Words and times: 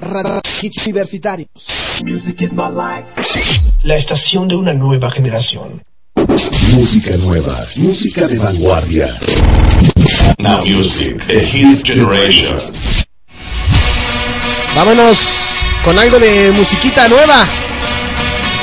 Radio 0.00 0.40
Hits 0.60 0.86
Universitarios. 0.86 1.48
Music 2.04 2.42
is 2.42 2.52
my 2.52 2.68
life. 2.68 3.06
La 3.82 3.96
estación 3.96 4.46
de 4.48 4.56
una 4.56 4.74
nueva 4.74 5.10
generación. 5.10 5.82
Música 6.74 7.16
nueva, 7.16 7.58
música 7.76 8.26
de 8.28 8.38
vanguardia. 8.38 9.18
Now 10.38 10.64
Music, 10.64 11.16
the 11.26 11.40
Hit 11.40 11.82
Generation. 11.84 12.56
Vámonos 14.74 15.18
con 15.84 15.98
algo 15.98 16.18
de 16.18 16.50
musiquita 16.52 17.08
nueva. 17.08 17.46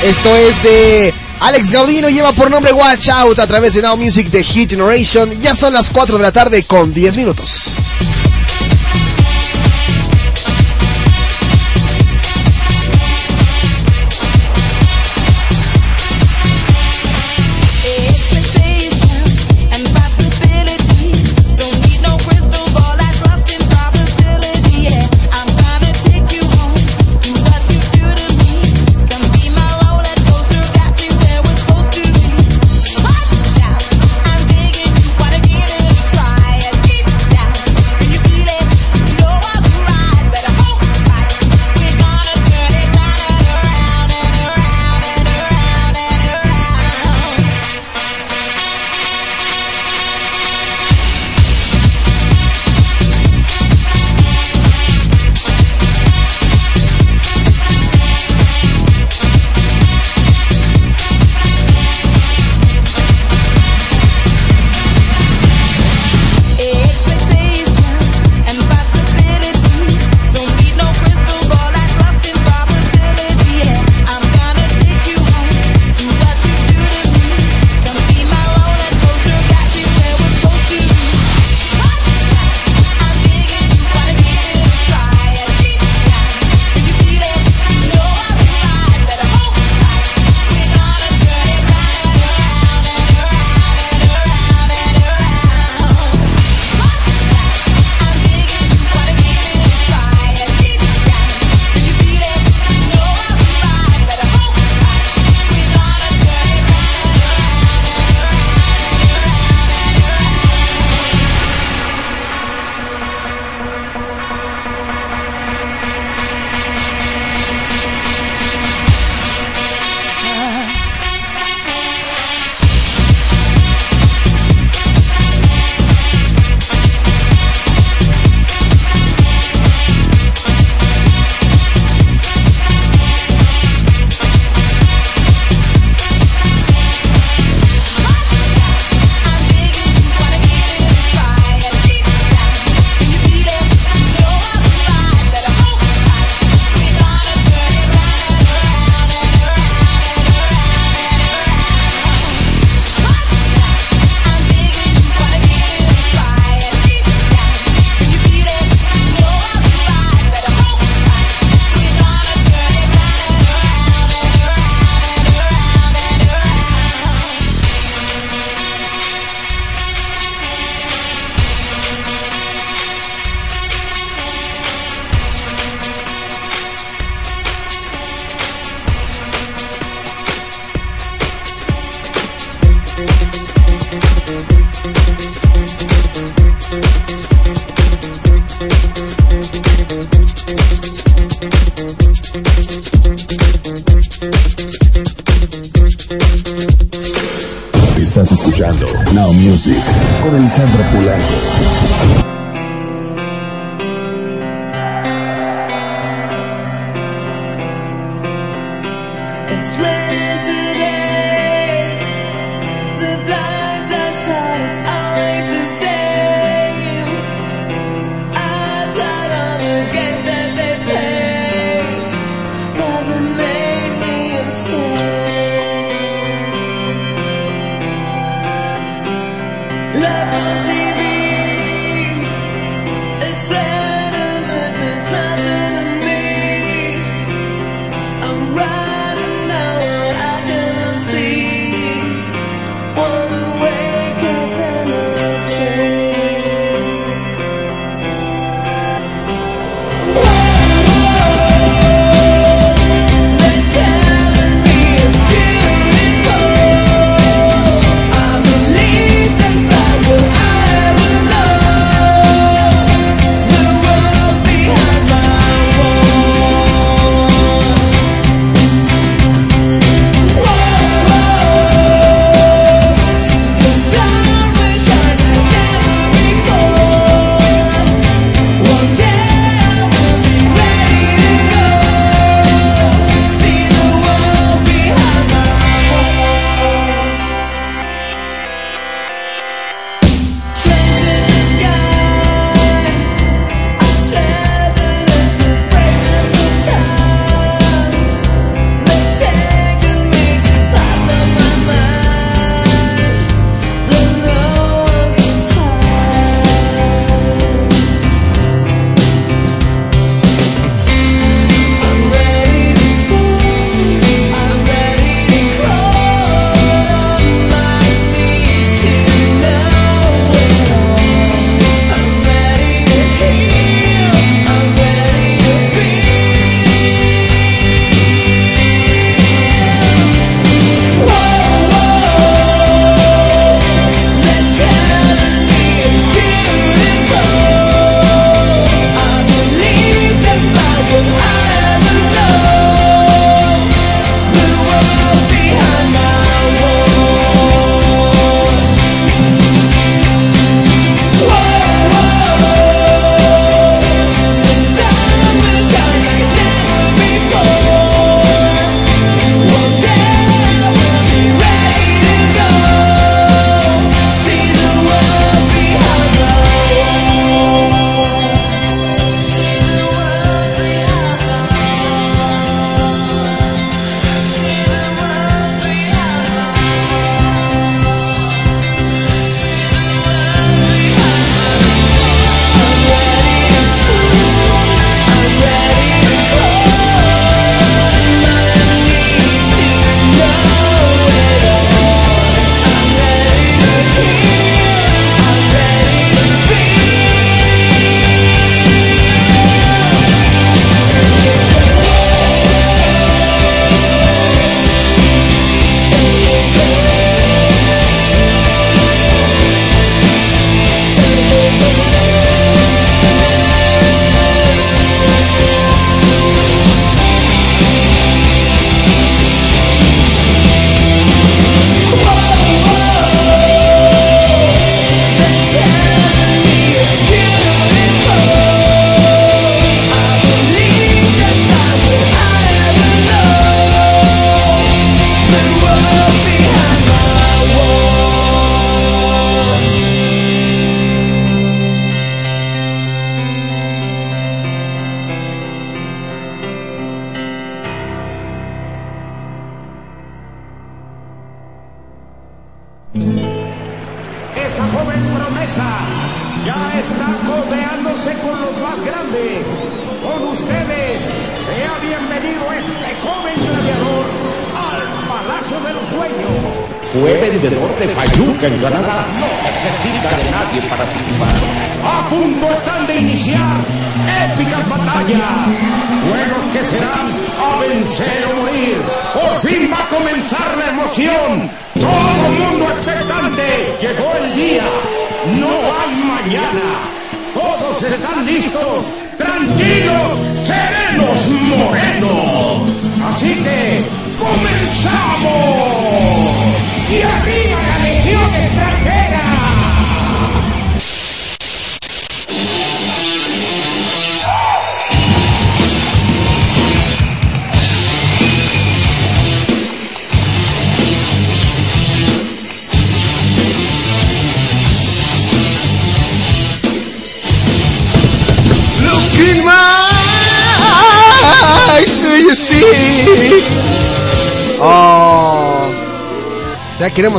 Esto 0.02 0.34
es 0.34 0.62
de 0.62 1.12
Alex 1.40 1.72
Gaudino, 1.72 2.08
lleva 2.08 2.32
por 2.32 2.50
nombre 2.50 2.72
Watch 2.72 3.10
Out 3.10 3.38
a 3.38 3.46
través 3.46 3.74
de 3.74 3.82
Now 3.82 3.98
Music 3.98 4.30
de 4.30 4.42
Hit 4.42 4.70
Generation. 4.70 5.30
Ya 5.40 5.54
son 5.54 5.74
las 5.74 5.90
4 5.90 6.16
de 6.16 6.22
la 6.22 6.32
tarde 6.32 6.64
con 6.64 6.94
10 6.94 7.18
minutos. 7.18 7.74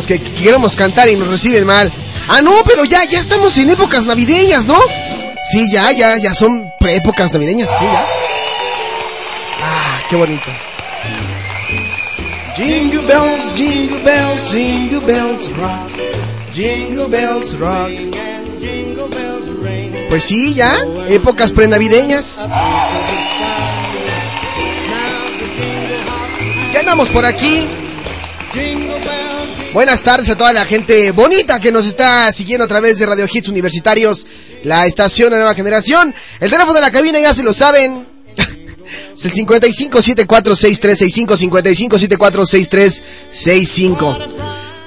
Que 0.05 0.19
queremos 0.19 0.75
cantar 0.75 1.09
y 1.09 1.15
nos 1.15 1.27
reciben 1.29 1.65
mal. 1.65 1.91
Ah, 2.27 2.41
no, 2.41 2.63
pero 2.65 2.85
ya 2.85 3.03
ya 3.05 3.19
estamos 3.19 3.57
en 3.57 3.69
épocas 3.69 4.05
navideñas, 4.05 4.65
¿no? 4.65 4.79
Sí, 5.51 5.71
ya 5.71 5.91
ya 5.91 6.17
ya 6.17 6.33
son 6.33 6.71
preépocas 6.79 7.33
navideñas, 7.33 7.69
sí, 7.79 7.85
ya. 7.85 8.05
Ah, 9.63 9.99
qué 10.09 10.15
bonito. 10.15 10.51
Jingle 12.55 13.01
bells, 13.01 13.55
jingle 13.55 13.99
bells, 13.99 14.51
jingle 14.51 14.99
bells 14.99 15.49
rock. 15.57 15.89
Jingle 16.53 17.07
bells 17.07 17.57
rock. 17.57 17.91
Pues 20.09 20.23
sí, 20.25 20.53
ya, 20.53 20.77
épocas 21.07 21.51
prenavideñas. 21.51 22.47
Ya 26.73 26.79
andamos 26.81 27.07
por 27.09 27.25
aquí. 27.25 27.67
Buenas 29.73 30.03
tardes 30.03 30.29
a 30.29 30.37
toda 30.37 30.51
la 30.51 30.65
gente 30.65 31.11
bonita 31.11 31.61
que 31.61 31.71
nos 31.71 31.85
está 31.85 32.29
siguiendo 32.33 32.65
a 32.65 32.67
través 32.67 32.99
de 32.99 33.05
Radio 33.05 33.25
Hits 33.31 33.47
Universitarios, 33.47 34.25
la 34.65 34.85
estación 34.85 35.29
de 35.29 35.37
nueva 35.37 35.55
generación. 35.55 36.13
El 36.41 36.49
teléfono 36.49 36.73
de 36.73 36.81
la 36.81 36.91
cabina 36.91 37.21
ya 37.21 37.33
se 37.33 37.41
lo 37.41 37.53
saben. 37.53 38.05
Es 39.15 39.23
el 39.23 39.31
55746365, 39.31 41.37
55746365. 41.89 44.17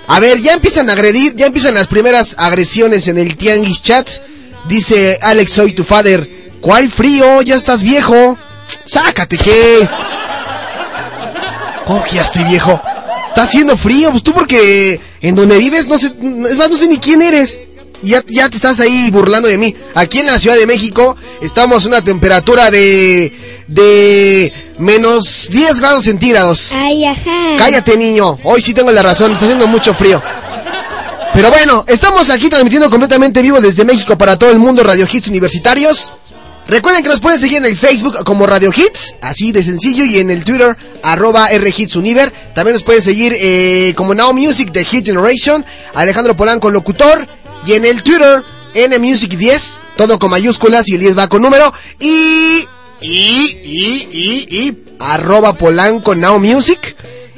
A 0.08 0.20
ver, 0.20 0.42
ya 0.42 0.52
empiezan 0.52 0.90
a 0.90 0.92
agredir, 0.92 1.34
ya 1.34 1.46
empiezan 1.46 1.72
las 1.74 1.86
primeras 1.86 2.34
agresiones 2.36 3.08
en 3.08 3.16
el 3.16 3.38
Tianguis 3.38 3.80
Chat. 3.80 4.06
Dice 4.68 5.18
Alex, 5.22 5.52
soy 5.52 5.72
tu 5.72 5.84
father. 5.84 6.28
¿Cuál 6.60 6.90
frío? 6.90 7.40
Ya 7.40 7.54
estás 7.54 7.82
viejo. 7.82 8.36
Sácate, 8.84 9.38
¿qué? 9.38 9.88
¿Cómo 11.86 12.04
que 12.04 12.16
ya 12.16 12.22
estoy 12.22 12.44
viejo? 12.44 12.78
Está 13.34 13.42
haciendo 13.42 13.76
frío, 13.76 14.12
pues 14.12 14.22
tú 14.22 14.32
porque 14.32 15.00
en 15.20 15.34
donde 15.34 15.58
vives 15.58 15.88
no 15.88 15.98
sé, 15.98 16.06
es 16.06 16.56
más, 16.56 16.70
no 16.70 16.76
sé 16.76 16.86
ni 16.86 16.98
quién 16.98 17.20
eres. 17.20 17.60
Y 18.00 18.10
ya, 18.10 18.22
ya 18.28 18.48
te 18.48 18.54
estás 18.54 18.78
ahí 18.78 19.10
burlando 19.10 19.48
de 19.48 19.58
mí. 19.58 19.74
Aquí 19.96 20.20
en 20.20 20.26
la 20.26 20.38
Ciudad 20.38 20.56
de 20.56 20.68
México 20.68 21.16
estamos 21.42 21.84
a 21.84 21.88
una 21.88 22.00
temperatura 22.00 22.70
de, 22.70 23.64
de 23.66 24.52
menos 24.78 25.48
10 25.50 25.80
grados 25.80 26.04
centígrados. 26.04 26.70
Ay, 26.72 27.04
ajá. 27.06 27.56
Cállate, 27.58 27.96
niño. 27.96 28.38
Hoy 28.44 28.62
sí 28.62 28.72
tengo 28.72 28.92
la 28.92 29.02
razón, 29.02 29.32
está 29.32 29.46
haciendo 29.46 29.66
mucho 29.66 29.92
frío. 29.94 30.22
Pero 31.32 31.50
bueno, 31.50 31.84
estamos 31.88 32.30
aquí 32.30 32.48
transmitiendo 32.48 32.88
completamente 32.88 33.42
vivo 33.42 33.60
desde 33.60 33.84
México 33.84 34.16
para 34.16 34.38
todo 34.38 34.52
el 34.52 34.60
mundo 34.60 34.84
Radio 34.84 35.08
Hits 35.12 35.26
Universitarios. 35.26 36.12
Recuerden 36.66 37.02
que 37.02 37.10
nos 37.10 37.20
pueden 37.20 37.38
seguir 37.38 37.58
en 37.58 37.66
el 37.66 37.76
Facebook 37.76 38.24
como 38.24 38.46
Radio 38.46 38.72
Hits, 38.74 39.16
así 39.20 39.52
de 39.52 39.62
sencillo, 39.62 40.04
y 40.04 40.18
en 40.18 40.30
el 40.30 40.44
Twitter, 40.44 40.74
arroba 41.02 41.48
RHitsUniver. 41.48 42.32
También 42.54 42.74
nos 42.74 42.82
pueden 42.82 43.02
seguir 43.02 43.36
eh, 43.38 43.92
como 43.96 44.14
Now 44.14 44.34
de 44.34 44.84
Hit 44.84 45.06
Generation, 45.06 45.64
Alejandro 45.94 46.34
Polanco, 46.36 46.70
locutor, 46.70 47.26
y 47.66 47.74
en 47.74 47.84
el 47.84 48.02
Twitter, 48.02 48.42
NMusic10, 48.74 49.78
todo 49.96 50.18
con 50.18 50.30
mayúsculas 50.30 50.88
y 50.88 50.94
el 50.94 51.00
10 51.00 51.18
va 51.18 51.28
con 51.28 51.42
número, 51.42 51.72
y, 52.00 52.66
y, 53.00 53.58
y, 53.62 54.08
y, 54.10 54.46
y, 54.50 54.84
arroba 55.00 55.52
Polanco 55.52 56.14
Now 56.14 56.42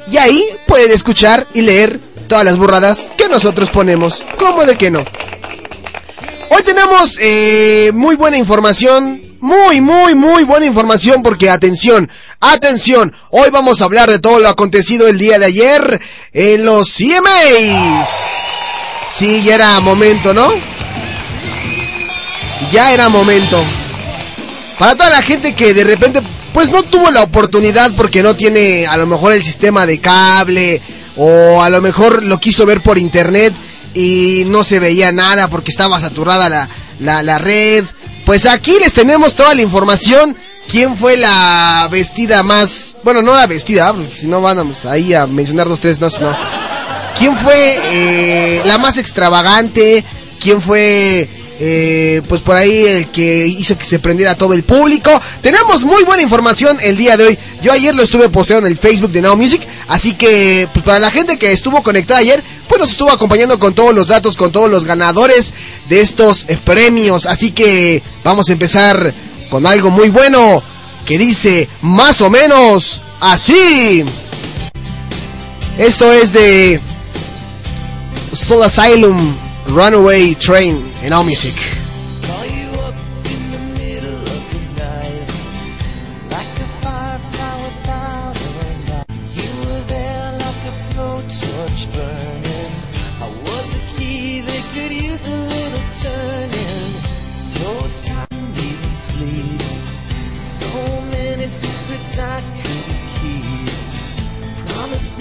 y 0.09 0.17
ahí 0.19 0.45
pueden 0.69 0.93
escuchar 0.93 1.49
y 1.53 1.63
leer 1.63 1.99
todas 2.29 2.45
las 2.45 2.57
burradas 2.57 3.13
que 3.17 3.29
nosotros 3.29 3.71
ponemos, 3.71 4.25
como 4.39 4.65
de 4.65 4.77
que 4.77 4.91
no. 4.91 5.05
Hoy 6.49 6.63
tenemos 6.63 7.17
eh, 7.21 7.91
muy 7.93 8.15
buena 8.15 8.37
información, 8.37 9.21
muy, 9.41 9.81
muy, 9.81 10.15
muy 10.15 10.45
buena 10.45 10.67
información 10.67 11.23
porque 11.23 11.51
atención, 11.51 12.11
atención, 12.41 13.13
hoy 13.31 13.51
vamos 13.51 13.81
a 13.81 13.85
hablar 13.85 14.11
de 14.11 14.21
todo 14.21 14.39
lo 14.39 14.49
acontecido 14.49 15.09
el 15.09 15.19
día 15.19 15.39
de 15.39 15.47
ayer 15.47 16.01
en 16.33 16.65
los 16.65 16.95
CMAs. 16.95 18.09
Sí, 19.11 19.43
ya 19.43 19.57
era 19.57 19.81
momento, 19.81 20.33
¿no? 20.33 20.49
Ya 22.71 22.93
era 22.93 23.09
momento. 23.09 23.63
Para 24.79 24.95
toda 24.95 25.11
la 25.11 25.23
gente 25.23 25.55
que 25.55 25.75
de 25.75 25.85
repente 25.85 26.23
pues 26.53 26.71
no 26.71 26.83
tuvo 26.85 27.11
la 27.11 27.23
oportunidad 27.23 27.93
porque 27.97 28.23
no 28.23 28.37
tiene 28.37 28.87
a 28.87 28.97
lo 28.97 29.07
mejor 29.07 29.33
el 29.33 29.43
sistema 29.43 29.85
de 29.85 30.01
cable 30.01 30.81
o 31.17 31.61
a 31.63 31.69
lo 31.71 31.83
mejor 31.83 32.23
lo 32.23 32.39
quiso 32.39 32.65
ver 32.67 32.81
por 32.83 32.99
internet 32.99 33.53
y 33.97 34.45
no 34.47 34.63
se 34.63 34.79
veía 34.79 35.11
nada 35.11 35.49
porque 35.49 35.71
estaba 35.71 35.99
saturada 35.99 36.51
la, 36.51 36.69
la, 37.01 37.23
la 37.23 37.39
red. 37.39 37.83
Pues 38.27 38.45
aquí 38.45 38.77
les 38.79 38.93
tenemos 38.93 39.35
toda 39.35 39.55
la 39.55 39.63
información. 39.63 40.37
¿Quién 40.71 40.97
fue 40.97 41.17
la 41.17 41.89
vestida 41.91 42.43
más... 42.43 42.97
Bueno, 43.05 43.23
no 43.23 43.35
la 43.35 43.47
vestida, 43.47 43.95
si 44.15 44.27
no 44.27 44.43
vamos 44.43 44.85
ahí 44.85 45.15
a 45.15 45.27
mencionar 45.27 45.69
dos, 45.69 45.81
tres, 45.81 45.99
no, 45.99 46.09
no. 46.21 46.37
¿Quién 47.19 47.35
fue 47.37 47.79
eh, 47.85 48.63
la 48.67 48.77
más 48.77 48.99
extravagante? 48.99 50.05
¿Quién 50.41 50.61
fue 50.61 51.27
eh, 51.59 52.21
pues 52.29 52.43
por 52.43 52.57
ahí 52.57 52.85
el 52.85 53.07
que 53.07 53.47
hizo 53.47 53.79
que 53.79 53.85
se 53.87 53.99
prendiera 53.99 54.35
todo 54.35 54.53
el 54.53 54.63
público. 54.63 55.11
Tenemos 55.41 55.85
muy 55.85 56.03
buena 56.05 56.23
información 56.23 56.77
el 56.83 56.97
día 56.97 57.17
de 57.17 57.29
hoy. 57.29 57.39
Yo 57.63 57.73
ayer 57.73 57.95
lo 57.95 58.03
estuve 58.03 58.29
posteando 58.29 58.67
en 58.67 58.73
el 58.73 58.79
Facebook 58.79 59.11
de 59.11 59.23
Now 59.23 59.37
Music, 59.37 59.63
así 59.89 60.15
que 60.15 60.69
pues 60.73 60.85
para 60.85 60.99
la 60.99 61.11
gente 61.11 61.39
que 61.39 61.53
estuvo 61.53 61.83
conectada 61.83 62.21
ayer, 62.21 62.43
nos 62.79 62.91
estuvo 62.91 63.11
acompañando 63.11 63.59
con 63.59 63.75
todos 63.75 63.95
los 63.95 64.09
datos, 64.09 64.37
con 64.37 64.53
todos 64.53 64.71
los 64.71 64.85
ganadores 64.85 65.55
de 65.89 66.01
estos 66.01 66.45
eh, 66.49 66.59
premios. 66.63 67.27
Así 67.27 67.51
que 67.53 68.03
vamos 68.25 68.49
a 68.49 68.53
empezar 68.53 69.13
con 69.51 69.67
algo 69.67 69.91
muy 69.91 70.09
bueno 70.09 70.63
que 71.05 71.19
dice 71.19 71.69
más 71.83 72.21
o 72.21 72.31
menos 72.31 73.01
así. 73.21 74.05
Esto 75.79 76.13
es 76.13 76.33
de 76.33 76.81
Soul 78.33 78.63
Asylum 78.63 79.35
Runaway 79.69 80.35
Train 80.35 80.93
en 81.03 81.13
All 81.13 81.25
Music. 81.25 81.55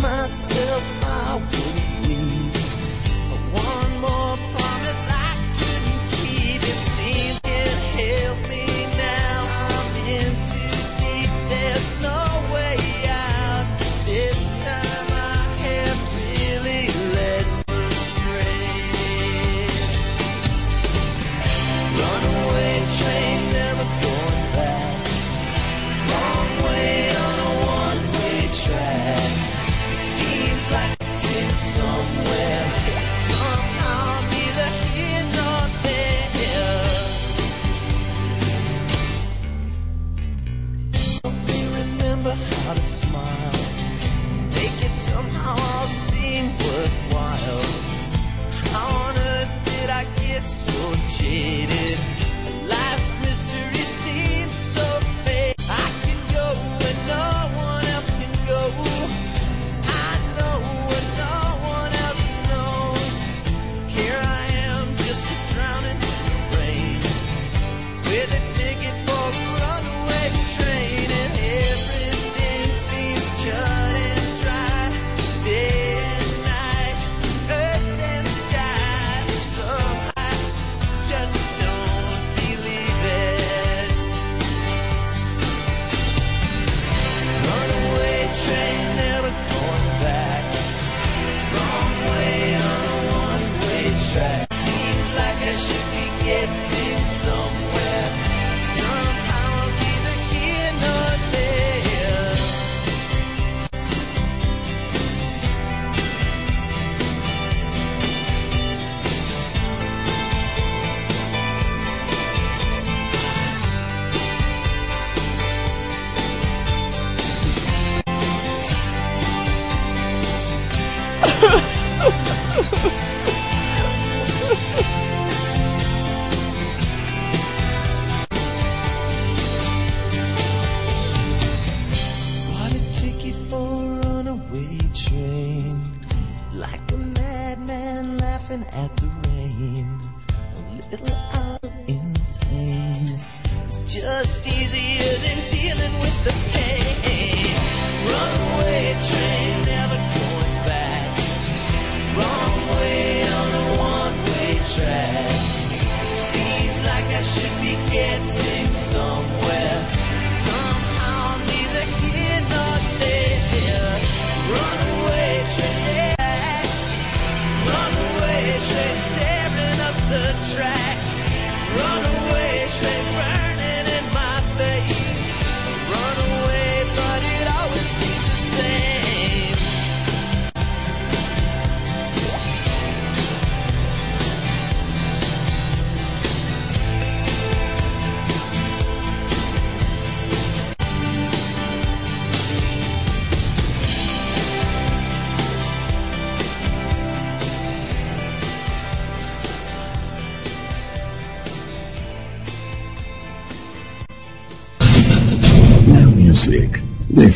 myself 0.06 1.04
out. 1.04 1.75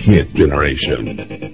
Hit 0.09 0.33
Generation. 0.33 1.48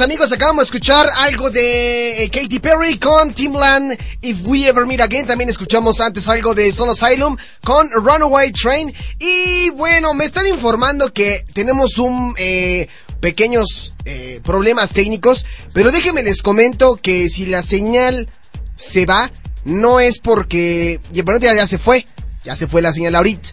Amigos, 0.00 0.32
acabamos 0.32 0.62
de 0.62 0.64
escuchar 0.64 1.08
algo 1.18 1.50
de 1.50 2.24
eh, 2.24 2.30
Katy 2.30 2.58
Perry 2.58 2.98
con 2.98 3.32
Timland 3.32 3.96
If 4.22 4.38
We 4.44 4.66
Ever 4.66 4.86
Meet 4.86 5.00
Again. 5.00 5.26
También 5.26 5.50
escuchamos 5.50 6.00
antes 6.00 6.28
algo 6.28 6.54
de 6.54 6.72
Soul 6.72 6.90
Asylum 6.90 7.36
con 7.62 7.90
Runaway 7.90 8.50
Train. 8.52 8.92
Y 9.18 9.70
bueno, 9.70 10.14
me 10.14 10.24
están 10.24 10.46
informando 10.46 11.12
que 11.12 11.44
tenemos 11.52 11.98
un 11.98 12.34
eh, 12.38 12.88
pequeños 13.20 13.94
eh, 14.04 14.40
problemas 14.42 14.92
técnicos, 14.92 15.44
pero 15.72 15.92
déjenme 15.92 16.22
les 16.22 16.42
comento 16.42 16.96
que 16.96 17.28
si 17.28 17.46
la 17.46 17.62
señal 17.62 18.28
se 18.76 19.06
va, 19.06 19.30
no 19.64 20.00
es 20.00 20.18
porque 20.18 21.00
bueno, 21.24 21.40
ya, 21.40 21.54
ya 21.54 21.66
se 21.66 21.78
fue, 21.78 22.06
ya 22.42 22.56
se 22.56 22.66
fue 22.66 22.82
la 22.82 22.92
señal 22.92 23.14
ahorita. 23.14 23.50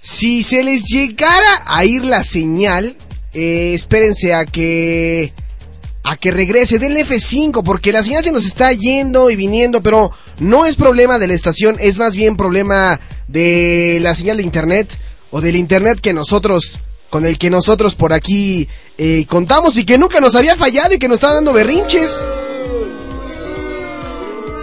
Si 0.00 0.42
se 0.42 0.62
les 0.62 0.84
llegara 0.84 1.64
a 1.66 1.84
ir 1.84 2.04
la 2.04 2.22
señal, 2.22 2.96
eh, 3.36 3.74
espérense 3.74 4.32
a 4.32 4.46
que 4.46 5.30
a 6.04 6.16
que 6.16 6.30
regrese 6.30 6.78
del 6.78 6.96
F5 6.96 7.62
porque 7.62 7.92
la 7.92 8.02
señal 8.02 8.24
se 8.24 8.32
nos 8.32 8.46
está 8.46 8.72
yendo 8.72 9.28
y 9.28 9.36
viniendo, 9.36 9.82
pero 9.82 10.10
no 10.38 10.64
es 10.64 10.76
problema 10.76 11.18
de 11.18 11.26
la 11.26 11.34
estación, 11.34 11.76
es 11.78 11.98
más 11.98 12.16
bien 12.16 12.38
problema 12.38 12.98
de 13.28 13.98
la 14.00 14.14
señal 14.14 14.38
de 14.38 14.42
internet 14.42 14.96
o 15.32 15.42
del 15.42 15.56
internet 15.56 16.00
que 16.00 16.14
nosotros 16.14 16.78
con 17.10 17.26
el 17.26 17.36
que 17.36 17.50
nosotros 17.50 17.94
por 17.94 18.14
aquí 18.14 18.68
eh, 18.96 19.26
contamos 19.28 19.76
y 19.76 19.84
que 19.84 19.98
nunca 19.98 20.18
nos 20.20 20.34
había 20.34 20.56
fallado 20.56 20.94
y 20.94 20.98
que 20.98 21.08
nos 21.08 21.16
está 21.16 21.34
dando 21.34 21.52
berrinches. 21.52 22.24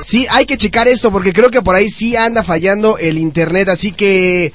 Sí, 0.02 0.26
hay 0.32 0.48
que 0.48 0.58
checar 0.58 0.88
esto 0.88 1.12
porque 1.12 1.32
creo 1.32 1.52
que 1.52 1.62
por 1.62 1.76
ahí 1.76 1.92
sí 1.92 2.16
anda 2.16 2.44
fallando 2.44 2.98
el 2.98 3.20
internet, 3.20 3.70
así 3.70 3.92
que 3.92 4.52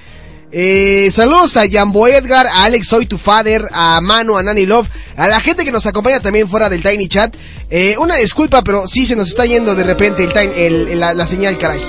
eh, 0.52 1.08
saludos 1.12 1.56
a 1.56 1.68
Jambo 1.70 2.06
Edgar, 2.08 2.46
a 2.46 2.64
Alex 2.64 2.86
Soy 2.88 3.06
tu 3.06 3.18
Father, 3.18 3.66
a 3.72 4.00
Manu, 4.00 4.36
a 4.36 4.42
Nani 4.42 4.66
Love, 4.66 4.88
a 5.16 5.28
la 5.28 5.40
gente 5.40 5.64
que 5.64 5.72
nos 5.72 5.86
acompaña 5.86 6.20
también 6.20 6.48
fuera 6.48 6.68
del 6.68 6.82
Tiny 6.82 7.08
Chat. 7.08 7.34
Eh, 7.70 7.96
una 7.98 8.16
disculpa, 8.16 8.62
pero 8.62 8.86
sí 8.86 9.04
se 9.06 9.14
nos 9.16 9.28
está 9.28 9.44
yendo 9.44 9.74
de 9.74 9.84
repente 9.84 10.24
el, 10.24 10.32
time- 10.32 10.52
el- 10.66 10.98
la, 11.00 11.12
la 11.14 11.26
señal, 11.26 11.58
caray. 11.58 11.80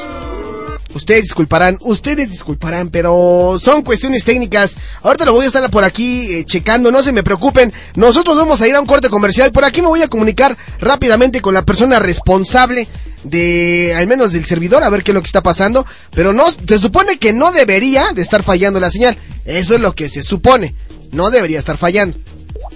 Ustedes 0.93 1.23
disculparán, 1.23 1.78
ustedes 1.82 2.30
disculparán, 2.30 2.89
pero 2.89 3.58
son 3.60 3.84
cuestiones 3.84 4.25
técnicas. 4.25 4.78
Ahorita 5.04 5.25
lo 5.25 5.34
voy 5.34 5.45
a 5.45 5.47
estar 5.47 5.69
por 5.69 5.84
aquí 5.84 6.34
eh, 6.34 6.45
checando, 6.45 6.91
no 6.91 7.04
se 7.04 7.12
me 7.12 7.21
preocupen. 7.21 7.71
Nosotros 7.95 8.36
vamos 8.36 8.60
a 8.62 8.67
ir 8.67 8.75
a 8.75 8.82
un 8.82 8.88
corte 8.88 9.10
comercial. 9.10 9.52
Por 9.52 9.65
aquí 9.65 9.82
me 9.82 9.88
voy 9.88 10.02
a 10.02 10.08
comunicar 10.08 10.58
rápidamente 10.80 11.41
con 11.41 11.54
la 11.54 11.63
persona 11.63 11.99
responsable 11.99 12.88
de, 13.23 13.93
al 13.95 14.08
menos 14.08 14.34
del 14.34 14.45
servidor, 14.45 14.84
a 14.84 14.89
ver 14.89 15.04
qué 15.04 15.12
es 15.12 15.15
lo 15.15 15.21
que 15.21 15.28
está 15.28 15.43
pasando. 15.43 15.86
Pero 16.12 16.34
no, 16.34 16.47
se 16.52 16.80
supone 16.80 17.19
que 17.19 17.34
no 17.34 17.52
debería 17.52 18.06
de 18.13 18.23
estar 18.23 18.41
fallando 18.41 18.80
la 18.80 18.89
señal. 18.89 19.15
Eso 19.45 19.75
es 19.75 19.82
lo 19.82 19.93
que 19.93 20.10
se 20.10 20.23
supone. 20.23 20.73
No 21.12 21.30
debería 21.30 21.60
estar 21.60 21.78
fallando. 21.78 22.17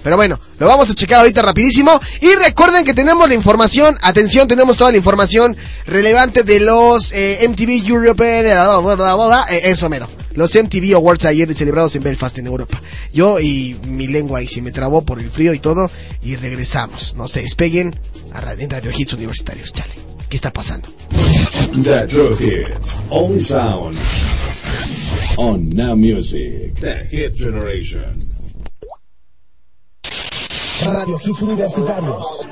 Pero 0.04 0.16
bueno, 0.16 0.38
lo 0.58 0.66
vamos 0.66 0.90
a 0.90 0.94
checar 0.94 1.20
ahorita 1.20 1.40
rapidísimo. 1.40 1.98
Y 2.20 2.34
recuerden 2.34 2.84
que 2.84 2.92
tenemos 2.92 3.26
la 3.26 3.34
información, 3.34 3.96
atención, 4.02 4.46
tenemos 4.46 4.76
toda 4.76 4.90
la 4.90 4.98
información 4.98 5.56
relevante 5.86 6.42
de 6.42 6.60
los 6.60 7.10
eh, 7.12 7.38
MTV 7.48 7.88
Europe, 7.88 8.22
eh, 8.22 8.52
eh, 8.52 9.60
eso 9.64 9.88
mero. 9.88 10.06
Los 10.34 10.54
MTV 10.54 10.94
Awards 10.94 11.24
ayer 11.24 11.54
celebrados 11.54 11.96
en 11.96 12.02
Belfast, 12.02 12.36
en 12.36 12.48
Europa. 12.48 12.82
Yo 13.14 13.40
y 13.40 13.78
mi 13.86 14.06
lengua 14.06 14.40
ahí 14.40 14.46
se 14.46 14.60
me 14.60 14.72
trabó 14.72 15.02
por 15.06 15.20
el 15.20 15.30
frío 15.30 15.54
y 15.54 15.58
todo. 15.58 15.90
Y 16.22 16.36
regresamos. 16.36 17.14
No 17.16 17.26
se 17.26 17.40
despeguen 17.40 17.96
a 18.34 18.42
Radio 18.42 18.90
Hits 18.94 19.14
Universitarios. 19.14 19.72
Chale, 19.72 19.94
¿qué 20.28 20.36
está 20.36 20.52
pasando? 20.52 20.90
True 22.08 22.36
Hits. 22.38 23.02
Only 23.08 23.40
sound. 23.40 23.96
On 25.36 25.66
Now 25.70 25.96
Music. 25.96 26.74
The 26.78 27.06
Hit 27.10 27.38
Generation. 27.38 28.33
Radio 30.84 31.16
Hits 31.24 31.42
Universitarios. 31.42 32.48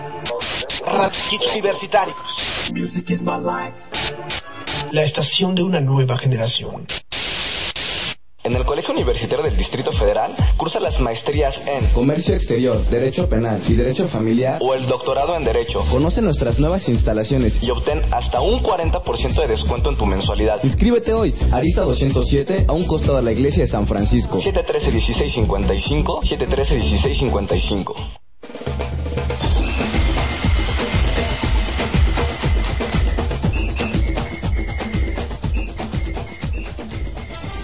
Radio 0.86 1.10
Hits 1.30 1.52
Universitarios. 1.52 2.16
Music 2.72 3.10
is 3.10 3.22
my 3.22 3.36
life. 3.38 3.74
La 4.92 5.02
estación 5.04 5.54
de 5.54 5.62
una 5.62 5.80
nueva 5.80 6.18
generación. 6.18 6.86
En 8.44 8.56
el 8.56 8.64
Colegio 8.64 8.92
Universitario 8.92 9.44
del 9.44 9.56
Distrito 9.56 9.92
Federal 9.92 10.32
cursa 10.56 10.80
las 10.80 10.98
maestrías 10.98 11.64
en 11.68 11.86
Comercio 11.88 12.34
Exterior, 12.34 12.76
Derecho 12.90 13.28
Penal 13.28 13.60
y 13.68 13.74
Derecho 13.74 14.08
Familiar. 14.08 14.58
o 14.60 14.74
el 14.74 14.84
doctorado 14.86 15.36
en 15.36 15.44
Derecho 15.44 15.80
Conoce 15.92 16.22
nuestras 16.22 16.58
nuevas 16.58 16.88
instalaciones. 16.88 17.62
y 17.62 17.70
obtén 17.70 18.02
hasta 18.12 18.40
un 18.40 18.60
40% 18.60 19.40
de 19.42 19.46
descuento 19.46 19.90
en 19.90 19.96
tu 19.96 20.06
mensualidad. 20.06 20.58
Inscríbete 20.64 21.12
hoy, 21.14 21.32
Arista 21.52 21.82
207, 21.82 22.64
a 22.66 22.72
un 22.72 22.82
costado 22.84 23.18
de 23.18 23.22
la 23.22 23.30
iglesia 23.30 23.62
de 23.62 23.68
San 23.68 23.86
Francisco. 23.86 24.42
713-1655, 24.42 26.22
713-1655. 26.24 28.21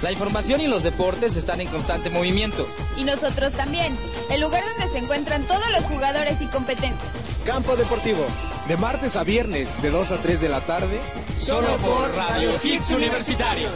La 0.09 0.13
información 0.13 0.63
y 0.63 0.67
los 0.67 0.85
deportes 0.85 1.37
están 1.37 1.61
en 1.61 1.69
constante 1.69 2.09
movimiento. 2.09 2.67
Y 2.97 3.05
nosotros 3.05 3.53
también. 3.53 3.95
El 4.31 4.41
lugar 4.41 4.65
donde 4.65 4.91
se 4.91 5.05
encuentran 5.05 5.43
todos 5.43 5.71
los 5.71 5.85
jugadores 5.85 6.41
y 6.41 6.47
competentes. 6.47 7.07
Campo 7.45 7.77
Deportivo. 7.77 8.25
De 8.69 8.79
martes 8.79 9.17
a 9.17 9.23
viernes, 9.23 9.83
de 9.83 9.91
2 9.91 10.13
a 10.13 10.17
3 10.17 10.41
de 10.41 10.49
la 10.49 10.63
tarde. 10.63 10.99
Solo 11.39 11.77
por 11.77 12.11
Radio 12.17 12.53
Hits 12.65 12.91
Universitarios. 12.93 13.75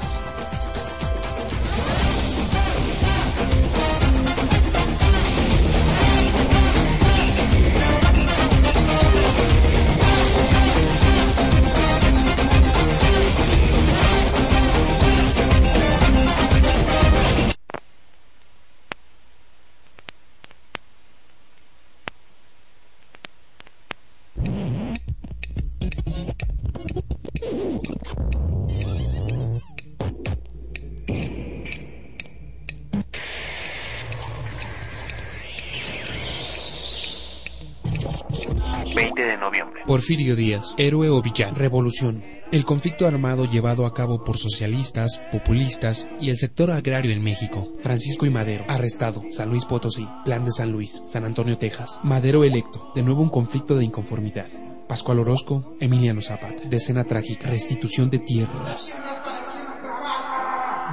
Porfirio 40.03 40.35
Díaz, 40.35 40.75
héroe 40.79 41.11
o 41.11 41.23
villano. 41.23 41.57
Revolución. 41.57 42.25
El 42.51 42.65
conflicto 42.65 43.07
armado 43.07 43.45
llevado 43.45 43.87
a 43.87 43.95
cabo 43.95 44.25
por 44.25 44.37
socialistas, 44.37 45.23
populistas 45.31 46.09
y 46.21 46.31
el 46.31 46.37
sector 46.37 46.73
agrario 46.73 47.12
en 47.12 47.23
México. 47.23 47.73
Francisco 47.79 48.27
y 48.27 48.31
Madero, 48.31 48.65
arrestado. 48.67 49.23
San 49.31 49.51
Luis 49.51 49.65
Potosí, 49.65 50.09
Plan 50.25 50.45
de 50.45 50.51
San 50.51 50.73
Luis, 50.73 51.01
San 51.07 51.25
Antonio, 51.25 51.57
Texas. 51.57 52.01
Madero 52.03 52.43
electo. 52.43 52.91
De 52.97 53.05
nuevo 53.05 53.23
un 53.23 53.29
conflicto 53.29 53.77
de 53.77 53.85
inconformidad. 53.85 54.49
Pascual 54.88 55.21
Orozco, 55.21 55.77
Emiliano 55.79 56.21
Zapata. 56.21 56.65
Decena 56.69 57.05
trágica. 57.05 57.49
Restitución 57.49 58.11
de 58.11 58.19
tierras. 58.19 58.93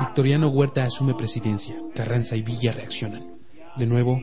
Victoriano 0.02 0.50
Huerta 0.50 0.84
asume 0.84 1.15
presidencia. 1.15 1.76
Carranza 1.95 2.36
y 2.36 2.43
Villa 2.43 2.74
reaccionan. 2.74 3.39
De 3.76 3.88
nuevo, 3.88 4.22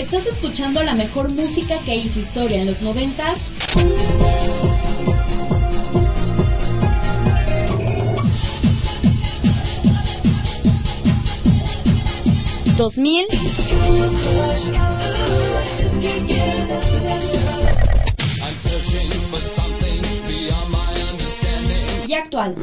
Estás 0.01 0.27
escuchando 0.27 0.83
la 0.83 0.95
mejor 0.95 1.31
música 1.31 1.79
que 1.85 1.95
hizo 1.95 2.21
historia 2.21 2.63
en 2.63 2.67
los 2.67 2.81
noventas. 2.81 3.39
Dos 12.79 12.97
mil 12.97 13.27
y 22.09 22.15
actual. 22.15 22.57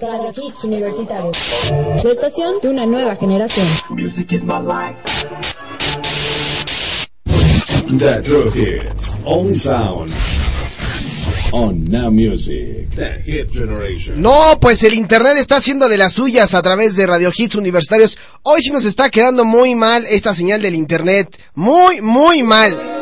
Radio 0.00 0.32
Hits 0.34 0.64
Universitario. 0.64 1.30
La 1.70 2.10
estación 2.10 2.54
de 2.60 2.68
una 2.70 2.86
nueva 2.86 3.14
generación. 3.14 3.66
Music 3.90 4.32
is 4.32 4.44
my 4.44 4.58
life. 4.58 4.96
The 7.86 8.20
truth 8.22 8.56
is, 8.56 9.16
only 9.24 9.54
sound 9.54 10.12
on 11.52 11.84
Now 11.84 12.10
Music. 12.10 12.90
The 12.96 13.22
Hit 13.24 13.52
Generation. 13.52 14.20
No, 14.20 14.58
pues 14.60 14.82
el 14.82 14.94
internet 14.94 15.36
está 15.38 15.58
haciendo 15.58 15.88
de 15.88 15.98
las 15.98 16.14
suyas 16.14 16.54
a 16.54 16.62
través 16.62 16.96
de 16.96 17.06
Radio 17.06 17.30
Hits 17.34 17.54
Universitarios. 17.54 18.18
Hoy 18.42 18.62
sí 18.62 18.72
nos 18.72 18.84
está 18.84 19.08
quedando 19.08 19.44
muy 19.44 19.76
mal 19.76 20.04
esta 20.06 20.34
señal 20.34 20.62
del 20.62 20.74
internet. 20.74 21.38
Muy, 21.54 22.00
muy 22.00 22.42
mal. 22.42 22.95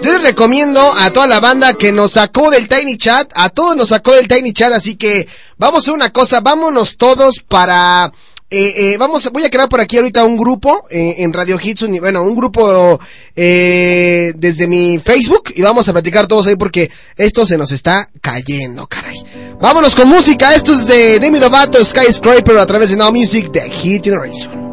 Yo 0.00 0.12
les 0.12 0.22
recomiendo 0.22 0.80
a 0.80 1.10
toda 1.10 1.26
la 1.26 1.40
banda 1.40 1.74
que 1.74 1.90
nos 1.90 2.12
sacó 2.12 2.50
del 2.50 2.68
Tiny 2.68 2.96
Chat, 2.96 3.32
a 3.34 3.48
todos 3.48 3.76
nos 3.76 3.88
sacó 3.88 4.12
del 4.12 4.28
Tiny 4.28 4.52
Chat, 4.52 4.72
así 4.72 4.96
que 4.96 5.26
vamos 5.56 5.78
a 5.78 5.80
hacer 5.80 5.94
una 5.94 6.12
cosa, 6.12 6.40
vámonos 6.40 6.96
todos 6.96 7.40
para... 7.40 8.12
Eh, 8.50 8.92
eh, 8.92 8.96
vamos, 8.96 9.28
voy 9.30 9.44
a 9.44 9.50
crear 9.50 9.68
por 9.68 9.78
aquí 9.78 9.98
ahorita 9.98 10.24
un 10.24 10.38
grupo 10.38 10.86
eh, 10.88 11.16
en 11.18 11.34
Radio 11.34 11.58
Hits, 11.62 11.84
bueno, 12.00 12.22
un 12.22 12.34
grupo 12.34 12.98
eh, 13.36 14.32
desde 14.36 14.66
mi 14.66 14.98
Facebook 14.98 15.52
y 15.54 15.60
vamos 15.60 15.86
a 15.86 15.92
platicar 15.92 16.26
todos 16.26 16.46
ahí 16.46 16.56
porque 16.56 16.90
esto 17.16 17.44
se 17.44 17.58
nos 17.58 17.72
está 17.72 18.08
cayendo, 18.22 18.86
caray. 18.86 19.22
Vámonos 19.60 19.94
con 19.94 20.08
música, 20.08 20.54
esto 20.54 20.72
es 20.72 20.86
de 20.86 21.18
Demi 21.18 21.38
Lovato, 21.38 21.84
Skyscraper 21.84 22.56
a 22.56 22.64
través 22.64 22.88
de 22.88 22.96
Now 22.96 23.12
Music 23.12 23.50
de 23.50 23.68
Hit 23.68 24.04
Generation. 24.04 24.68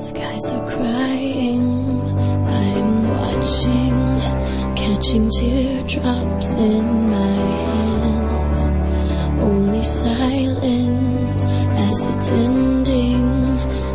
Skies 0.00 0.50
are 0.50 1.01
teardrops 5.02 6.54
in 6.54 7.10
my 7.10 7.36
hands. 7.66 8.70
Only 9.42 9.82
silence 9.82 11.44
as 11.44 12.06
it's 12.06 12.30
ending, 12.30 13.26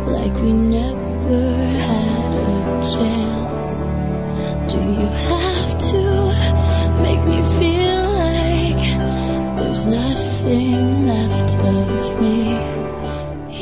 like 0.04 0.34
we 0.42 0.52
never 0.52 1.40
had 1.88 2.32
a 2.50 2.60
chance. 2.92 3.74
Do 4.70 4.78
you 4.78 5.08
have 5.32 5.78
to 5.92 6.02
make 7.00 7.24
me 7.24 7.40
feel 7.58 8.04
like 8.28 8.84
there's 9.56 9.86
nothing 9.86 11.06
left 11.06 11.56
of 11.56 12.20
me? 12.20 12.52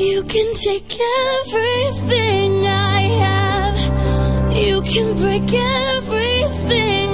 You 0.05 0.23
can 0.23 0.53
take 0.53 0.99
everything 1.39 2.67
I 2.67 3.01
have. 3.23 4.53
You 4.53 4.81
can 4.81 5.15
break 5.15 5.49
everything. 5.53 7.06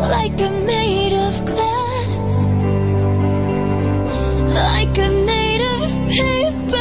Like 0.00 0.40
I'm 0.40 0.66
made 0.66 1.14
of 1.14 1.44
glass. 1.44 2.48
Like 4.54 4.98
I'm 4.98 5.26
made 5.26 5.62
of 5.74 5.88
paper. 6.08 6.76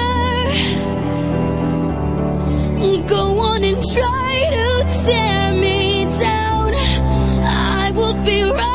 Go 3.08 3.40
on 3.40 3.64
and 3.64 3.82
try 3.94 4.48
to 4.58 4.68
tear 5.06 5.54
me 5.54 6.06
down. 6.20 6.74
I 7.44 7.92
will 7.96 8.16
be 8.26 8.42
rising 8.44 8.75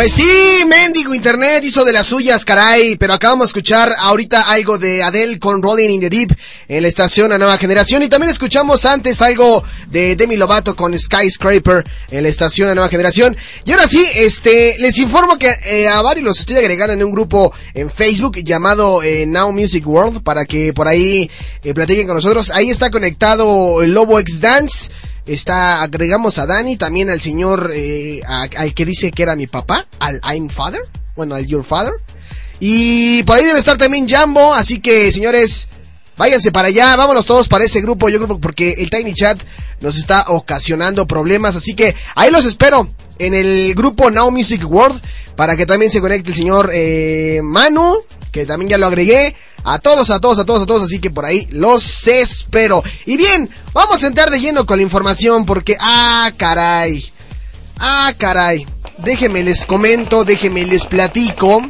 Pues 0.00 0.14
sí, 0.14 0.64
mendigo 0.66 1.14
internet 1.14 1.62
hizo 1.62 1.84
de 1.84 1.92
las 1.92 2.06
suyas, 2.06 2.46
caray. 2.46 2.96
Pero 2.96 3.12
acabamos 3.12 3.44
de 3.44 3.48
escuchar 3.48 3.92
ahorita 3.98 4.50
algo 4.50 4.78
de 4.78 5.02
Adele 5.02 5.38
con 5.38 5.62
Rolling 5.62 5.90
in 5.90 6.00
the 6.00 6.08
Deep 6.08 6.34
en 6.68 6.80
la 6.80 6.88
estación 6.88 7.32
a 7.32 7.36
nueva 7.36 7.58
generación. 7.58 8.02
Y 8.02 8.08
también 8.08 8.32
escuchamos 8.32 8.86
antes 8.86 9.20
algo 9.20 9.62
de 9.90 10.16
Demi 10.16 10.38
Lovato 10.38 10.74
con 10.74 10.98
Skyscraper 10.98 11.84
en 12.10 12.22
la 12.22 12.30
estación 12.30 12.70
a 12.70 12.74
nueva 12.74 12.88
generación. 12.88 13.36
Y 13.66 13.72
ahora 13.72 13.86
sí, 13.86 14.02
este, 14.14 14.78
les 14.78 14.96
informo 14.96 15.36
que 15.36 15.54
eh, 15.66 15.86
a 15.86 16.00
varios 16.00 16.24
los 16.24 16.40
estoy 16.40 16.56
agregando 16.56 16.94
en 16.94 17.04
un 17.04 17.12
grupo 17.12 17.52
en 17.74 17.90
Facebook 17.90 18.38
llamado 18.42 19.02
eh, 19.02 19.26
Now 19.26 19.52
Music 19.52 19.86
World 19.86 20.22
para 20.22 20.46
que 20.46 20.72
por 20.72 20.88
ahí 20.88 21.30
eh, 21.62 21.74
platiquen 21.74 22.06
con 22.06 22.16
nosotros. 22.16 22.50
Ahí 22.52 22.70
está 22.70 22.90
conectado 22.90 23.84
Lobo 23.84 24.18
X 24.18 24.40
Dance. 24.40 24.90
Está, 25.30 25.80
agregamos 25.82 26.38
a 26.38 26.46
Dani, 26.46 26.76
también 26.76 27.08
al 27.08 27.20
señor, 27.20 27.70
eh, 27.72 28.20
al 28.26 28.74
que 28.74 28.84
dice 28.84 29.12
que 29.12 29.22
era 29.22 29.36
mi 29.36 29.46
papá, 29.46 29.86
al 30.00 30.20
I'm 30.28 30.48
Father, 30.48 30.80
bueno, 31.14 31.36
al 31.36 31.46
Your 31.46 31.62
Father. 31.62 31.92
Y 32.58 33.22
por 33.22 33.36
ahí 33.36 33.44
debe 33.44 33.60
estar 33.60 33.78
también 33.78 34.08
Jambo, 34.08 34.52
así 34.52 34.80
que 34.80 35.12
señores, 35.12 35.68
váyanse 36.16 36.50
para 36.50 36.66
allá, 36.66 36.96
vámonos 36.96 37.26
todos 37.26 37.46
para 37.46 37.64
ese 37.64 37.80
grupo, 37.80 38.08
yo 38.08 38.20
creo 38.20 38.40
porque 38.40 38.74
el 38.78 38.90
Tiny 38.90 39.14
Chat 39.14 39.40
nos 39.80 39.96
está 39.96 40.24
ocasionando 40.26 41.06
problemas, 41.06 41.54
así 41.54 41.74
que 41.74 41.94
ahí 42.16 42.32
los 42.32 42.44
espero 42.44 42.90
en 43.20 43.34
el 43.34 43.72
grupo 43.76 44.10
Now 44.10 44.32
Music 44.32 44.68
World 44.68 45.00
para 45.36 45.56
que 45.56 45.64
también 45.64 45.92
se 45.92 46.00
conecte 46.00 46.30
el 46.30 46.36
señor 46.36 46.72
eh, 46.74 47.40
Manu, 47.44 47.98
que 48.30 48.46
también 48.46 48.70
ya 48.70 48.78
lo 48.78 48.86
agregué, 48.86 49.34
a 49.64 49.78
todos, 49.78 50.10
a 50.10 50.20
todos, 50.20 50.38
a 50.38 50.44
todos, 50.44 50.62
a 50.62 50.66
todos, 50.66 50.82
así 50.82 51.00
que 51.00 51.10
por 51.10 51.24
ahí 51.24 51.46
los 51.50 52.06
espero. 52.08 52.82
Y 53.06 53.16
bien, 53.16 53.50
vamos 53.72 54.02
a 54.02 54.06
entrar 54.06 54.30
de 54.30 54.40
lleno 54.40 54.66
con 54.66 54.78
la 54.78 54.82
información 54.82 55.44
porque, 55.44 55.76
ah, 55.80 56.30
caray, 56.36 57.12
ah, 57.78 58.12
caray, 58.16 58.66
déjenme 58.98 59.42
les 59.42 59.66
comento, 59.66 60.24
déjenme 60.24 60.64
les 60.64 60.86
platico, 60.86 61.62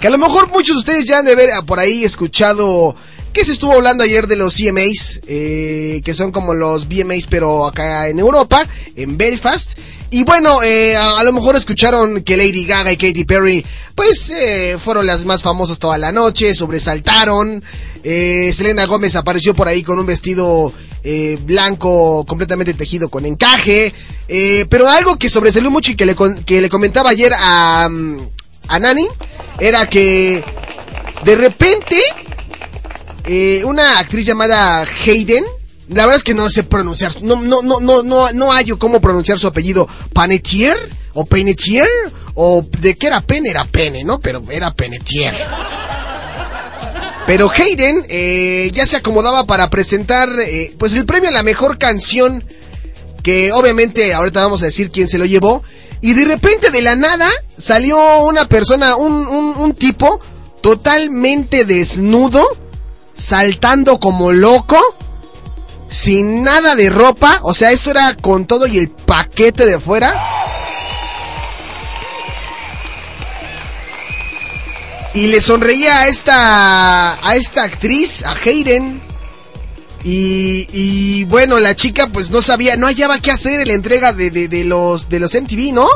que 0.00 0.06
a 0.06 0.10
lo 0.10 0.18
mejor 0.18 0.50
muchos 0.50 0.76
de 0.76 0.80
ustedes 0.80 1.04
ya 1.06 1.18
han 1.18 1.24
de 1.24 1.32
haber 1.32 1.52
ah, 1.52 1.62
por 1.62 1.78
ahí 1.78 2.04
escuchado 2.04 2.94
que 3.34 3.44
se 3.44 3.52
estuvo 3.52 3.72
hablando 3.72 4.04
ayer 4.04 4.28
de 4.28 4.36
los 4.36 4.54
CMAs, 4.54 5.20
eh, 5.26 6.00
que 6.04 6.14
son 6.14 6.30
como 6.30 6.54
los 6.54 6.86
BMAs 6.86 7.26
pero 7.28 7.66
acá 7.66 8.08
en 8.08 8.20
Europa, 8.20 8.64
en 8.94 9.18
Belfast. 9.18 9.76
Y 10.10 10.24
bueno, 10.24 10.62
eh, 10.62 10.96
a, 10.96 11.22
lo 11.24 11.32
mejor 11.32 11.56
escucharon 11.56 12.22
que 12.22 12.36
Lady 12.36 12.64
Gaga 12.66 12.92
y 12.92 12.96
Katy 12.96 13.24
Perry, 13.24 13.64
pues 13.94 14.30
eh, 14.30 14.78
fueron 14.82 15.06
las 15.06 15.24
más 15.24 15.42
famosas 15.42 15.78
toda 15.78 15.98
la 15.98 16.12
noche, 16.12 16.54
sobresaltaron. 16.54 17.62
Eh, 18.04 18.52
Selena 18.54 18.86
Gómez 18.86 19.16
apareció 19.16 19.54
por 19.54 19.66
ahí 19.66 19.82
con 19.82 19.98
un 19.98 20.06
vestido 20.06 20.72
eh, 21.02 21.38
blanco 21.42 22.24
completamente 22.26 22.74
tejido 22.74 23.08
con 23.08 23.26
encaje. 23.26 23.92
Eh, 24.26 24.64
pero 24.70 24.88
algo 24.88 25.16
que 25.16 25.28
sobresalió 25.28 25.70
mucho 25.70 25.92
y 25.92 25.96
que 25.96 26.06
le, 26.06 26.16
que 26.46 26.60
le 26.60 26.68
comentaba 26.68 27.10
ayer 27.10 27.32
a, 27.36 27.88
mm, 27.90 28.18
a 28.68 28.78
Nani 28.78 29.06
era 29.60 29.86
que 29.86 30.42
de 31.24 31.36
repente 31.36 31.96
eh, 33.26 33.62
una 33.64 33.98
actriz 33.98 34.26
llamada 34.26 34.86
Hayden, 35.04 35.44
la 35.88 36.02
verdad 36.02 36.16
es 36.16 36.24
que 36.24 36.34
no 36.34 36.48
sé 36.48 36.64
pronunciar, 36.64 37.22
no, 37.22 37.36
no, 37.36 37.62
no, 37.62 37.80
no, 37.80 38.02
no, 38.02 38.32
no 38.32 38.52
hallo 38.52 38.78
cómo 38.78 39.00
pronunciar 39.00 39.38
su 39.38 39.46
apellido, 39.46 39.88
Panetier 40.12 40.76
o 41.12 41.26
Penetier 41.26 41.88
o 42.34 42.66
de 42.80 42.94
qué 42.94 43.08
era 43.08 43.20
pene, 43.20 43.50
era 43.50 43.64
pene, 43.64 44.04
¿no? 44.04 44.20
Pero 44.20 44.42
era 44.50 44.72
Penetier. 44.74 45.34
Pero 47.26 47.50
Hayden 47.50 48.04
eh, 48.08 48.70
ya 48.74 48.84
se 48.84 48.96
acomodaba 48.96 49.46
para 49.46 49.70
presentar 49.70 50.28
eh, 50.40 50.74
pues 50.78 50.94
el 50.94 51.06
premio 51.06 51.30
a 51.30 51.32
la 51.32 51.42
mejor 51.42 51.78
canción 51.78 52.44
que 53.22 53.50
obviamente 53.52 54.12
ahorita 54.12 54.42
vamos 54.42 54.62
a 54.62 54.66
decir 54.66 54.90
quién 54.90 55.08
se 55.08 55.18
lo 55.18 55.24
llevó. 55.24 55.62
Y 56.02 56.12
de 56.12 56.26
repente 56.26 56.70
de 56.70 56.82
la 56.82 56.96
nada 56.96 57.30
salió 57.56 58.24
una 58.24 58.46
persona, 58.46 58.96
un, 58.96 59.26
un, 59.26 59.56
un 59.56 59.74
tipo 59.74 60.20
totalmente 60.60 61.64
desnudo, 61.64 62.46
saltando 63.14 63.98
como 63.98 64.32
loco, 64.32 64.78
sin 65.94 66.42
nada 66.42 66.74
de 66.74 66.90
ropa. 66.90 67.38
O 67.42 67.54
sea, 67.54 67.70
esto 67.70 67.92
era 67.92 68.14
con 68.16 68.46
todo 68.46 68.66
y 68.66 68.78
el 68.78 68.90
paquete 68.90 69.64
de 69.64 69.78
fuera. 69.78 70.20
Y 75.14 75.28
le 75.28 75.40
sonreía 75.40 76.00
a 76.00 76.06
esta, 76.08 77.28
a 77.28 77.36
esta 77.36 77.62
actriz, 77.62 78.24
a 78.24 78.32
Hayden. 78.32 79.00
Y, 80.02 80.68
y 80.72 81.24
bueno, 81.26 81.60
la 81.60 81.76
chica 81.76 82.08
pues 82.08 82.30
no 82.30 82.42
sabía, 82.42 82.76
no 82.76 82.86
hallaba 82.88 83.20
qué 83.20 83.30
hacer 83.30 83.60
en 83.60 83.68
la 83.68 83.74
entrega 83.74 84.12
de, 84.12 84.30
de, 84.30 84.48
de 84.48 84.64
los, 84.64 85.08
de 85.08 85.20
los 85.20 85.32
MTV, 85.32 85.72
¿no? 85.72 85.88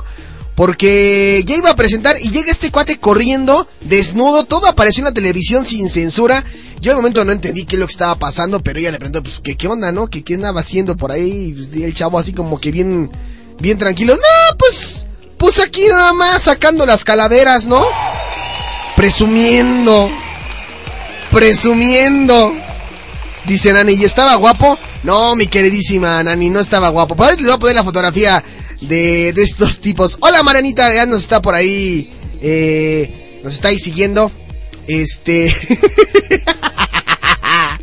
Porque 0.58 1.44
ya 1.46 1.56
iba 1.56 1.70
a 1.70 1.76
presentar 1.76 2.16
y 2.20 2.30
llega 2.30 2.50
este 2.50 2.72
cuate 2.72 2.98
corriendo, 2.98 3.68
desnudo, 3.82 4.42
todo 4.42 4.66
apareció 4.66 5.02
en 5.02 5.04
la 5.04 5.12
televisión 5.12 5.64
sin 5.64 5.88
censura. 5.88 6.42
Yo 6.80 6.90
al 6.90 6.96
momento 6.96 7.24
no 7.24 7.30
entendí 7.30 7.64
qué 7.64 7.76
es 7.76 7.78
lo 7.78 7.86
que 7.86 7.92
estaba 7.92 8.16
pasando, 8.16 8.58
pero 8.58 8.80
ella 8.80 8.90
le 8.90 8.98
preguntó, 8.98 9.22
pues, 9.22 9.40
¿qué, 9.40 9.68
onda, 9.68 9.92
no? 9.92 10.08
¿Qué, 10.08 10.24
qué 10.24 10.34
andaba 10.34 10.58
haciendo 10.58 10.96
por 10.96 11.12
ahí? 11.12 11.50
Y, 11.50 11.52
pues, 11.52 11.72
el 11.80 11.94
chavo 11.94 12.18
así 12.18 12.32
como 12.32 12.58
que 12.58 12.72
bien, 12.72 13.08
bien 13.60 13.78
tranquilo. 13.78 14.16
No, 14.16 14.56
pues, 14.58 15.06
pues 15.36 15.60
aquí 15.60 15.86
nada 15.86 16.12
más 16.12 16.42
sacando 16.42 16.84
las 16.84 17.04
calaveras, 17.04 17.68
¿no? 17.68 17.86
Presumiendo. 18.96 20.10
Presumiendo. 21.30 22.52
Dice 23.46 23.72
Nani, 23.72 23.92
¿y 23.92 24.02
estaba 24.02 24.34
guapo? 24.34 24.76
No, 25.04 25.36
mi 25.36 25.46
queridísima 25.46 26.20
Nani, 26.24 26.50
no 26.50 26.58
estaba 26.58 26.88
guapo. 26.88 27.14
Les 27.36 27.44
voy 27.44 27.52
a 27.52 27.58
poner 27.58 27.76
la 27.76 27.84
fotografía 27.84 28.42
de, 28.80 29.32
de 29.32 29.42
estos 29.42 29.80
tipos. 29.80 30.18
Hola 30.20 30.42
Marianita, 30.42 30.94
ya 30.94 31.06
nos 31.06 31.22
está 31.22 31.42
por 31.42 31.54
ahí, 31.54 32.10
eh, 32.42 33.40
nos 33.42 33.54
está 33.54 33.68
ahí 33.68 33.78
siguiendo. 33.78 34.30
Este... 34.86 35.54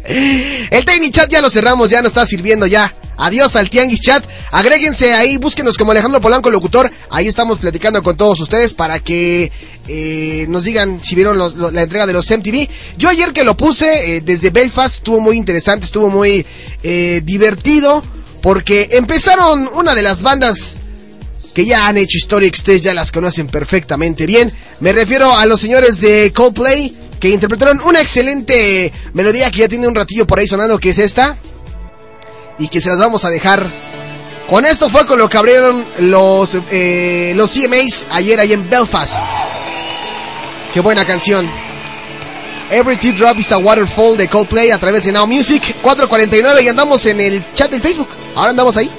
El 0.08 0.86
Tiny 0.86 1.12
Chat 1.12 1.30
ya 1.30 1.42
lo 1.42 1.50
cerramos, 1.50 1.90
ya 1.90 2.02
nos 2.02 2.12
está 2.12 2.26
sirviendo 2.26 2.68
ya. 2.68 2.94
Adiós 3.18 3.56
al 3.56 3.70
Tianguis 3.70 4.02
Chat. 4.02 4.24
Agréguense 4.52 5.14
ahí, 5.14 5.38
búsquenos 5.38 5.78
como 5.78 5.92
Alejandro 5.92 6.22
Polanco 6.22 6.50
Locutor. 6.52 6.92
Ahí 7.10 7.28
estamos 7.28 7.60
platicando 7.60 8.04
con 8.04 8.18
todos 8.18 8.40
ustedes 8.40 8.74
para 8.74 9.00
que 9.00 9.52
eh, 9.88 10.46
nos 10.50 10.64
digan 10.64 11.02
si 11.04 11.16
vieron 11.16 11.38
la 11.74 11.82
entrega 11.82 12.06
de 12.06 12.14
los 12.14 12.30
MTV. 12.30 12.68
Yo 12.98 13.10
ayer 13.10 13.34
que 13.34 13.44
lo 13.44 13.56
puse 13.56 14.18
eh, 14.18 14.22
desde 14.22 14.50
Belfast 14.50 14.98
estuvo 14.98 15.20
muy 15.20 15.38
interesante, 15.38 15.86
estuvo 15.86 16.10
muy 16.10 16.46
eh, 16.84 17.22
divertido. 17.24 18.04
Porque 18.42 18.90
empezaron 18.92 19.68
una 19.74 19.96
de 19.96 20.04
las 20.04 20.22
bandas 20.22 20.80
que 21.56 21.66
ya 21.66 21.88
han 21.88 21.98
hecho 21.98 22.18
historia 22.18 22.52
que 22.52 22.58
ustedes 22.58 22.82
ya 22.82 22.94
las 22.94 23.14
conocen 23.14 23.48
perfectamente 23.48 24.26
bien. 24.26 24.54
Me 24.82 24.92
refiero 24.92 25.34
a 25.34 25.46
los 25.46 25.62
señores 25.62 26.02
de 26.02 26.34
Coldplay 26.34 26.94
que 27.18 27.30
interpretaron 27.30 27.80
una 27.86 28.02
excelente 28.02 28.92
melodía 29.14 29.50
que 29.50 29.60
ya 29.60 29.70
tiene 29.70 29.88
un 29.88 29.96
ratillo 29.96 30.28
por 30.28 30.38
ahí 30.38 30.48
sonando 30.48 30.78
que 30.78 30.90
es 30.90 31.00
esta 31.00 31.38
y 32.60 32.68
que 32.68 32.82
se 32.82 32.90
las 32.90 33.00
vamos 33.00 33.24
a 33.24 33.30
dejar. 33.30 33.66
Con 34.50 34.66
esto 34.66 34.90
fue 34.90 35.06
con 35.06 35.18
lo 35.18 35.30
que 35.30 35.38
abrieron 35.38 35.84
los 36.00 36.58
eh, 36.72 37.32
los 37.36 37.52
CMAs 37.52 38.08
ayer 38.12 38.38
ahí 38.38 38.52
en 38.52 38.70
Belfast. 38.70 39.26
Qué 40.74 40.82
buena 40.82 41.06
canción. 41.06 41.50
Every 42.70 42.98
Teardrop 42.98 43.40
is 43.40 43.54
a 43.54 43.58
Waterfall 43.60 44.18
de 44.18 44.28
Coldplay 44.28 44.72
a 44.72 44.78
través 44.78 45.06
de 45.06 45.14
Now 45.14 45.26
Music 45.26 45.64
449 45.82 46.64
y 46.64 46.68
andamos 46.68 47.06
en 47.06 47.22
el 47.22 47.42
chat 47.54 47.72
del 47.72 47.80
Facebook. 47.80 48.10
Ahora 48.36 48.50
andamos 48.50 48.76
ahí. 48.76 48.92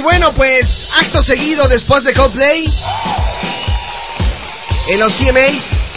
Y 0.00 0.02
bueno, 0.02 0.32
pues 0.32 0.88
acto 0.98 1.22
seguido 1.22 1.68
después 1.68 2.04
de 2.04 2.14
Coldplay, 2.14 2.72
en 4.88 4.98
los 4.98 5.12
CMAs 5.12 5.96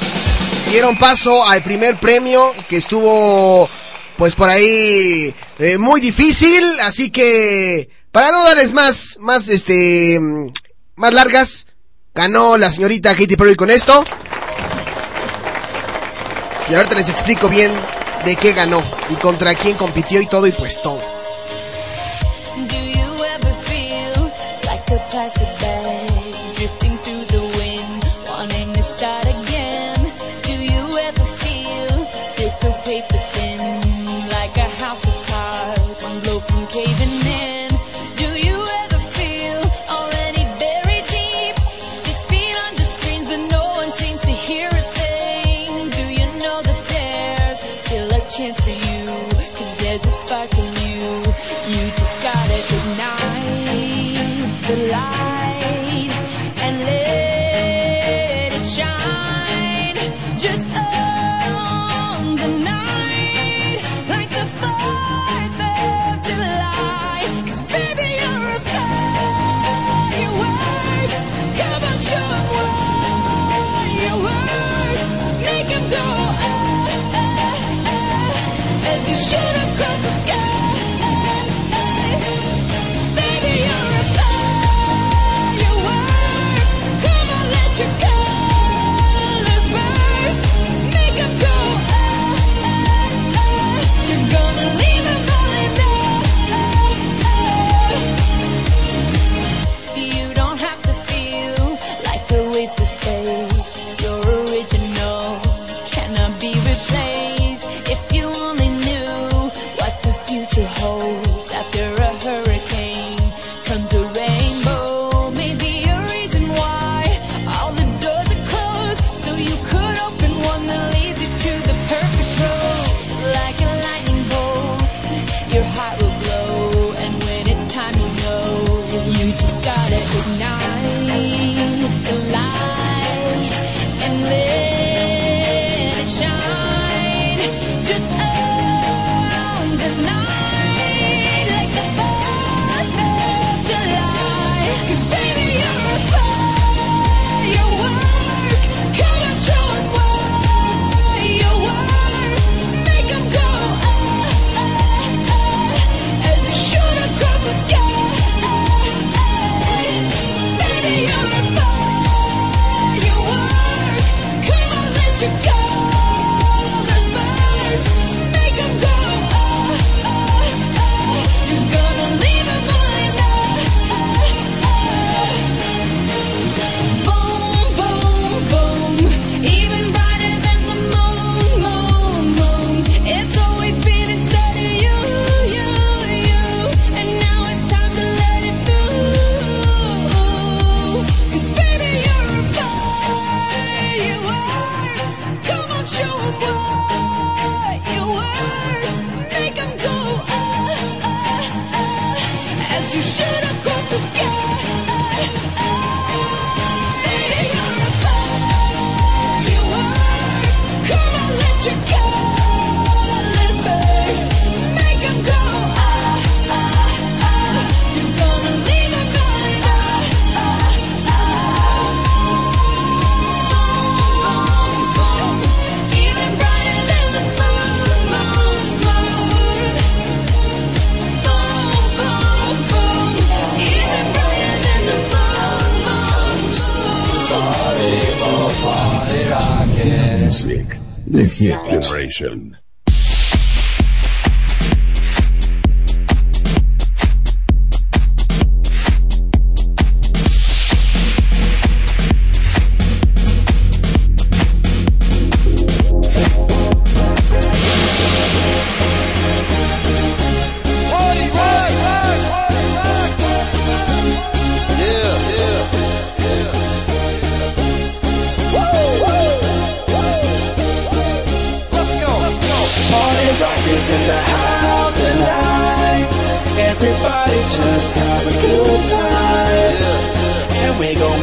dieron 0.70 0.98
paso 0.98 1.42
al 1.48 1.64
primer 1.64 1.96
premio 1.96 2.54
que 2.68 2.76
estuvo 2.76 3.70
pues 4.18 4.36
por 4.36 4.50
ahí 4.50 5.34
eh, 5.58 5.78
muy 5.78 6.02
difícil, 6.02 6.82
así 6.82 7.12
que 7.12 7.88
para 8.12 8.34
no 8.34 8.44
darles 8.44 8.74
más 8.74 9.20
más 9.22 9.48
este 9.48 10.20
más 10.98 11.14
largas, 11.14 11.68
ganó 12.14 12.58
la 12.58 12.72
señorita 12.72 13.16
Katy 13.16 13.38
Perry 13.38 13.56
con 13.56 13.70
esto. 13.70 14.04
Y 16.70 16.74
ahorita 16.74 16.96
les 16.96 17.08
explico 17.08 17.48
bien 17.48 17.72
de 18.26 18.36
qué 18.36 18.52
ganó 18.52 18.84
y 19.10 19.16
contra 19.16 19.56
quién 19.56 19.78
compitió 19.78 20.20
y 20.20 20.28
todo 20.28 20.46
y 20.46 20.52
pues 20.52 20.82
todo. 20.82 21.13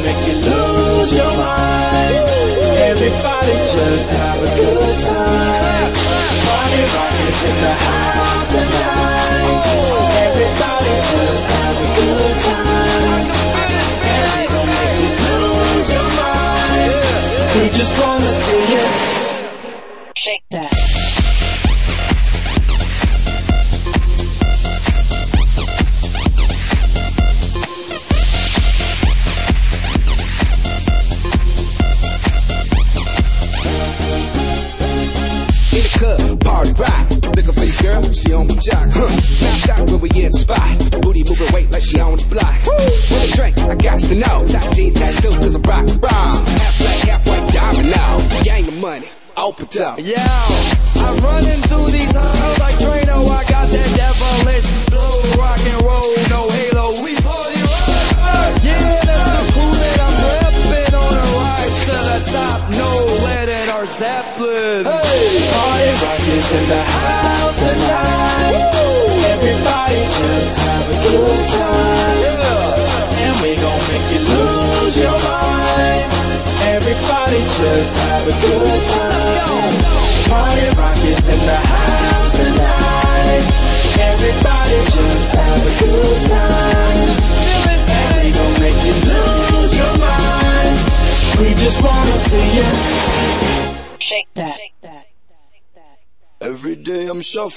make 0.02 0.26
you 0.26 0.36
lose 0.40 1.14
your 1.14 1.32
mind. 1.36 2.24
Everybody 2.90 3.52
just 3.74 4.10
have 4.10 4.38
a 4.40 4.50
good 4.56 4.98
time. 5.04 5.92
Party 6.46 6.82
rock 6.94 7.14
in 7.48 7.56
the 7.64 7.74
house 7.86 8.48
tonight. 8.52 9.62
Everybody 10.26 10.94
just 11.12 11.44
have 11.54 11.76
a 11.84 11.88
good 11.98 12.36
time. 12.48 13.26
And 14.12 14.26
we 14.34 14.42
gon' 14.54 14.70
make 14.80 14.96
you 15.04 15.12
lose 15.26 15.88
your 15.96 16.08
mind. 16.20 16.92
We 17.56 17.68
just 17.70 17.94
wanna 18.00 18.28
see 18.28 18.64
you. 18.74 19.19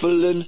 füllen 0.03 0.45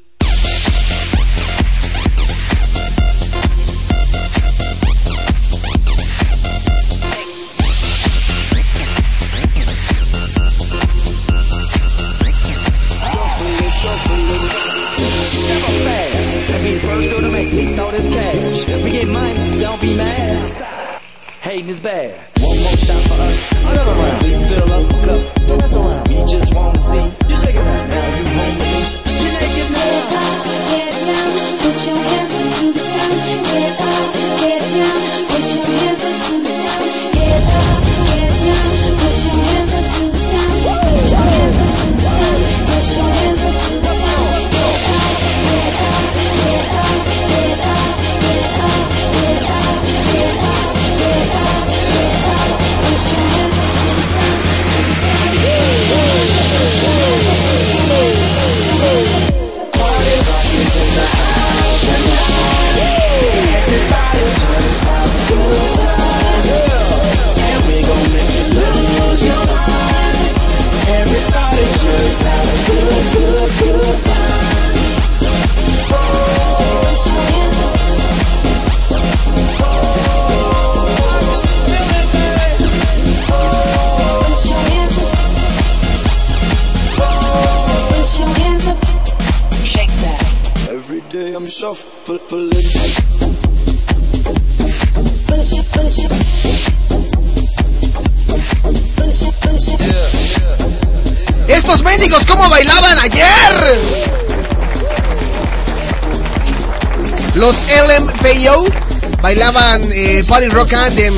eh, 109.98 110.26
Party 110.28 110.50
Rock 110.50 110.74
Anthem 110.74 111.14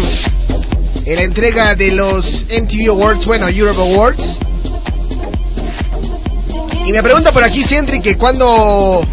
en 1.05 1.15
la 1.15 1.23
entrega 1.23 1.73
de 1.73 1.93
los 1.93 2.45
MTV 2.45 2.91
Awards, 2.91 3.25
bueno, 3.25 3.47
Europe 3.47 3.81
Awards. 3.81 4.37
Y 6.85 6.91
me 6.91 7.01
pregunta 7.01 7.31
por 7.31 7.43
aquí 7.43 7.63
Sentry 7.63 8.01
que 8.01 8.17
cuando 8.17 9.03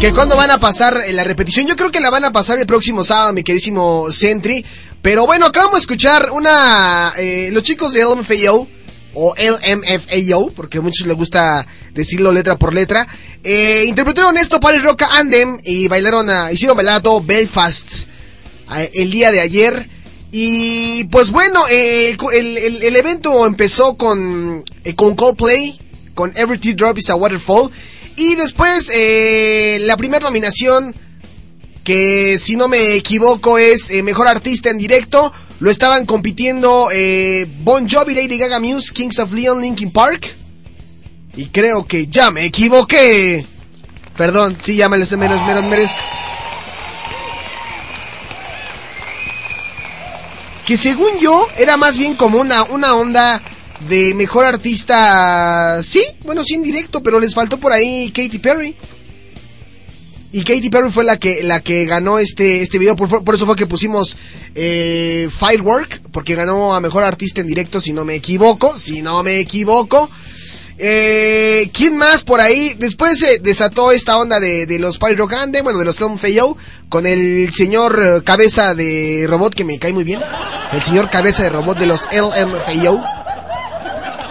que 0.00 0.14
cuando 0.14 0.34
van 0.34 0.50
a 0.50 0.58
pasar 0.58 1.02
eh, 1.06 1.12
la 1.12 1.24
repetición. 1.24 1.66
Yo 1.66 1.76
creo 1.76 1.90
que 1.90 2.00
la 2.00 2.08
van 2.08 2.24
a 2.24 2.32
pasar 2.32 2.58
el 2.58 2.64
próximo 2.64 3.04
sábado, 3.04 3.34
mi 3.34 3.42
queridísimo 3.42 4.10
Sentry. 4.10 4.64
Pero 5.02 5.26
bueno, 5.26 5.44
acabamos 5.44 5.74
de 5.74 5.80
escuchar 5.80 6.30
una 6.30 7.12
eh, 7.18 7.50
los 7.52 7.62
chicos 7.62 7.92
de 7.92 8.02
LMFAO 8.02 8.66
o 9.12 9.34
LMFAO, 9.36 10.52
porque 10.56 10.78
a 10.78 10.80
muchos 10.80 11.06
les 11.06 11.16
gusta 11.18 11.66
decirlo 11.92 12.32
letra 12.32 12.56
por 12.56 12.72
letra. 12.72 13.06
Interpretaron 13.84 14.38
esto 14.38 14.58
para 14.58 14.78
el 14.78 14.82
Rock 14.82 15.02
Andem 15.02 15.60
y 15.62 15.86
bailaron 15.86 16.30
a, 16.30 16.50
hicieron 16.50 16.78
bailar 16.78 16.96
a 16.96 17.00
todo 17.00 17.20
Belfast 17.20 18.11
el 18.92 19.10
día 19.10 19.30
de 19.32 19.40
ayer. 19.40 19.88
Y 20.30 21.04
pues 21.04 21.30
bueno, 21.30 21.66
el, 21.68 22.16
el- 22.82 22.96
evento 22.96 23.44
empezó 23.46 23.96
con, 23.98 24.64
eh, 24.84 24.94
con 24.94 25.14
Coldplay, 25.14 25.78
con 26.14 26.32
Every 26.36 26.58
Teardrop 26.58 26.96
is 26.98 27.10
a 27.10 27.16
Waterfall. 27.16 27.70
Y 28.16 28.34
después 28.36 28.90
eh, 28.94 29.78
la 29.82 29.96
primera 29.96 30.24
nominación, 30.24 30.94
que 31.84 32.38
si 32.38 32.56
no 32.56 32.68
me 32.68 32.94
equivoco 32.94 33.58
es 33.58 33.90
eh, 33.90 34.02
Mejor 34.02 34.26
Artista 34.28 34.70
en 34.70 34.78
Directo, 34.78 35.32
lo 35.60 35.70
estaban 35.70 36.06
compitiendo 36.06 36.88
eh, 36.92 37.46
Bon 37.60 37.88
Jovi, 37.88 38.14
Lady 38.14 38.38
Gaga 38.38 38.58
Muse, 38.58 38.92
Kings 38.92 39.18
of 39.18 39.32
Leon, 39.32 39.60
Linkin 39.60 39.90
Park. 39.92 40.34
Y 41.36 41.46
creo 41.46 41.86
que 41.86 42.06
ya 42.08 42.30
me 42.30 42.44
equivoqué. 42.46 43.46
Perdón, 44.16 44.56
sí, 44.62 44.76
ya 44.76 44.88
me 44.88 44.98
lo 44.98 45.04
merezco. 45.62 45.96
Que 50.72 50.78
según 50.78 51.18
yo 51.20 51.46
era 51.58 51.76
más 51.76 51.98
bien 51.98 52.14
como 52.14 52.40
una, 52.40 52.62
una 52.62 52.94
onda 52.94 53.42
de 53.90 54.14
mejor 54.14 54.46
artista, 54.46 55.82
sí, 55.82 56.02
bueno, 56.24 56.44
sí 56.44 56.54
en 56.54 56.62
directo, 56.62 57.02
pero 57.02 57.20
les 57.20 57.34
faltó 57.34 57.58
por 57.58 57.74
ahí 57.74 58.10
Katy 58.10 58.38
Perry. 58.38 58.74
Y 60.32 60.42
Katy 60.42 60.70
Perry 60.70 60.90
fue 60.90 61.04
la 61.04 61.18
que, 61.18 61.42
la 61.42 61.60
que 61.60 61.84
ganó 61.84 62.18
este, 62.18 62.62
este 62.62 62.78
video, 62.78 62.96
por, 62.96 63.22
por 63.22 63.34
eso 63.34 63.44
fue 63.44 63.54
que 63.54 63.66
pusimos 63.66 64.16
eh, 64.54 65.28
Firework, 65.30 66.00
porque 66.10 66.34
ganó 66.34 66.74
a 66.74 66.80
mejor 66.80 67.04
artista 67.04 67.42
en 67.42 67.48
directo, 67.48 67.78
si 67.78 67.92
no 67.92 68.06
me 68.06 68.14
equivoco, 68.14 68.78
si 68.78 69.02
no 69.02 69.22
me 69.22 69.40
equivoco. 69.40 70.08
Eh, 70.78 71.70
¿Quién 71.72 71.96
más 71.96 72.22
por 72.22 72.40
ahí? 72.40 72.74
Después 72.78 73.18
se 73.18 73.38
desató 73.38 73.92
esta 73.92 74.18
onda 74.18 74.40
de, 74.40 74.66
los 74.78 74.98
Party 74.98 75.16
Rock 75.16 75.34
bueno, 75.62 75.78
de 75.78 75.84
los 75.84 76.00
LMFAO, 76.00 76.56
con 76.88 77.06
el 77.06 77.52
señor 77.52 78.02
eh, 78.04 78.22
cabeza 78.24 78.74
de 78.74 79.26
robot 79.28 79.54
que 79.54 79.64
me 79.64 79.78
cae 79.78 79.92
muy 79.92 80.04
bien. 80.04 80.20
El 80.72 80.82
señor 80.82 81.10
cabeza 81.10 81.42
de 81.42 81.50
robot 81.50 81.78
de 81.78 81.86
los 81.86 82.08
LMFAO. 82.10 83.02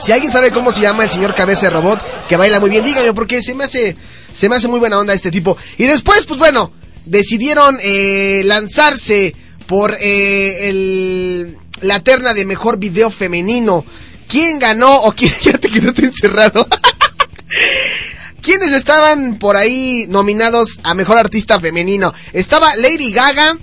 Si 0.03 0.11
alguien 0.11 0.31
sabe 0.31 0.51
cómo 0.51 0.71
se 0.71 0.81
llama 0.81 1.03
el 1.03 1.11
señor 1.11 1.35
cabeza 1.35 1.67
de 1.67 1.73
robot, 1.73 2.01
que 2.27 2.35
baila 2.35 2.59
muy 2.59 2.71
bien, 2.71 2.83
dígame, 2.83 3.13
porque 3.13 3.41
se 3.41 3.53
me 3.53 3.65
hace, 3.65 3.95
se 4.33 4.49
me 4.49 4.55
hace 4.55 4.67
muy 4.67 4.79
buena 4.79 4.97
onda 4.97 5.13
este 5.13 5.29
tipo. 5.29 5.57
Y 5.77 5.85
después, 5.85 6.25
pues 6.25 6.39
bueno, 6.39 6.71
decidieron 7.05 7.77
eh, 7.81 8.41
lanzarse 8.45 9.35
por 9.67 9.95
eh, 9.99 10.69
el, 10.69 11.57
la 11.81 11.99
terna 11.99 12.33
de 12.33 12.45
mejor 12.45 12.79
video 12.79 13.11
femenino. 13.11 13.85
¿Quién 14.31 14.59
ganó 14.59 14.95
o 14.95 15.11
quién 15.11 15.33
ya 15.41 15.57
te 15.57 15.69
quedaste 15.69 16.05
encerrado? 16.05 16.65
¿Quiénes 18.41 18.71
estaban 18.71 19.37
por 19.37 19.57
ahí 19.57 20.05
nominados 20.07 20.79
a 20.83 20.93
mejor 20.93 21.17
artista 21.17 21.59
femenino? 21.59 22.13
Estaba 22.31 22.73
Lady 22.77 23.11
Gaga, 23.11 23.57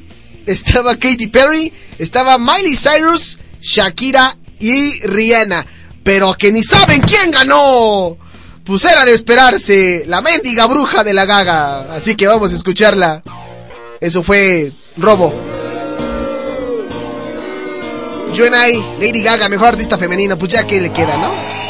estaba 0.44 0.94
Katy 0.94 1.28
Perry, 1.28 1.72
estaba 1.98 2.36
Miley 2.36 2.76
Cyrus, 2.76 3.38
Shakira 3.62 4.36
y 4.60 5.00
Rihanna. 5.06 5.64
Pero 6.04 6.34
que 6.34 6.52
ni 6.52 6.62
saben 6.62 7.00
quién 7.00 7.30
ganó. 7.30 8.18
Pues 8.62 8.84
era 8.84 9.06
de 9.06 9.14
esperarse, 9.14 10.04
la 10.06 10.20
mendiga 10.20 10.66
bruja 10.66 11.02
de 11.02 11.14
la 11.14 11.24
Gaga. 11.24 11.94
Así 11.94 12.14
que 12.14 12.26
vamos 12.26 12.52
a 12.52 12.56
escucharla. 12.56 13.22
Eso 14.02 14.22
fue 14.22 14.70
robo. 14.98 15.57
Joanai, 18.34 18.82
Lady 18.98 19.22
Gaga, 19.22 19.48
mejor 19.48 19.68
artista 19.68 19.98
femenina, 19.98 20.36
pues 20.36 20.52
ya 20.52 20.66
que 20.66 20.80
le 20.80 20.90
queda, 20.90 21.16
¿no? 21.16 21.67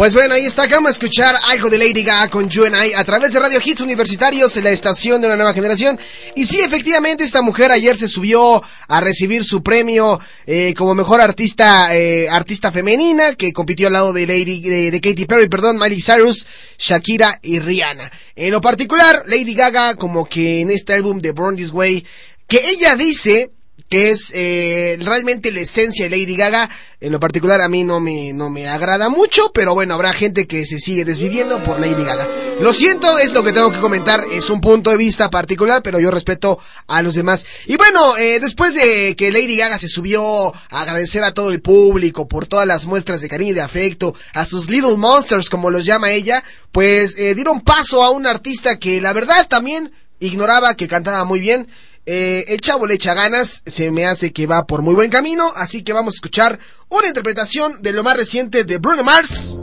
Pues 0.00 0.14
bueno, 0.14 0.32
ahí 0.32 0.46
está, 0.46 0.62
acabamos 0.62 0.88
de 0.88 0.92
escuchar 0.92 1.36
algo 1.50 1.68
de 1.68 1.76
Lady 1.76 2.02
Gaga 2.02 2.30
con 2.30 2.48
You 2.48 2.64
and 2.64 2.74
I 2.74 2.94
a 2.94 3.04
través 3.04 3.34
de 3.34 3.38
Radio 3.38 3.60
Hits 3.62 3.82
Universitarios, 3.82 4.56
la 4.56 4.70
estación 4.70 5.20
de 5.20 5.26
una 5.26 5.36
nueva 5.36 5.52
generación. 5.52 6.00
Y 6.34 6.46
sí, 6.46 6.58
efectivamente, 6.60 7.22
esta 7.22 7.42
mujer 7.42 7.70
ayer 7.70 7.98
se 7.98 8.08
subió 8.08 8.62
a 8.88 9.00
recibir 9.02 9.44
su 9.44 9.62
premio 9.62 10.18
eh, 10.46 10.72
como 10.72 10.94
mejor 10.94 11.20
artista 11.20 11.94
eh, 11.94 12.30
artista 12.30 12.72
femenina, 12.72 13.34
que 13.34 13.52
compitió 13.52 13.88
al 13.88 13.92
lado 13.92 14.14
de 14.14 14.26
Lady 14.26 14.62
de, 14.62 14.90
de 14.90 15.00
Katy 15.02 15.26
Perry, 15.26 15.50
perdón, 15.50 15.76
Miley 15.76 16.00
Cyrus, 16.00 16.46
Shakira 16.78 17.38
y 17.42 17.58
Rihanna. 17.58 18.10
En 18.36 18.52
lo 18.52 18.62
particular, 18.62 19.24
Lady 19.26 19.52
Gaga, 19.52 19.96
como 19.96 20.24
que 20.24 20.62
en 20.62 20.70
este 20.70 20.94
álbum 20.94 21.20
de 21.20 21.32
Born 21.32 21.56
This 21.56 21.72
Way, 21.72 22.06
que 22.48 22.70
ella 22.70 22.96
dice 22.96 23.50
que 23.90 24.10
es 24.10 24.30
eh, 24.34 24.96
realmente 25.00 25.50
la 25.50 25.60
esencia 25.60 26.08
de 26.08 26.16
Lady 26.16 26.36
Gaga. 26.36 26.70
En 27.00 27.12
lo 27.12 27.18
particular 27.18 27.60
a 27.60 27.68
mí 27.68 27.82
no 27.82 27.98
me, 27.98 28.32
no 28.32 28.48
me 28.48 28.68
agrada 28.68 29.08
mucho, 29.08 29.52
pero 29.52 29.74
bueno, 29.74 29.94
habrá 29.94 30.12
gente 30.12 30.46
que 30.46 30.64
se 30.64 30.78
sigue 30.78 31.04
desviviendo 31.04 31.62
por 31.64 31.80
Lady 31.80 32.04
Gaga. 32.04 32.28
Lo 32.60 32.72
siento, 32.72 33.18
es 33.18 33.32
lo 33.32 33.42
que 33.42 33.52
tengo 33.52 33.72
que 33.72 33.80
comentar, 33.80 34.22
es 34.32 34.48
un 34.48 34.60
punto 34.60 34.90
de 34.90 34.96
vista 34.96 35.28
particular, 35.28 35.82
pero 35.82 35.98
yo 35.98 36.10
respeto 36.10 36.58
a 36.86 37.02
los 37.02 37.14
demás. 37.14 37.44
Y 37.66 37.76
bueno, 37.76 38.16
eh, 38.16 38.38
después 38.38 38.74
de 38.74 39.16
que 39.16 39.32
Lady 39.32 39.56
Gaga 39.56 39.78
se 39.78 39.88
subió 39.88 40.54
a 40.54 40.82
agradecer 40.82 41.24
a 41.24 41.34
todo 41.34 41.50
el 41.50 41.60
público 41.60 42.28
por 42.28 42.46
todas 42.46 42.68
las 42.68 42.86
muestras 42.86 43.20
de 43.20 43.28
cariño 43.28 43.52
y 43.52 43.54
de 43.54 43.62
afecto, 43.62 44.14
a 44.34 44.46
sus 44.46 44.70
Little 44.70 44.98
Monsters, 44.98 45.50
como 45.50 45.68
los 45.68 45.84
llama 45.84 46.12
ella, 46.12 46.44
pues 46.70 47.16
eh, 47.18 47.34
dieron 47.34 47.62
paso 47.62 48.04
a 48.04 48.10
un 48.10 48.26
artista 48.26 48.78
que 48.78 49.00
la 49.00 49.12
verdad 49.12 49.48
también 49.48 49.90
ignoraba 50.20 50.74
que 50.74 50.86
cantaba 50.86 51.24
muy 51.24 51.40
bien. 51.40 51.66
Eh, 52.06 52.44
el 52.48 52.60
chavo 52.60 52.86
le 52.86 52.94
echa 52.94 53.14
ganas, 53.14 53.62
se 53.66 53.90
me 53.90 54.06
hace 54.06 54.32
que 54.32 54.46
va 54.46 54.66
por 54.66 54.82
muy 54.82 54.94
buen 54.94 55.10
camino, 55.10 55.46
así 55.54 55.82
que 55.82 55.92
vamos 55.92 56.14
a 56.14 56.16
escuchar 56.16 56.58
una 56.88 57.08
interpretación 57.08 57.82
de 57.82 57.92
lo 57.92 58.02
más 58.02 58.16
reciente 58.16 58.64
de 58.64 58.78
Bruno 58.78 59.04
Mars. 59.04 59.58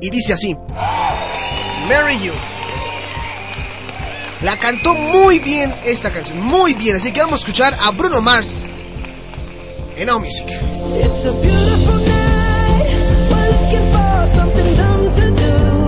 Y 0.00 0.10
dice 0.10 0.32
así, 0.32 0.56
Marry 1.88 2.18
You. 2.20 2.32
La 4.42 4.58
cantó 4.58 4.94
muy 4.94 5.38
bien 5.38 5.74
esta 5.84 6.10
canción, 6.10 6.40
muy 6.40 6.74
bien, 6.74 6.96
así 6.96 7.12
que 7.12 7.20
vamos 7.20 7.40
a 7.40 7.42
escuchar 7.42 7.76
a 7.80 7.90
Bruno 7.90 8.20
Mars 8.20 8.66
en 9.96 10.06
Now 10.06 10.18
Music. 10.18 10.46
It's 10.46 11.26
a 11.26 11.32
beautiful 11.32 11.94
night. 11.94 13.30
We're 13.30 13.50
looking 13.50 13.92
for 13.92 14.26
something 14.26 14.76
to 15.14 15.30
do. 15.40 15.79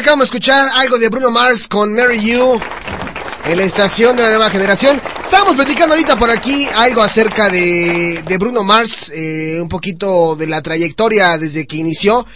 Acabamos 0.00 0.30
de 0.30 0.36
escuchar 0.36 0.66
algo 0.76 0.98
de 0.98 1.10
Bruno 1.10 1.30
Mars 1.30 1.68
con 1.68 1.94
Mary 1.94 2.24
You 2.24 2.58
en 3.44 3.58
la 3.58 3.64
estación 3.64 4.16
de 4.16 4.22
la 4.22 4.30
nueva 4.30 4.48
generación. 4.48 4.98
Estábamos 5.22 5.56
platicando 5.56 5.94
ahorita 5.94 6.18
por 6.18 6.30
aquí 6.30 6.66
algo 6.74 7.02
acerca 7.02 7.50
de, 7.50 8.22
de 8.26 8.38
Bruno 8.38 8.64
Mars, 8.64 9.12
eh, 9.14 9.58
un 9.60 9.68
poquito 9.68 10.36
de 10.36 10.46
la 10.46 10.62
trayectoria 10.62 11.36
desde 11.36 11.66
que 11.66 11.76
inició. 11.76 12.26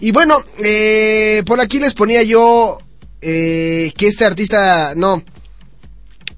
Y 0.00 0.12
bueno, 0.12 0.36
eh, 0.62 1.42
por 1.46 1.62
aquí 1.62 1.78
les 1.78 1.94
ponía 1.94 2.22
yo 2.22 2.78
eh, 3.22 3.90
que 3.96 4.06
este 4.06 4.26
artista, 4.26 4.92
no, 4.94 5.24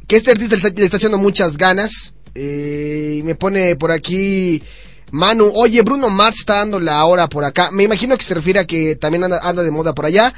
que 0.06 0.14
este 0.14 0.30
artista 0.30 0.54
le 0.54 0.84
está, 0.84 0.98
echando 0.98 1.18
muchas 1.18 1.56
ganas. 1.56 2.14
Eh, 2.32 3.16
y 3.18 3.22
me 3.24 3.34
pone 3.34 3.74
por 3.74 3.90
aquí 3.90 4.62
Manu, 5.10 5.50
oye, 5.52 5.82
Bruno 5.82 6.10
Mars 6.10 6.38
está 6.40 6.56
dando 6.58 6.78
la 6.78 7.04
hora 7.06 7.28
por 7.28 7.44
acá. 7.44 7.72
Me 7.72 7.82
imagino 7.82 8.16
que 8.16 8.24
se 8.24 8.34
refiere 8.34 8.60
a 8.60 8.66
que 8.66 8.94
también 8.94 9.24
anda 9.24 9.64
de 9.64 9.70
moda 9.72 9.94
por 9.94 10.06
allá. 10.06 10.32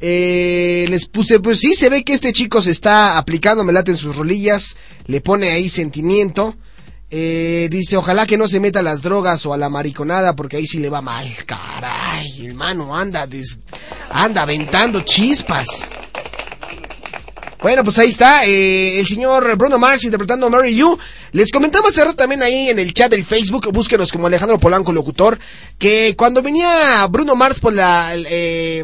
Eh, 0.00 0.86
les 0.88 1.06
puse, 1.06 1.40
pues 1.40 1.58
sí, 1.60 1.74
se 1.74 1.90
ve 1.90 2.04
que 2.04 2.14
este 2.14 2.32
chico 2.32 2.62
se 2.62 2.70
está 2.70 3.18
aplicando, 3.18 3.64
me 3.64 3.72
late 3.72 3.90
en 3.90 3.96
sus 3.98 4.16
rolillas, 4.16 4.76
le 5.06 5.20
pone 5.20 5.50
ahí 5.50 5.68
sentimiento. 5.68 6.56
Eh, 7.10 7.68
dice, 7.70 7.96
ojalá 7.96 8.24
que 8.24 8.38
no 8.38 8.46
se 8.48 8.60
meta 8.60 8.78
a 8.78 8.82
las 8.84 9.02
drogas 9.02 9.44
o 9.44 9.52
a 9.52 9.58
la 9.58 9.68
mariconada, 9.68 10.36
porque 10.36 10.56
ahí 10.56 10.66
sí 10.66 10.78
le 10.78 10.88
va 10.88 11.02
mal. 11.02 11.28
Caray, 11.44 12.46
hermano, 12.46 12.96
anda, 12.96 13.26
des- 13.26 13.58
anda 14.10 14.42
aventando 14.42 15.00
chispas. 15.02 15.66
Bueno, 17.62 17.84
pues 17.84 17.98
ahí 17.98 18.08
está, 18.08 18.46
eh, 18.46 19.00
el 19.00 19.06
señor 19.06 19.54
Bruno 19.58 19.76
Mars 19.78 20.04
interpretando 20.04 20.48
Mary 20.48 20.74
You. 20.74 20.98
Les 21.32 21.50
comentaba 21.52 21.90
hace 21.90 22.00
también 22.14 22.42
ahí 22.42 22.70
en 22.70 22.78
el 22.78 22.94
chat 22.94 23.10
del 23.10 23.24
Facebook, 23.24 23.70
búsquenos 23.70 24.10
como 24.10 24.28
Alejandro 24.28 24.58
Polanco 24.58 24.92
Locutor, 24.92 25.38
que 25.78 26.14
cuando 26.16 26.40
venía 26.40 27.06
Bruno 27.10 27.34
Mars 27.36 27.60
por 27.60 27.74
la, 27.74 28.12
eh, 28.14 28.82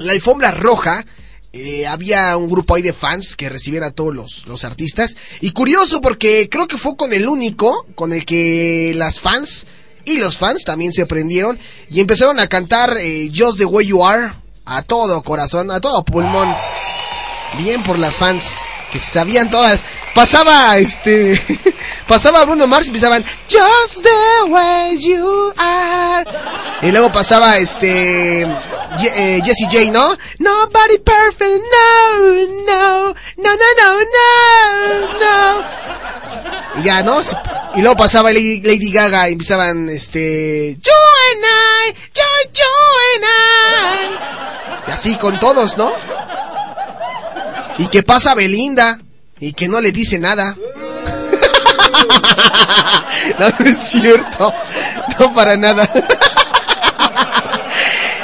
la 0.00 0.12
alfombra 0.12 0.50
roja, 0.50 1.04
eh, 1.52 1.86
había 1.86 2.36
un 2.36 2.48
grupo 2.48 2.74
ahí 2.74 2.82
de 2.82 2.92
fans 2.92 3.36
que 3.36 3.48
recibían 3.48 3.84
a 3.84 3.90
todos 3.90 4.14
los, 4.14 4.46
los 4.46 4.64
artistas. 4.64 5.16
Y 5.40 5.50
curioso 5.52 6.00
porque 6.00 6.48
creo 6.48 6.66
que 6.66 6.78
fue 6.78 6.96
con 6.96 7.12
el 7.12 7.28
único 7.28 7.86
con 7.94 8.12
el 8.12 8.24
que 8.24 8.92
las 8.96 9.20
fans 9.20 9.66
y 10.04 10.18
los 10.18 10.38
fans 10.38 10.64
también 10.64 10.92
se 10.92 11.06
prendieron 11.06 11.58
y 11.90 12.00
empezaron 12.00 12.40
a 12.40 12.46
cantar 12.46 12.96
eh, 12.98 13.30
Just 13.34 13.58
the 13.58 13.64
Way 13.64 13.86
You 13.86 14.04
Are 14.04 14.32
a 14.64 14.82
todo 14.82 15.22
corazón, 15.22 15.70
a 15.70 15.80
todo 15.80 16.04
pulmón. 16.04 16.48
Bien 17.58 17.82
por 17.82 17.98
las 17.98 18.14
fans 18.14 18.58
que 18.90 19.00
se 19.00 19.10
sabían 19.10 19.50
todas. 19.50 19.82
Pasaba 20.14 20.76
este 20.78 21.40
pasaba 22.08 22.44
Bruno 22.44 22.66
Mars 22.66 22.86
y 22.86 22.88
empezaban 22.88 23.24
Just 23.48 24.02
the 24.02 24.50
way 24.50 24.98
you 24.98 25.52
are. 25.56 26.24
Y 26.82 26.90
luego 26.90 27.12
pasaba 27.12 27.58
este 27.58 28.42
eh, 28.42 29.40
Jessie 29.44 29.66
J, 29.66 29.90
¿no? 29.92 30.16
Nobody 30.38 30.98
perfect, 30.98 31.62
no, 31.72 32.46
no, 32.66 33.14
no, 33.36 33.50
no, 33.56 33.68
no, 33.78 33.98
no, 34.04 35.20
no. 35.20 35.64
Y 36.76 36.82
ya, 36.84 37.02
¿no? 37.02 37.20
Y 37.74 37.80
luego 37.80 37.96
pasaba 37.96 38.32
Lady, 38.32 38.62
Lady 38.62 38.90
Gaga 38.92 39.28
y 39.28 39.34
empezaban 39.34 39.88
este 39.88 40.76
You 40.82 40.92
and 41.32 41.44
I, 41.44 41.94
you, 42.14 42.50
you 42.54 42.64
and 43.14 43.24
I. 43.24 44.88
Y 44.88 44.92
así 44.92 45.16
con 45.16 45.38
todos, 45.38 45.76
¿no? 45.76 45.92
Y 47.80 47.88
que 47.88 48.02
pasa 48.02 48.34
Belinda 48.34 49.00
y 49.40 49.54
que 49.54 49.66
no 49.66 49.80
le 49.80 49.90
dice 49.90 50.18
nada. 50.18 50.54
no, 53.38 53.48
no 53.58 53.66
es 53.66 53.78
cierto. 53.78 54.52
No, 55.18 55.34
para 55.34 55.56
nada. 55.56 55.90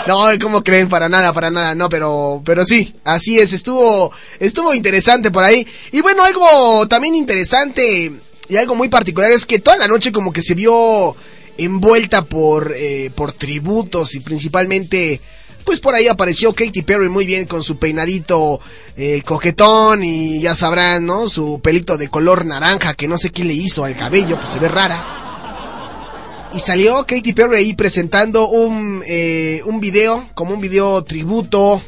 No, 0.07 0.25
¿cómo 0.41 0.63
creen? 0.63 0.89
Para 0.89 1.09
nada, 1.09 1.33
para 1.33 1.51
nada, 1.51 1.75
no, 1.75 1.89
pero, 1.89 2.41
pero 2.45 2.65
sí, 2.65 2.95
así 3.03 3.41
es, 3.41 3.53
estuvo, 3.53 4.13
estuvo 4.39 4.73
interesante 4.73 5.33
por 5.33 5.43
ahí. 5.43 5.67
Y 5.91 6.01
bueno, 6.01 6.23
algo 6.23 6.87
también 6.87 7.17
interesante 7.17 8.13
y 8.49 8.57
algo 8.57 8.77
muy 8.77 8.89
particular 8.89 9.33
es 9.33 9.45
que 9.45 9.59
toda 9.59 9.77
la 9.77 9.89
noche 9.89 10.13
como 10.13 10.33
que 10.33 10.43
se 10.43 10.55
vio 10.55 11.17
envuelta 11.59 12.23
por, 12.23 12.73
eh, 12.77 13.11
por 13.17 13.33
tributos 13.33 14.15
y 14.15 14.21
principalmente, 14.21 15.21
pues 15.67 15.81
por 15.81 15.95
ahí 15.97 16.07
apareció 16.07 16.55
Katy 16.55 16.83
Perry 16.83 17.09
muy 17.09 17.27
bien 17.27 17.45
con 17.45 17.65
su 17.65 17.77
peinadito 17.77 18.61
eh, 18.97 19.21
coquetón 19.23 20.05
y 20.05 20.41
ya 20.41 20.55
sabrán, 20.55 21.05
¿no? 21.05 21.29
Su 21.29 21.61
pelito 21.61 21.99
de 21.99 22.09
color 22.09 22.47
naranja 22.47 22.95
que 22.95 23.09
no 23.09 23.19
sé 23.19 23.31
quién 23.31 23.49
le 23.49 23.55
hizo 23.55 23.85
al 23.85 23.97
cabello, 23.97 24.37
pues 24.39 24.51
se 24.51 24.61
ve 24.61 24.69
rara. 24.69 26.49
Y 26.55 26.61
salió 26.61 27.05
Katy 27.05 27.33
Perry 27.33 27.57
ahí 27.57 27.75
presentando 27.75 28.49
un, 28.49 29.03
eh, 29.07 29.61
un 29.67 29.81
video, 29.81 30.31
como 30.35 30.55
un 30.55 30.61
video 30.61 31.03
tributo 31.03 31.83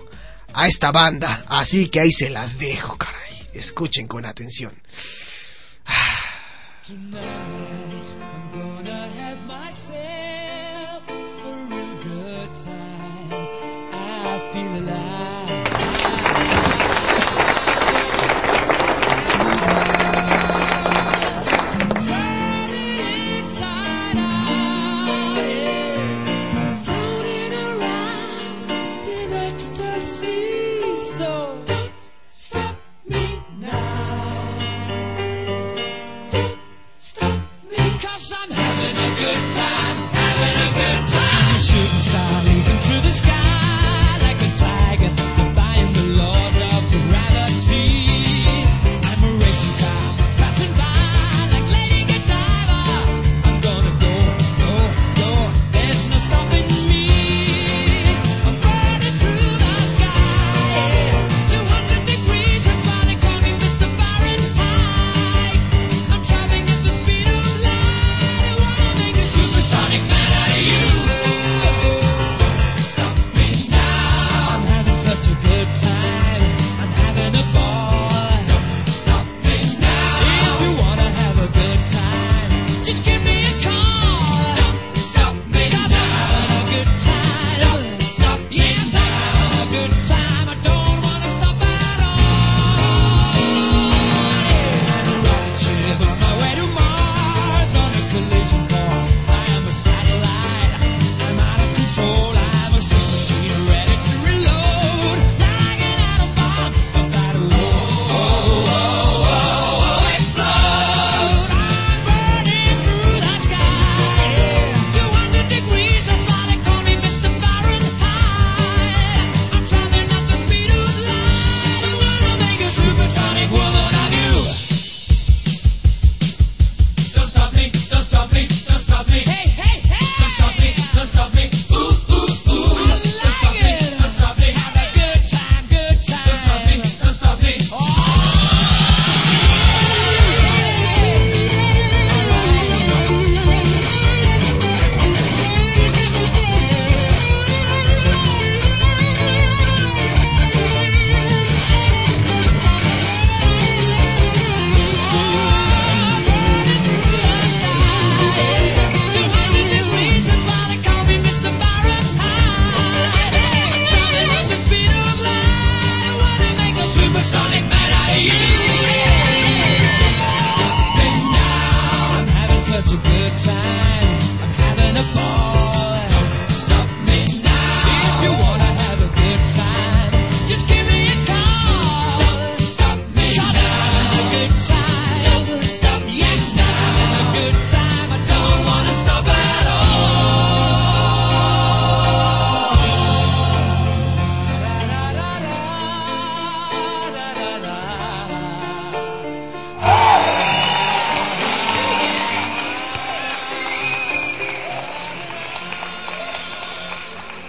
a 0.53 0.67
esta 0.67 0.91
banda. 0.91 1.45
Así 1.49 1.89
que 1.89 2.01
ahí 2.01 2.13
se 2.13 2.31
las 2.31 2.59
dejo, 2.59 2.97
caray. 2.97 3.49
Escuchen 3.53 4.09
con 4.09 4.27
atención. 4.27 4.73
Tonight 6.89 7.58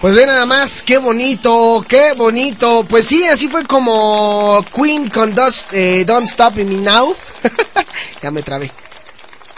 Pues 0.00 0.14
ve 0.14 0.24
nada 0.24 0.46
más, 0.46 0.82
qué 0.82 0.96
bonito, 0.96 1.84
qué 1.86 2.14
bonito. 2.16 2.86
Pues 2.88 3.06
sí, 3.06 3.24
así 3.26 3.48
fue 3.48 3.64
como 3.66 4.64
Queen 4.74 5.10
con 5.10 5.34
Dust- 5.34 5.72
eh, 5.72 6.04
Don't 6.06 6.26
Stop 6.26 6.54
Me 6.56 6.64
Now. 6.64 7.14
ya 8.22 8.30
me 8.30 8.42
trabé. 8.42 8.70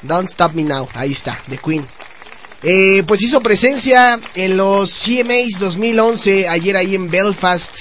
Don't 0.02 0.28
Stop 0.28 0.54
Me 0.54 0.64
Now, 0.64 0.88
ahí 0.94 1.12
está, 1.12 1.40
de 1.46 1.58
Queen. 1.58 1.86
Eh, 2.64 3.04
pues 3.06 3.22
hizo 3.22 3.40
presencia 3.40 4.18
en 4.34 4.56
los 4.56 4.90
CMAs 5.04 5.60
2011, 5.60 6.48
ayer 6.48 6.76
ahí 6.76 6.96
en 6.96 7.08
Belfast. 7.08 7.74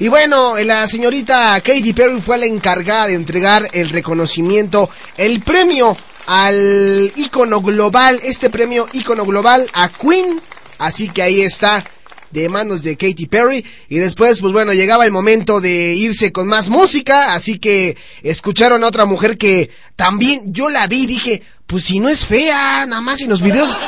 Y 0.00 0.08
bueno, 0.08 0.56
la 0.58 0.88
señorita 0.88 1.60
Katy 1.60 1.92
Perry 1.92 2.20
fue 2.20 2.38
la 2.38 2.46
encargada 2.46 3.06
de 3.08 3.14
entregar 3.14 3.68
el 3.72 3.90
reconocimiento, 3.90 4.90
el 5.16 5.40
premio 5.40 5.96
al 6.26 7.12
ícono 7.14 7.60
global, 7.60 8.18
este 8.24 8.50
premio 8.50 8.88
ícono 8.92 9.24
global 9.24 9.70
a 9.72 9.88
Queen. 9.88 10.40
Así 10.82 11.10
que 11.10 11.22
ahí 11.22 11.42
está, 11.42 11.84
de 12.32 12.48
manos 12.48 12.82
de 12.82 12.96
Katy 12.96 13.26
Perry. 13.26 13.64
Y 13.88 13.98
después, 13.98 14.40
pues 14.40 14.52
bueno, 14.52 14.72
llegaba 14.72 15.04
el 15.04 15.12
momento 15.12 15.60
de 15.60 15.94
irse 15.94 16.32
con 16.32 16.48
más 16.48 16.70
música. 16.70 17.34
Así 17.34 17.58
que 17.58 17.96
escucharon 18.24 18.82
a 18.82 18.88
otra 18.88 19.04
mujer 19.04 19.38
que 19.38 19.70
también 19.94 20.52
yo 20.52 20.68
la 20.68 20.88
vi 20.88 21.06
dije, 21.06 21.40
pues 21.68 21.84
si 21.84 22.00
no 22.00 22.08
es 22.08 22.26
fea, 22.26 22.84
nada 22.86 23.00
más 23.00 23.20
en 23.20 23.30
los 23.30 23.42
videos. 23.42 23.80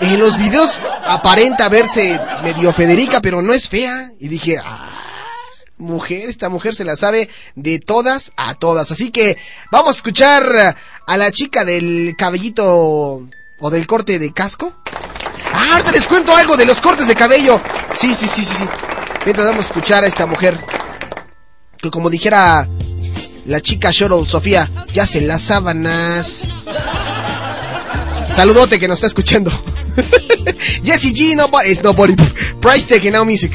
En 0.00 0.18
los 0.18 0.36
videos 0.36 0.78
aparenta 1.06 1.68
verse 1.68 2.20
medio 2.42 2.72
Federica, 2.72 3.20
pero 3.20 3.40
no 3.40 3.52
es 3.52 3.68
fea. 3.68 4.10
Y 4.18 4.26
dije, 4.26 4.56
ah, 4.58 4.90
mujer, 5.76 6.28
esta 6.28 6.48
mujer 6.48 6.74
se 6.74 6.84
la 6.84 6.96
sabe 6.96 7.28
de 7.54 7.78
todas 7.78 8.32
a 8.36 8.54
todas. 8.54 8.90
Así 8.90 9.12
que 9.12 9.36
vamos 9.70 9.94
a 9.94 9.98
escuchar 9.98 10.76
a 11.06 11.16
la 11.16 11.30
chica 11.30 11.64
del 11.64 12.16
cabellito 12.18 13.22
o 13.60 13.70
del 13.70 13.86
corte 13.86 14.18
de 14.18 14.32
casco. 14.32 14.74
Ah, 15.68 15.72
ahorita 15.72 15.92
les 15.92 16.06
cuento 16.06 16.34
algo 16.34 16.56
de 16.56 16.64
los 16.64 16.80
cortes 16.80 17.06
de 17.06 17.14
cabello. 17.14 17.60
Sí, 17.94 18.14
sí, 18.14 18.26
sí, 18.26 18.42
sí, 18.42 18.54
sí. 18.58 18.64
Mientras 19.26 19.46
vamos 19.46 19.66
a 19.66 19.68
escuchar 19.68 20.02
a 20.02 20.06
esta 20.06 20.24
mujer. 20.24 20.58
Que 21.76 21.90
como 21.90 22.08
dijera 22.08 22.66
la 23.44 23.60
chica 23.60 23.90
Shuttle 23.90 24.26
Sofía, 24.26 24.68
ya 24.94 25.04
se 25.04 25.20
las 25.20 25.42
sábanas. 25.42 26.42
Saludote 28.30 28.80
que 28.80 28.88
nos 28.88 28.98
está 28.98 29.08
escuchando. 29.08 29.50
Jesse 30.82 31.12
G, 31.12 31.36
nobody, 31.36 31.72
it's 31.72 31.82
nobody. 31.82 32.16
Price 32.60 32.90
and 32.94 33.12
Now 33.12 33.24
Music. 33.26 33.52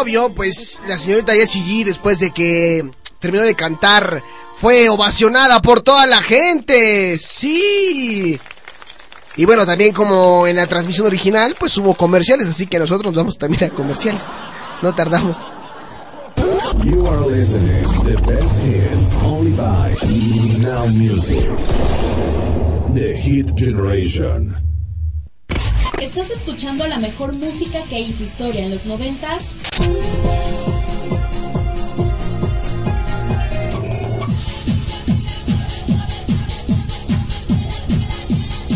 Obvio, 0.00 0.34
pues 0.34 0.80
la 0.86 0.98
señorita 0.98 1.32
Jessie 1.32 1.62
G, 1.62 1.84
después 1.84 2.18
de 2.20 2.30
que 2.30 2.88
terminó 3.18 3.44
de 3.44 3.54
cantar, 3.54 4.22
fue 4.60 4.88
ovacionada 4.88 5.60
por 5.60 5.80
toda 5.80 6.06
la 6.06 6.22
gente. 6.22 7.18
Sí. 7.18 8.38
Y 9.36 9.44
bueno, 9.44 9.64
también 9.64 9.92
como 9.94 10.46
en 10.46 10.56
la 10.56 10.66
transmisión 10.66 11.06
original, 11.06 11.54
pues 11.58 11.76
hubo 11.78 11.94
comerciales, 11.94 12.48
así 12.48 12.66
que 12.66 12.78
nosotros 12.78 13.04
nos 13.12 13.14
vamos 13.14 13.38
también 13.38 13.64
a 13.64 13.74
comerciales. 13.74 14.22
No 14.82 14.94
tardamos. 14.94 15.38
¿Estás 25.96 26.30
escuchando 26.30 26.86
la 26.86 26.98
mejor 26.98 27.34
música 27.34 27.82
que 27.88 28.00
hizo 28.00 28.22
historia 28.22 28.64
en 28.64 28.70
los 28.70 28.84
noventas? 28.86 29.44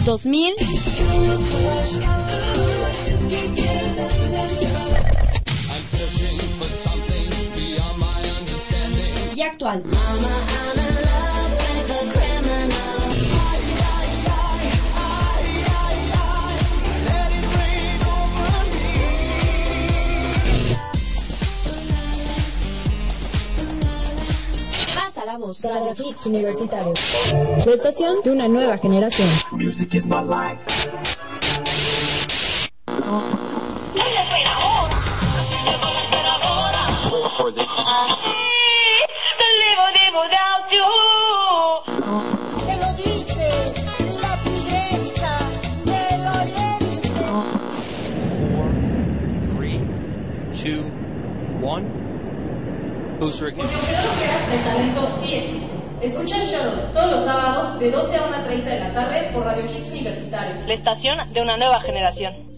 ¿Dos 0.05 0.27
mil? 0.27 0.55
Y 9.35 9.43
actual. 9.43 9.83
Pasa 9.83 10.82
la 25.33 25.39
voz. 25.39 25.63
Radio 25.63 25.95
Hits 25.97 26.27
Universitario. 26.27 26.93
La 27.65 27.73
estación 27.73 28.17
de 28.23 28.31
una 28.33 28.49
nueva 28.49 28.77
generación. 28.77 29.29
Music 29.53 29.95
is 29.95 30.07
my 30.07 30.21
life. 30.21 30.61
Booster 53.23 53.55
Porque 53.55 53.73
creo 53.73 54.49
que 54.49 54.57
el 54.57 54.65
talento 54.65 55.09
sí 55.21 55.35
existe. 55.35 55.67
Escucha 56.01 56.43
el 56.43 56.49
show 56.49 56.73
todos 56.93 57.13
los 57.13 57.25
sábados 57.25 57.79
de 57.79 57.93
12 57.93 58.17
a 58.17 58.21
1.30 58.21 58.65
de 58.65 58.81
la 58.81 58.93
tarde 58.93 59.31
por 59.33 59.45
Radio 59.45 59.65
Hits 59.65 59.91
Universitarios. 59.91 60.67
La 60.67 60.75
estación 60.75 61.33
de 61.33 61.41
una 61.41 61.57
nueva 61.57 61.81
generación. 61.83 62.52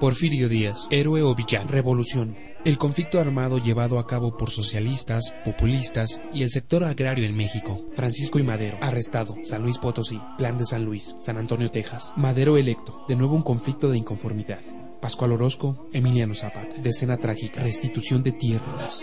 Porfirio 0.00 0.50
Díaz, 0.50 0.86
héroe 0.90 1.22
o 1.22 1.34
villano, 1.34 1.70
revolución. 1.70 2.36
El 2.66 2.76
conflicto 2.76 3.18
armado 3.18 3.56
llevado 3.56 3.98
a 3.98 4.06
cabo 4.06 4.36
por 4.36 4.50
socialistas, 4.50 5.34
populistas 5.42 6.20
y 6.34 6.42
el 6.42 6.50
sector 6.50 6.84
agrario 6.84 7.24
en 7.24 7.34
México. 7.34 7.80
Francisco 7.94 8.38
y 8.38 8.42
Madero, 8.42 8.76
arrestado. 8.82 9.36
San 9.42 9.62
Luis 9.62 9.78
Potosí, 9.78 10.20
Plan 10.36 10.58
de 10.58 10.66
San 10.66 10.84
Luis, 10.84 11.14
San 11.18 11.38
Antonio, 11.38 11.70
Texas. 11.70 12.12
Madero 12.16 12.58
electo. 12.58 13.04
De 13.08 13.16
nuevo 13.16 13.36
un 13.36 13.42
conflicto 13.42 13.88
de 13.88 13.96
inconformidad. 13.96 14.60
Pascual 15.00 15.32
Orozco, 15.32 15.88
Emiliano 15.94 16.34
Zapata. 16.34 16.76
Decena 16.76 17.16
trágica. 17.16 17.62
Restitución 17.62 18.22
de 18.22 18.32
tierras. 18.32 19.00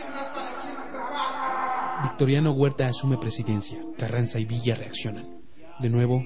Victoriano 2.03 2.51
Huerta 2.51 2.87
asume 2.87 3.17
presidencia. 3.17 3.79
Carranza 3.97 4.39
y 4.39 4.45
Villa 4.45 4.75
reaccionan. 4.75 5.41
De 5.79 5.89
nuevo, 5.89 6.23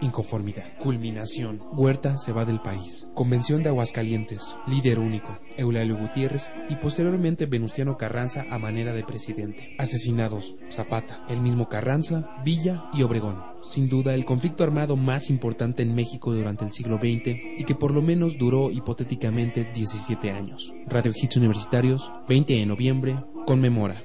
inconformidad. 0.00 0.64
Culminación. 0.78 1.60
Huerta 1.72 2.18
se 2.18 2.32
va 2.32 2.44
del 2.44 2.60
país. 2.60 3.06
Convención 3.14 3.62
de 3.62 3.68
Aguascalientes. 3.68 4.56
Líder 4.66 4.98
único. 4.98 5.38
Eulalio 5.56 5.96
Gutiérrez 5.96 6.50
y 6.68 6.76
posteriormente 6.76 7.46
Venustiano 7.46 7.96
Carranza 7.96 8.44
a 8.50 8.58
manera 8.58 8.92
de 8.92 9.04
presidente. 9.04 9.74
Asesinados. 9.78 10.54
Zapata, 10.70 11.24
el 11.28 11.40
mismo 11.40 11.68
Carranza, 11.68 12.36
Villa 12.44 12.84
y 12.92 13.02
Obregón. 13.02 13.42
Sin 13.62 13.88
duda 13.88 14.14
el 14.14 14.24
conflicto 14.24 14.62
armado 14.62 14.96
más 14.96 15.30
importante 15.30 15.82
en 15.82 15.94
México 15.94 16.32
durante 16.32 16.64
el 16.64 16.72
siglo 16.72 16.96
XX 16.98 17.36
y 17.58 17.64
que 17.64 17.74
por 17.74 17.92
lo 17.92 18.02
menos 18.02 18.36
duró 18.38 18.70
hipotéticamente 18.70 19.64
17 19.74 20.30
años. 20.30 20.74
Radio 20.86 21.12
Hits 21.14 21.36
Universitarios, 21.36 22.10
20 22.28 22.52
de 22.52 22.66
noviembre, 22.66 23.16
conmemora. 23.46 24.02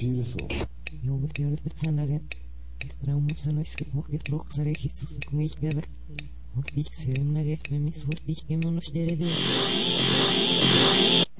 Beautiful. 0.00 0.48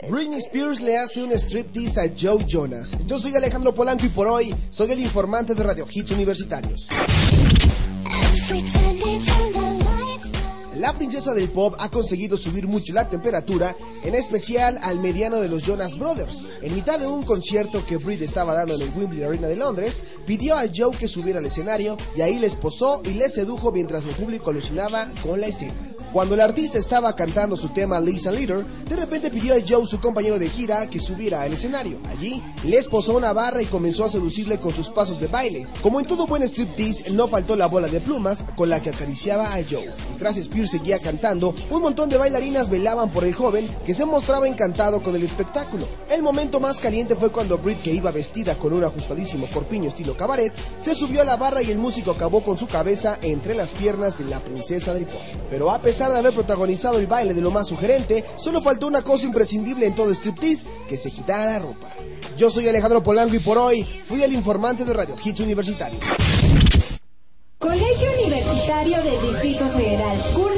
Britney 0.09 0.39
Spears 0.39 0.81
le 0.81 0.97
hace 0.97 1.23
un 1.23 1.33
striptease 1.33 2.01
a 2.01 2.09
Joe 2.17 2.45
Jonas. 2.47 2.97
Yo 3.07 3.19
soy 3.19 3.35
Alejandro 3.35 3.75
Polanco 3.75 4.07
y 4.07 4.09
por 4.09 4.27
hoy 4.27 4.55
soy 4.71 4.91
el 4.93 5.01
informante 5.01 5.55
de 5.55 5.63
Radio 5.63 5.87
Hits 5.91 6.13
Universitarios. 6.13 6.89
La 10.79 10.95
princesa 10.95 11.35
del 11.35 11.51
pop 11.51 11.75
ha 11.81 11.91
conseguido 11.91 12.39
subir 12.39 12.69
mucho 12.69 12.93
la 12.93 13.09
temperatura, 13.09 13.75
en 14.05 14.15
especial 14.15 14.79
al 14.83 15.01
mediano 15.01 15.39
de 15.39 15.49
los 15.49 15.65
Jonas 15.65 15.99
Brothers. 15.99 16.47
En 16.63 16.73
mitad 16.73 17.01
de 17.01 17.07
un 17.09 17.25
concierto 17.25 17.85
que 17.85 17.97
Britney 17.97 18.25
estaba 18.25 18.55
dando 18.55 18.77
en 18.77 18.83
el 18.83 18.91
Wembley 18.97 19.25
Arena 19.25 19.49
de 19.49 19.57
Londres, 19.57 20.05
pidió 20.25 20.57
a 20.57 20.67
Joe 20.73 20.97
que 20.97 21.09
subiera 21.09 21.41
al 21.41 21.47
escenario 21.47 21.97
y 22.17 22.21
ahí 22.21 22.39
les 22.39 22.55
posó 22.55 23.03
y 23.05 23.15
les 23.15 23.35
sedujo 23.35 23.73
mientras 23.73 24.05
el 24.05 24.15
público 24.15 24.51
alucinaba 24.51 25.09
con 25.21 25.41
la 25.41 25.49
escena. 25.49 25.98
Cuando 26.13 26.35
el 26.35 26.41
artista 26.41 26.79
estaba 26.79 27.15
cantando 27.15 27.55
su 27.55 27.69
tema 27.69 28.01
Lisa 28.01 28.33
Leader, 28.33 28.65
de 28.65 28.97
repente 28.97 29.31
pidió 29.31 29.55
a 29.55 29.59
Joe, 29.67 29.87
su 29.87 30.01
compañero 30.01 30.39
de 30.39 30.49
gira, 30.49 30.89
que 30.89 30.99
subiera 31.01 31.43
al 31.43 31.53
escenario. 31.53 31.99
Allí, 32.09 32.43
les 32.65 32.89
posó 32.89 33.15
una 33.15 33.35
barra 33.35 33.61
y 33.61 33.67
comenzó 33.67 34.05
a 34.05 34.09
seducirle 34.09 34.59
con 34.59 34.73
sus 34.73 34.89
pasos 34.89 35.21
de 35.21 35.27
baile. 35.27 35.67
Como 35.83 36.01
en 36.01 36.07
todo 36.07 36.27
buen 36.27 36.43
striptease, 36.43 37.11
no 37.11 37.29
faltó 37.29 37.57
la 37.57 37.67
bola 37.67 37.89
de 37.89 38.01
plumas 38.01 38.43
con 38.57 38.71
la 38.71 38.81
que 38.81 38.89
acariciaba 38.89 39.53
a 39.55 39.63
Joe. 39.63 39.87
Mientras 40.09 40.39
Spears 40.39 40.71
seguía 40.71 40.99
cantando, 40.99 41.55
un 41.71 41.83
montón 41.83 42.09
de 42.09 42.17
bailarinas 42.17 42.71
velaban 42.71 43.11
por 43.11 43.25
el 43.25 43.35
joven 43.35 43.69
que 43.85 43.93
se 43.95 44.07
mostraba 44.07 44.49
encantado 44.49 45.03
con 45.03 45.15
el 45.15 45.23
espectáculo. 45.23 45.87
El 46.11 46.23
momento 46.23 46.59
más 46.59 46.81
caliente 46.81 47.17
fue 47.17 47.31
cuando 47.31 47.59
Brit, 47.59 47.83
que 47.83 47.93
iba 47.93 48.11
vestida 48.11 48.57
con 48.57 48.73
un 48.73 48.83
ajustadísimo 48.83 49.47
corpiño 49.53 49.89
estilo 49.89 50.17
cabaret, 50.17 50.55
se 50.81 50.95
subió 50.95 51.21
a 51.21 51.25
la 51.25 51.37
barra 51.37 51.63
y 51.63 51.71
el 51.71 51.79
músico 51.79 52.13
acabó 52.13 52.43
con 52.43 52.57
su 52.57 52.67
cabeza 52.67 53.19
entre 53.21 53.55
las 53.55 53.73
piernas 53.73 54.19
de 54.19 54.25
la 54.25 54.41
princesa 54.41 54.95
del 54.95 55.07
pop. 55.07 55.21
Pero 55.51 55.71
a 55.71 55.81
pesar 55.81 55.99
de 56.13 56.19
haber 56.19 56.35
protagonizado 56.35 56.99
el 56.99 57.07
baile 57.07 57.35
de 57.35 57.41
lo 57.41 57.51
más 57.51 57.69
sugerente, 57.69 58.25
solo 58.37 58.61
faltó 58.61 58.87
una 58.87 59.03
cosa 59.03 59.27
imprescindible 59.27 59.87
en 59.87 59.95
todo 59.95 60.13
striptease, 60.13 60.69
que 60.89 60.97
se 60.97 61.11
quitara 61.11 61.47
la 61.47 61.59
ropa. 61.59 61.89
Yo 62.37 62.51
soy 62.51 62.69
Alejandro 62.69 63.03
Polanco 63.03 63.35
y 63.35 63.41
por 63.41 63.59
hoy 63.59 63.85
fui 64.07 64.23
el 64.23 64.33
informante 64.33 64.85
de 64.85 64.93
Radio 64.93 65.17
Hits 65.23 65.41
Universitario. 65.41 65.99
Colegio 67.59 68.09
Universitario 68.25 69.03
del 69.03 69.21
Distrito 69.21 69.67
Federal. 69.71 70.25
Cursa 70.33 70.58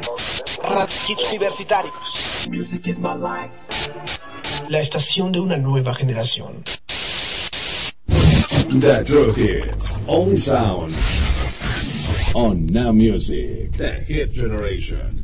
Hits 0.71 1.33
Universitarios. 1.33 2.47
Music 2.49 2.87
is 2.87 2.99
my 2.99 3.13
life. 3.13 3.51
La 4.69 4.79
estación 4.79 5.33
de 5.33 5.41
una 5.41 5.57
nueva 5.57 5.93
generación. 5.93 6.63
The 8.07 9.03
True 9.05 9.33
Hits. 9.35 9.99
Only 10.07 10.37
sound. 10.37 10.95
On 12.33 12.65
Now 12.67 12.93
Music. 12.93 13.73
The 13.73 14.05
Hit 14.07 14.31
Generation. 14.31 15.20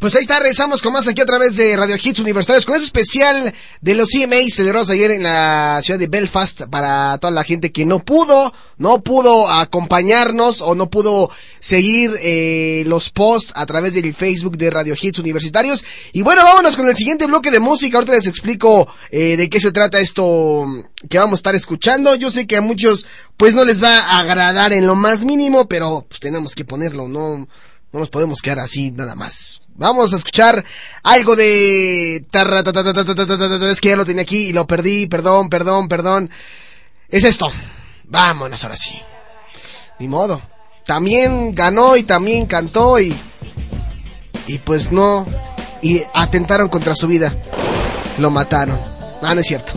Pues 0.00 0.14
ahí 0.14 0.22
está, 0.22 0.38
regresamos 0.38 0.80
con 0.80 0.94
más 0.94 1.06
aquí 1.08 1.20
a 1.20 1.26
través 1.26 1.56
de 1.56 1.76
Radio 1.76 1.94
Hits 2.02 2.20
Universitarios, 2.20 2.64
con 2.64 2.74
ese 2.74 2.86
especial 2.86 3.52
de 3.82 3.94
los 3.94 4.08
CMAs 4.08 4.54
celebrados 4.54 4.88
ayer 4.88 5.10
en 5.10 5.24
la 5.24 5.78
ciudad 5.82 6.00
de 6.00 6.06
Belfast 6.06 6.62
para 6.70 7.18
toda 7.18 7.30
la 7.30 7.44
gente 7.44 7.70
que 7.70 7.84
no 7.84 7.98
pudo, 7.98 8.50
no 8.78 9.02
pudo 9.02 9.50
acompañarnos 9.50 10.62
o 10.62 10.74
no 10.74 10.88
pudo 10.88 11.30
seguir 11.58 12.16
eh, 12.22 12.82
los 12.86 13.10
posts 13.10 13.52
a 13.54 13.66
través 13.66 13.92
del 13.92 14.14
Facebook 14.14 14.56
de 14.56 14.70
Radio 14.70 14.94
Hits 14.98 15.18
Universitarios. 15.18 15.84
Y 16.14 16.22
bueno, 16.22 16.44
vámonos 16.44 16.76
con 16.76 16.88
el 16.88 16.96
siguiente 16.96 17.26
bloque 17.26 17.50
de 17.50 17.60
música. 17.60 17.98
Ahorita 17.98 18.14
les 18.14 18.26
explico 18.26 18.88
eh, 19.10 19.36
de 19.36 19.50
qué 19.50 19.60
se 19.60 19.70
trata 19.70 19.98
esto 19.98 20.64
que 21.10 21.18
vamos 21.18 21.34
a 21.34 21.40
estar 21.40 21.54
escuchando. 21.54 22.14
Yo 22.14 22.30
sé 22.30 22.46
que 22.46 22.56
a 22.56 22.62
muchos 22.62 23.04
pues 23.36 23.52
no 23.52 23.66
les 23.66 23.82
va 23.82 23.98
a 23.98 24.20
agradar 24.20 24.72
en 24.72 24.86
lo 24.86 24.94
más 24.94 25.26
mínimo, 25.26 25.68
pero 25.68 26.06
pues 26.08 26.20
tenemos 26.20 26.54
que 26.54 26.64
ponerlo, 26.64 27.06
no, 27.06 27.36
no 27.92 28.00
nos 28.00 28.08
podemos 28.08 28.40
quedar 28.40 28.60
así 28.60 28.92
nada 28.92 29.14
más. 29.14 29.60
Vamos 29.80 30.12
a 30.12 30.16
escuchar 30.16 30.62
algo 31.02 31.34
de... 31.36 32.16
Es 32.16 33.80
que 33.80 33.88
ya 33.88 33.96
lo 33.96 34.04
tenía 34.04 34.20
aquí 34.20 34.48
y 34.48 34.52
lo 34.52 34.66
perdí, 34.66 35.06
perdón, 35.06 35.48
perdón, 35.48 35.88
perdón. 35.88 36.28
Es 37.08 37.24
esto. 37.24 37.50
Vámonos 38.04 38.62
ahora 38.62 38.76
sí. 38.76 39.00
Ni 39.98 40.06
modo. 40.06 40.42
También 40.84 41.54
ganó 41.54 41.96
y 41.96 42.02
también 42.02 42.44
cantó 42.44 43.00
y... 43.00 43.16
Y 44.46 44.58
pues 44.58 44.92
no. 44.92 45.24
Y 45.80 46.02
atentaron 46.12 46.68
contra 46.68 46.94
su 46.94 47.06
vida. 47.06 47.34
Lo 48.18 48.28
mataron. 48.28 48.78
Ah, 49.22 49.34
no 49.34 49.40
es 49.40 49.46
cierto. 49.46 49.72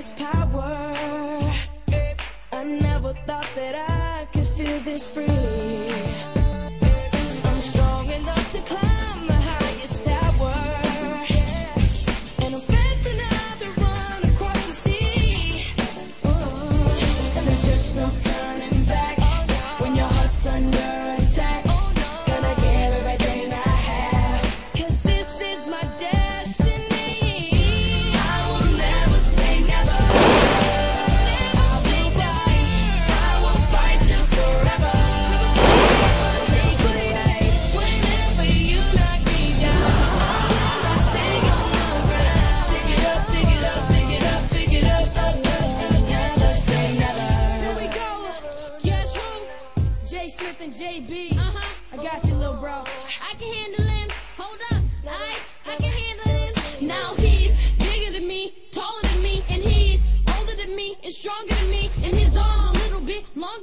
this 0.00 0.12
power. 0.12 0.94
I 2.52 2.64
never 2.64 3.12
thought 3.26 3.46
that 3.54 3.74
I 3.76 4.24
could 4.32 4.46
feel 4.56 4.80
this 4.80 5.10
free. 5.10 6.29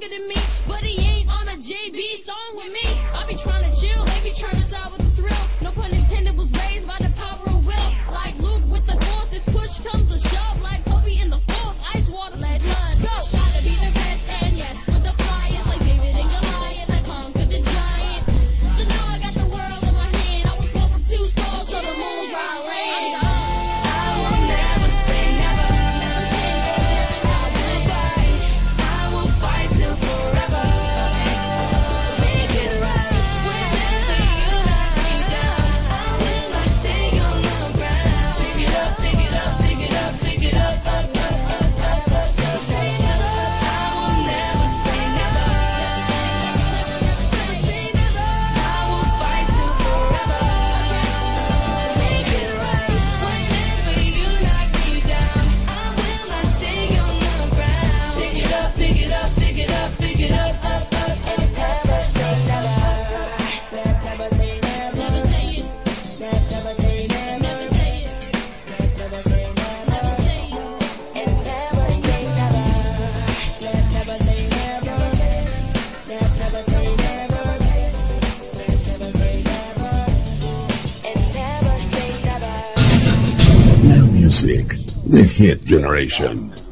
nigga 0.08 0.16
to 0.16 0.28
me, 0.28 0.34
but 0.66 0.80
he 0.80 1.06
ain't 1.06 1.28
on 1.28 1.48
a 1.48 1.56
JB 1.56 2.00
song 2.16 2.36
with 2.54 2.72
me. 2.72 3.00
I 3.14 3.24
be 3.28 3.34
trying 3.34 3.70
to 3.70 3.80
chill, 3.80 4.04
they 4.04 4.20
be 4.22 4.34
trying 4.34 4.52
to 4.52 4.60
side 4.60 4.90
with 4.92 5.00
the 5.00 5.22
thrill. 5.22 5.48
No 5.62 5.70
pun 5.72 5.92
intended, 5.92 6.36
was 6.36 6.50
raised 6.50 6.86
by 6.86 6.96
the 7.00 7.10
power 7.10 7.42
of 7.46 7.66
will. 7.66 7.92
Like 8.12 8.36
Luke 8.38 8.64
with 8.70 8.86
the 8.86 9.00
force, 9.04 9.32
if 9.32 9.44
push 9.46 9.80
comes 9.80 10.10
to 10.10 10.28
shove, 10.28 10.62
like 10.62 10.87
It 85.48 85.64
Generation. 85.64 86.67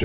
We 0.00 0.04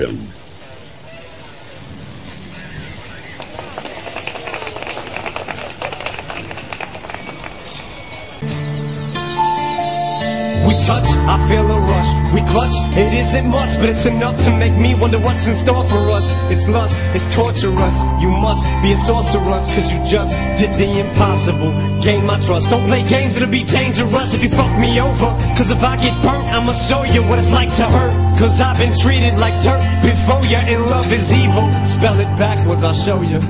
touch, 10.82 11.06
I 11.30 11.38
feel 11.46 11.62
a 11.70 11.78
rush. 11.78 12.10
We 12.34 12.40
clutch, 12.50 12.74
it 12.98 13.14
isn't 13.14 13.46
much, 13.46 13.78
but 13.78 13.88
it's 13.88 14.06
enough 14.06 14.34
to 14.42 14.50
make 14.58 14.74
me 14.74 14.96
wonder 14.98 15.20
what's 15.20 15.46
in 15.46 15.54
store 15.54 15.84
for 15.84 16.02
us. 16.10 16.26
It's 16.50 16.66
lust, 16.66 16.98
it's 17.14 17.32
torturous. 17.32 18.02
You 18.18 18.30
must 18.30 18.66
be 18.82 18.90
a 18.90 18.96
sorceress, 18.96 19.70
cause 19.76 19.92
you 19.92 20.02
just 20.04 20.34
did 20.58 20.72
the 20.74 20.90
impossible. 20.98 21.70
Gain 22.02 22.26
my 22.26 22.40
trust. 22.40 22.70
Don't 22.70 22.82
play 22.88 23.04
games, 23.04 23.36
it'll 23.36 23.48
be 23.48 23.62
dangerous 23.62 24.34
if 24.34 24.42
you 24.42 24.48
fuck 24.50 24.76
me 24.80 24.98
over. 24.98 25.30
Cause 25.54 25.70
if 25.70 25.84
I 25.84 25.94
get 26.02 26.14
burnt, 26.26 26.42
I'ma 26.50 26.72
show 26.72 27.04
you 27.04 27.22
what 27.28 27.38
it's 27.38 27.52
like 27.52 27.70
to 27.76 27.86
hurt. 27.86 28.38
Cause 28.40 28.60
I've 28.60 28.76
been 28.76 28.92
treated 28.98 29.38
like 29.38 29.54
dirt 29.62 29.83
before 30.04 30.44
you, 30.52 30.60
and 30.60 30.84
love 30.92 31.10
is 31.12 31.32
evil. 31.32 31.66
Spell 31.88 32.16
it 32.20 32.30
backwards, 32.36 32.84
I'll 32.84 32.94
show 32.94 33.20
you. 33.22 33.40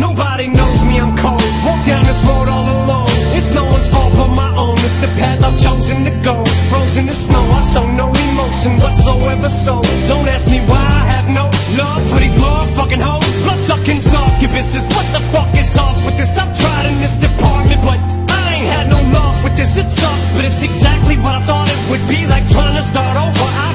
Nobody 0.00 0.48
knows 0.48 0.80
me, 0.88 0.96
I'm 0.98 1.12
cold. 1.20 1.44
Walk 1.64 1.84
down 1.84 2.02
this 2.08 2.24
road 2.24 2.48
all 2.48 2.64
alone. 2.64 3.12
It's 3.36 3.52
no 3.54 3.64
one's 3.68 3.88
fault 3.92 4.12
but 4.16 4.32
my 4.32 4.48
own. 4.56 4.76
It's 4.80 5.00
the 5.04 5.10
path 5.20 5.44
I've 5.44 5.58
chosen 5.60 6.04
to 6.08 6.14
go. 6.24 6.40
Frozen 6.72 7.08
in 7.08 7.14
snow, 7.14 7.44
I 7.52 7.60
show 7.60 7.84
no 7.92 8.08
emotion 8.08 8.80
whatsoever. 8.80 9.48
So 9.52 9.84
don't 10.08 10.26
ask 10.32 10.48
me 10.48 10.64
why 10.64 10.80
I 10.80 11.02
have 11.12 11.28
no 11.28 11.52
love 11.76 12.00
for 12.08 12.18
these 12.18 12.36
motherfucking 12.40 13.04
hoes. 13.04 13.28
Blood 13.44 13.60
sucking 13.60 14.00
succubuses. 14.00 14.88
What 14.96 15.06
the 15.12 15.20
fuck 15.28 15.52
is 15.60 15.76
off 15.76 16.00
with 16.08 16.16
this? 16.16 16.32
I've 16.40 16.52
tried 16.56 16.88
in 16.88 16.96
this 17.04 17.16
department, 17.20 17.80
but 17.84 18.00
I 18.32 18.40
ain't 18.56 18.68
had 18.72 18.86
no 18.88 19.00
love 19.12 19.44
with 19.44 19.56
this. 19.60 19.76
It 19.76 19.92
sucks, 19.92 20.32
but 20.32 20.48
it's 20.48 20.64
exactly 20.64 21.20
what 21.20 21.36
I 21.36 21.44
thought 21.44 21.68
it 21.68 21.80
would 21.92 22.04
be 22.08 22.24
like 22.32 22.48
trying 22.48 22.76
to 22.80 22.84
start 22.84 23.12
over. 23.20 23.48
I 23.68 23.71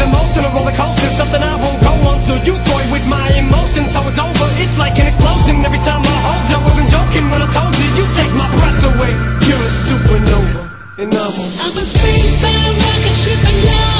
of 0.00 0.08
emotional 0.08 0.50
roller 0.52 0.76
coaster. 0.76 1.08
Something 1.08 1.42
I 1.42 1.56
won't 1.56 1.80
go 1.80 1.92
on 2.08 2.20
till 2.20 2.40
you 2.44 2.54
toy 2.60 2.84
with 2.92 3.04
my 3.08 3.28
emotions. 3.32 3.92
So 3.92 4.00
it's 4.08 4.18
over. 4.18 4.48
It's 4.60 4.76
like 4.78 4.98
an 4.98 5.06
explosion 5.06 5.64
every 5.64 5.80
time 5.80 6.02
I 6.04 6.16
hold 6.26 6.44
you. 6.48 6.56
I 6.56 6.62
wasn't 6.64 6.90
joking 6.90 7.26
when 7.32 7.40
I 7.40 7.48
told 7.52 7.74
you 7.76 7.88
you 7.96 8.04
take 8.12 8.32
my 8.36 8.48
breath 8.56 8.82
away. 8.92 9.12
You're 9.48 9.62
a 9.62 9.72
supernova, 9.72 10.62
and 10.98 11.14
I'm 11.14 11.36
a 11.36 11.44
I'm 11.64 11.76
a 11.76 11.84
spacebound 11.84 12.76
rocket 12.76 13.16
ship 13.16 13.40
and 13.40 13.60
your 13.64 13.95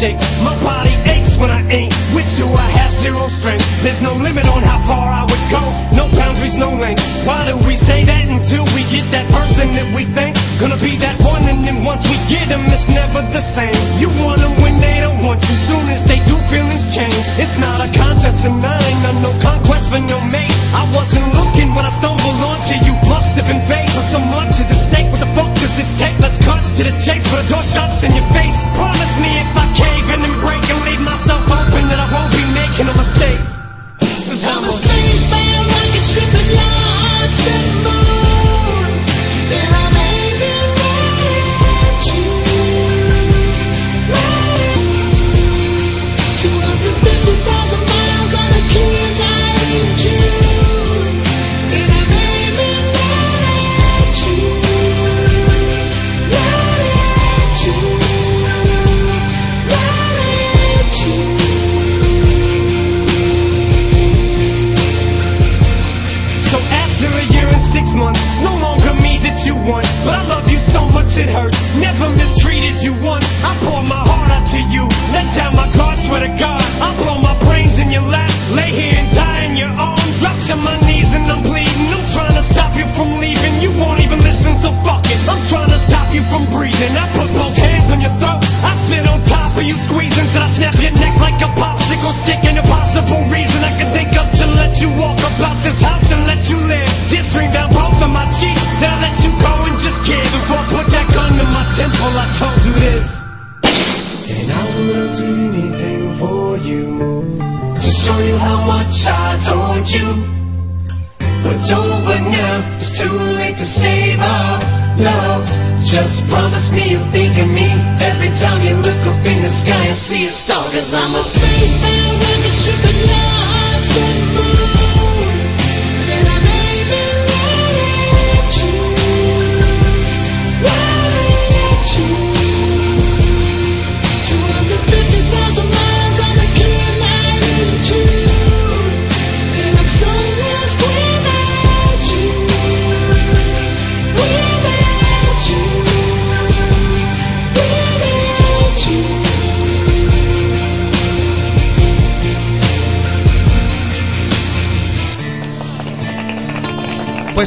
shakes. 0.00 0.40
My 0.40 0.56
body 0.64 0.96
aches 1.12 1.36
when 1.36 1.52
I 1.52 1.60
ain't 1.68 1.92
with 2.16 2.30
you. 2.40 2.48
I 2.48 2.68
have 2.80 2.88
zero 2.88 3.28
strength. 3.28 3.60
There's 3.84 4.00
no 4.00 4.16
limit 4.16 4.48
on 4.48 4.64
how 4.64 4.80
far 4.88 5.04
I 5.12 5.28
would 5.28 5.44
go. 5.52 5.60
No 5.92 6.08
boundaries, 6.16 6.56
no 6.56 6.72
lengths. 6.72 7.20
Why 7.28 7.44
do 7.44 7.52
we 7.68 7.76
say 7.76 8.08
that 8.08 8.24
until 8.32 8.64
we 8.72 8.80
get 8.88 9.04
that 9.12 9.28
person 9.28 9.68
that 9.76 9.88
we 9.92 10.08
think 10.16 10.40
gonna 10.56 10.80
be 10.80 10.96
that 11.04 11.20
one? 11.20 11.44
And 11.52 11.60
then 11.60 11.84
once 11.84 12.08
we 12.08 12.16
get 12.32 12.48
them, 12.48 12.64
it's 12.72 12.88
never 12.88 13.20
the 13.28 13.44
same. 13.44 13.76
You 14.00 14.08
want 14.24 14.40
them 14.40 14.56
when 14.64 14.80
they 14.80 15.04
don't 15.04 15.20
want 15.20 15.44
you. 15.44 15.56
Soon 15.68 15.84
as 15.92 16.00
they 16.08 16.16
do, 16.24 16.36
feelings 16.48 16.96
change. 16.96 17.20
It's 17.36 17.60
not 17.60 17.76
a 17.84 17.88
contest, 17.92 18.48
and 18.48 18.56
I 18.56 18.80
ain't 18.80 19.20
no 19.20 19.32
conquest 19.44 19.92
for 19.92 20.00
no 20.00 20.16
mate. 20.32 20.56
I 20.72 20.88
wasn't 20.96 21.28
looking 21.36 21.76
when 21.76 21.84
I 21.84 21.92
stumbled 21.92 22.40
onto 22.40 22.72
you. 22.88 22.96
Must 23.04 23.36
have 23.36 23.44
been 23.44 23.60
fate 23.68 23.92
for 23.92 24.04
so 24.08 24.20
much 24.32 24.64
of 24.64 24.66
the 24.72 24.78
stake. 24.80 25.12
What 25.12 25.20
the 25.20 25.30
fuck 25.36 25.52
does 25.60 25.76
it 25.76 25.90
take? 26.00 26.16
Let's 26.24 26.40
cut 26.40 26.64
to 26.64 26.88
the 26.88 26.94
chase 27.04 27.28
for 27.28 27.36
the 27.36 27.46
door 27.52 27.64
shuts 27.68 28.00
in 28.00 28.16
your 28.16 28.28
face, 28.32 28.64
promise 28.80 29.12
it 29.28 29.39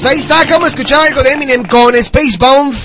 Pues 0.03 0.15
ahí 0.15 0.19
está, 0.19 0.41
acabamos 0.41 0.65
de 0.65 0.81
escuchar 0.81 0.99
algo 1.07 1.23
de 1.23 1.31
Eminem 1.31 1.63
con 1.63 1.95
Spacebound 1.95 2.75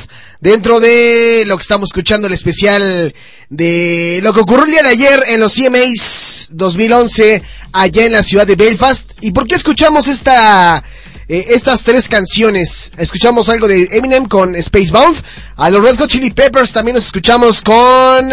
dentro 0.40 0.78
de 0.78 1.42
lo 1.48 1.56
que 1.56 1.62
estamos 1.62 1.88
escuchando 1.88 2.28
el 2.28 2.32
especial 2.34 3.12
de 3.48 4.20
lo 4.22 4.32
que 4.32 4.38
ocurrió 4.38 4.66
el 4.66 4.70
día 4.70 4.82
de 4.84 4.90
ayer 4.90 5.24
en 5.26 5.40
los 5.40 5.52
CMAs 5.52 6.50
2011 6.52 7.42
allá 7.72 8.04
en 8.04 8.12
la 8.12 8.22
ciudad 8.22 8.46
de 8.46 8.54
Belfast. 8.54 9.14
¿Y 9.20 9.32
por 9.32 9.48
qué 9.48 9.56
escuchamos 9.56 10.06
esta 10.06 10.84
eh, 11.28 11.44
estas 11.50 11.82
tres 11.82 12.08
canciones? 12.08 12.90
Escuchamos 12.96 13.48
algo 13.48 13.68
de 13.68 13.88
Eminem 13.92 14.26
con 14.26 14.60
Spacebound, 14.60 15.16
a 15.56 15.70
los 15.70 15.82
Red 15.82 15.98
Hot 15.98 16.08
Chili 16.08 16.30
Peppers 16.30 16.72
también 16.72 16.94
nos 16.94 17.06
escuchamos 17.06 17.62
con 17.62 18.30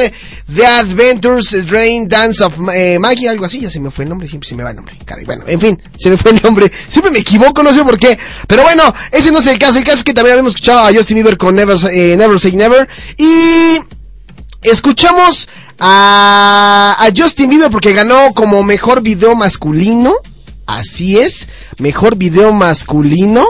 The 0.53 0.65
Adventures 0.65 1.65
Drain 1.65 2.07
Dance 2.07 2.43
of 2.43 2.53
eh, 2.73 2.97
Maggie, 2.99 3.27
algo 3.27 3.45
así, 3.45 3.59
ya 3.59 3.69
se 3.69 3.79
me 3.79 3.91
fue 3.91 4.03
el 4.03 4.09
nombre, 4.09 4.27
siempre 4.27 4.47
se 4.47 4.55
me 4.55 4.63
va 4.63 4.69
el 4.69 4.75
nombre. 4.75 4.97
Caray, 5.05 5.25
bueno, 5.25 5.43
en 5.47 5.59
fin, 5.59 5.81
se 5.97 6.09
me 6.09 6.17
fue 6.17 6.31
el 6.31 6.41
nombre. 6.41 6.71
Siempre 6.87 7.11
me 7.11 7.19
equivoco, 7.19 7.63
no 7.63 7.73
sé 7.73 7.83
por 7.83 7.97
qué. 7.97 8.17
Pero 8.47 8.63
bueno, 8.63 8.93
ese 9.11 9.31
no 9.31 9.39
es 9.39 9.47
el 9.47 9.59
caso. 9.59 9.77
El 9.77 9.83
caso 9.83 9.97
es 9.97 10.03
que 10.03 10.13
también 10.13 10.33
habíamos 10.33 10.51
escuchado 10.51 10.79
a 10.79 10.93
Justin 10.93 11.15
Bieber 11.15 11.37
con 11.37 11.55
Never, 11.55 11.77
eh, 11.91 12.15
Never 12.17 12.39
Say 12.39 12.53
Never. 12.53 12.87
Y 13.17 13.79
escuchamos 14.61 15.49
a, 15.79 16.95
a 16.99 17.07
Justin 17.15 17.49
Bieber 17.49 17.71
porque 17.71 17.93
ganó 17.93 18.33
como 18.33 18.63
mejor 18.63 19.01
video 19.01 19.35
masculino. 19.35 20.13
Así 20.65 21.17
es, 21.17 21.47
mejor 21.79 22.15
video 22.15 22.51
masculino. 22.53 23.45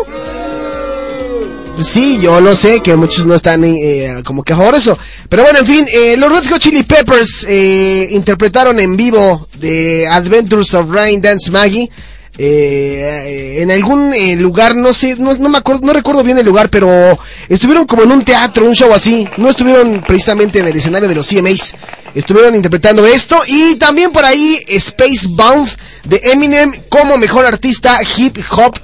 Sí, 1.82 2.20
yo 2.22 2.40
lo 2.40 2.56
sé 2.56 2.80
que 2.82 2.96
muchos 2.96 3.26
no 3.26 3.36
están 3.36 3.64
eh, 3.66 4.22
como 4.24 4.44
que 4.44 4.54
a 4.54 4.58
favor 4.58 4.74
de 4.74 4.80
eso. 4.80 4.98
Pero 5.28 5.44
bueno, 5.44 5.60
en 5.60 5.66
fin, 5.66 5.86
eh, 5.92 6.16
los 6.18 6.32
Red 6.32 6.50
Hot 6.50 6.62
Chili 6.62 6.84
Peppers 6.84 7.46
eh, 7.48 8.08
interpretaron 8.12 8.80
en 8.80 8.96
vivo 8.96 9.46
The 9.60 10.08
Adventures 10.08 10.74
of 10.74 10.90
Rain 10.90 11.22
Dance 11.22 11.52
Maggie. 11.52 11.90
Eh, 12.38 13.62
en 13.62 13.72
algún 13.72 14.14
eh, 14.14 14.36
lugar, 14.36 14.76
no 14.76 14.94
sé, 14.94 15.16
no, 15.16 15.34
me 15.38 15.58
acuerdo, 15.58 15.86
no 15.86 15.94
recuerdo 15.94 16.24
bien 16.24 16.38
el 16.38 16.46
lugar, 16.46 16.70
pero 16.70 17.18
estuvieron 17.48 17.86
como 17.86 18.04
en 18.04 18.12
un 18.12 18.26
teatro, 18.26 18.66
un 18.66 18.76
show 18.76 18.92
así. 18.94 19.28
No 19.38 19.50
estuvieron 19.50 20.02
precisamente 20.02 20.60
en 20.60 20.68
el 20.68 20.76
escenario 20.76 21.08
de 21.08 21.16
los 21.16 21.28
CMAs. 21.28 21.76
Estuvieron 22.14 22.56
interpretando 22.56 23.06
esto 23.06 23.38
y 23.48 23.76
también 23.76 24.12
por 24.12 24.26
ahí 24.26 24.58
Spacebound 24.78 25.70
de 26.06 26.22
Eminem 26.32 26.74
como 26.90 27.18
mejor 27.18 27.46
artista 27.46 28.00
hip 28.18 28.38
hop. 28.52 28.78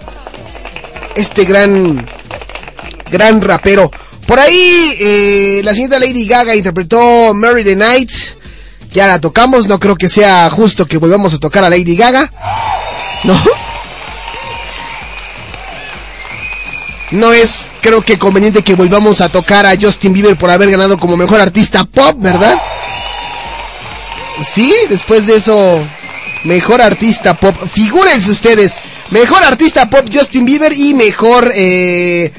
Este 1.15 1.44
gran 1.44 2.06
gran 3.11 3.41
rapero. 3.41 3.91
Por 4.26 4.40
ahí, 4.40 4.95
eh, 4.99 5.61
la 5.64 5.73
señorita 5.73 5.99
Lady 5.99 6.26
Gaga 6.26 6.56
interpretó 6.56 7.34
Mary 7.34 7.65
the 7.65 7.76
Night. 7.76 8.11
Ya 8.94 9.07
la 9.07 9.19
tocamos, 9.19 9.68
no 9.68 9.80
creo 9.80 9.95
que 9.95 10.10
sea 10.10 10.49
justo 10.49 10.86
que 10.86 10.98
volvamos 10.98 11.34
a 11.34 11.38
tocar 11.38 11.64
a 11.64 11.69
Lady 11.69 11.95
Gaga. 11.95 12.32
¿No? 13.23 13.39
No 17.11 17.34
es, 17.34 17.69
creo 17.81 18.02
que 18.02 18.18
conveniente 18.18 18.64
que 18.64 18.76
volvamos 18.76 19.19
a 19.19 19.30
tocar 19.30 19.65
a 19.65 19.76
Justin 19.80 20.14
Bieber 20.14 20.38
por 20.38 20.49
haber 20.49 20.72
ganado 20.72 20.98
como 20.98 21.18
mejor 21.18 21.41
artista 21.41 21.84
pop, 21.84 22.15
¿verdad? 22.18 22.57
Sí, 24.43 24.73
después 24.88 25.27
de 25.27 25.35
eso, 25.35 25.80
mejor 26.45 26.81
artista 26.81 27.34
pop. 27.34 27.56
Figúrense 27.69 28.31
ustedes, 28.31 28.80
mejor 29.10 29.43
artista 29.43 29.89
pop 29.89 30.07
Justin 30.11 30.45
Bieber 30.45 30.72
y 30.72 30.93
mejor, 30.93 31.52
eh, 31.53 32.31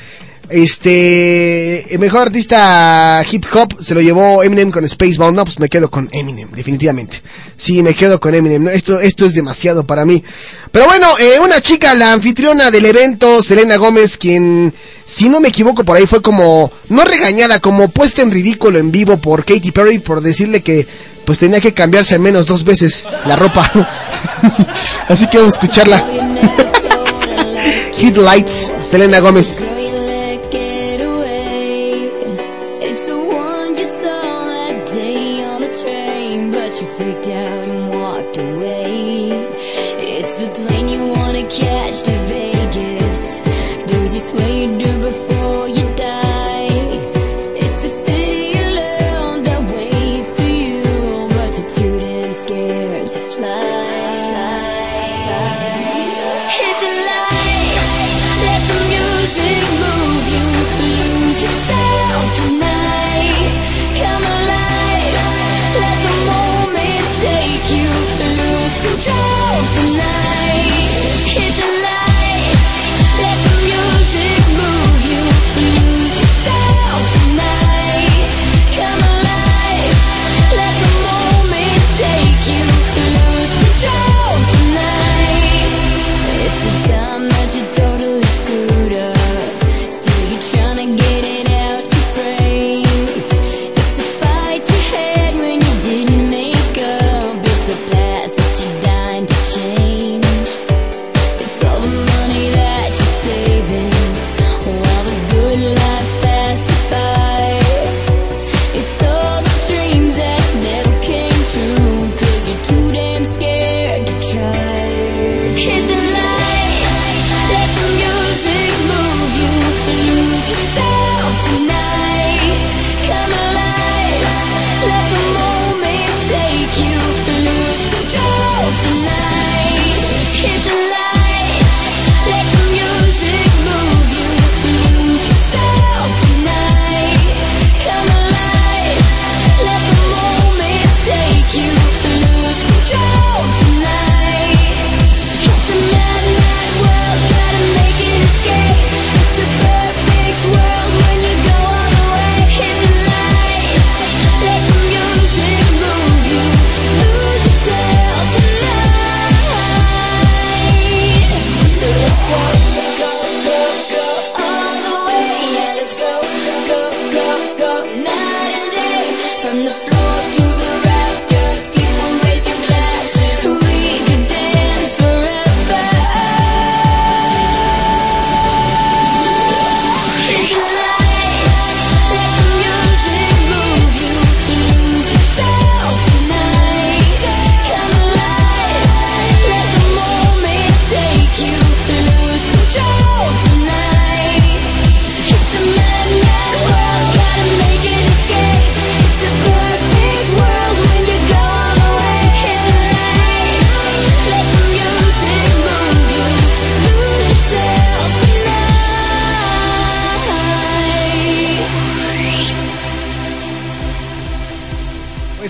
este, 0.52 1.86
mejor 1.98 2.22
artista 2.22 3.22
hip 3.30 3.44
hop 3.52 3.82
se 3.82 3.94
lo 3.94 4.00
llevó 4.00 4.42
Eminem 4.42 4.70
con 4.70 4.88
Spacebound. 4.88 5.36
No, 5.36 5.44
pues 5.44 5.58
me 5.58 5.68
quedo 5.68 5.90
con 5.90 6.08
Eminem, 6.12 6.50
definitivamente. 6.50 7.22
Sí, 7.56 7.82
me 7.82 7.94
quedo 7.94 8.20
con 8.20 8.34
Eminem. 8.34 8.68
Esto, 8.68 9.00
esto 9.00 9.24
es 9.24 9.34
demasiado 9.34 9.86
para 9.86 10.04
mí. 10.04 10.22
Pero 10.70 10.86
bueno, 10.86 11.06
eh, 11.18 11.38
una 11.40 11.60
chica, 11.60 11.94
la 11.94 12.12
anfitriona 12.12 12.70
del 12.70 12.84
evento, 12.84 13.42
Selena 13.42 13.76
Gómez, 13.76 14.16
quien, 14.16 14.72
si 15.04 15.28
no 15.28 15.40
me 15.40 15.48
equivoco, 15.48 15.84
por 15.84 15.96
ahí 15.96 16.06
fue 16.06 16.22
como, 16.22 16.70
no 16.88 17.04
regañada, 17.04 17.60
como 17.60 17.88
puesta 17.88 18.22
en 18.22 18.30
ridículo 18.30 18.78
en 18.78 18.90
vivo 18.90 19.16
por 19.16 19.44
Katy 19.44 19.72
Perry 19.72 19.98
por 19.98 20.20
decirle 20.20 20.62
que, 20.62 20.86
pues 21.24 21.38
tenía 21.38 21.60
que 21.60 21.72
cambiarse 21.72 22.14
al 22.14 22.20
menos 22.20 22.46
dos 22.46 22.64
veces 22.64 23.06
la 23.26 23.36
ropa. 23.36 23.70
Así 25.08 25.28
que 25.28 25.38
vamos 25.38 25.54
a 25.54 25.56
escucharla. 25.56 26.04
Hit 27.96 28.16
Lights, 28.16 28.72
Selena 28.84 29.20
Gómez. 29.20 29.64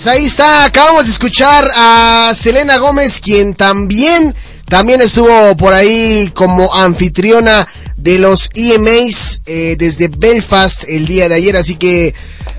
Pues 0.03 0.17
ahí 0.17 0.25
está, 0.25 0.65
acabamos 0.65 1.05
de 1.05 1.11
escuchar 1.13 1.71
a 1.73 2.33
Selena 2.35 2.75
Gómez, 2.75 3.21
quien 3.21 3.53
también, 3.53 4.35
también 4.67 4.99
estuvo 4.99 5.55
por 5.55 5.73
ahí 5.73 6.29
como 6.33 6.75
anfitriona 6.75 7.65
de 7.95 8.19
los 8.19 8.49
EMAs 8.53 9.39
eh, 9.45 9.77
desde 9.79 10.09
Belfast 10.09 10.83
el 10.89 11.05
día 11.07 11.29
de 11.29 11.35
ayer, 11.35 11.55
así 11.55 11.75
que, 11.77 12.13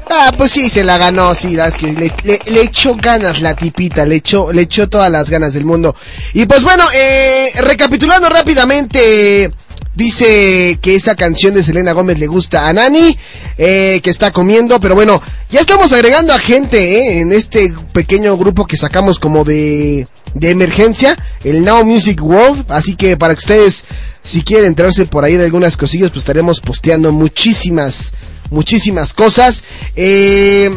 ah, 0.08 0.32
pues 0.38 0.52
sí, 0.52 0.70
se 0.70 0.84
la 0.84 0.96
ganó, 0.96 1.34
sí, 1.34 1.54
es 1.58 1.76
que 1.76 1.88
le, 1.92 2.10
le- 2.22 2.40
le 2.46 2.62
echó 2.62 2.94
ganas 2.96 3.42
la 3.42 3.54
tipita, 3.54 4.06
le 4.06 4.16
echó, 4.16 4.50
le 4.50 4.62
echó 4.62 4.88
todas 4.88 5.10
las 5.12 5.28
ganas 5.28 5.52
del 5.52 5.66
mundo. 5.66 5.94
Y 6.32 6.46
pues 6.46 6.62
bueno, 6.62 6.82
eh, 6.94 7.52
recapitulando 7.56 8.30
rápidamente, 8.30 9.52
Dice 9.94 10.76
que 10.82 10.96
esa 10.96 11.14
canción 11.14 11.54
de 11.54 11.62
Selena 11.62 11.92
Gómez 11.92 12.18
le 12.18 12.26
gusta 12.26 12.68
a 12.68 12.72
Nani, 12.72 13.16
eh, 13.58 14.00
que 14.02 14.10
está 14.10 14.32
comiendo, 14.32 14.80
pero 14.80 14.96
bueno, 14.96 15.22
ya 15.50 15.60
estamos 15.60 15.92
agregando 15.92 16.32
a 16.32 16.38
gente 16.38 16.78
eh, 16.78 17.20
en 17.20 17.32
este 17.32 17.72
pequeño 17.92 18.36
grupo 18.36 18.66
que 18.66 18.76
sacamos 18.76 19.20
como 19.20 19.44
de, 19.44 20.08
de 20.34 20.50
emergencia, 20.50 21.16
el 21.44 21.64
Now 21.64 21.84
Music 21.84 22.20
World, 22.20 22.64
así 22.70 22.96
que 22.96 23.16
para 23.16 23.34
que 23.34 23.38
ustedes, 23.38 23.84
si 24.24 24.42
quieren 24.42 24.66
enterarse 24.66 25.06
por 25.06 25.24
ahí 25.24 25.36
de 25.36 25.44
algunas 25.44 25.76
cosillas, 25.76 26.10
pues 26.10 26.22
estaremos 26.22 26.60
posteando 26.60 27.12
muchísimas, 27.12 28.14
muchísimas 28.50 29.12
cosas. 29.12 29.62
Eh, 29.94 30.70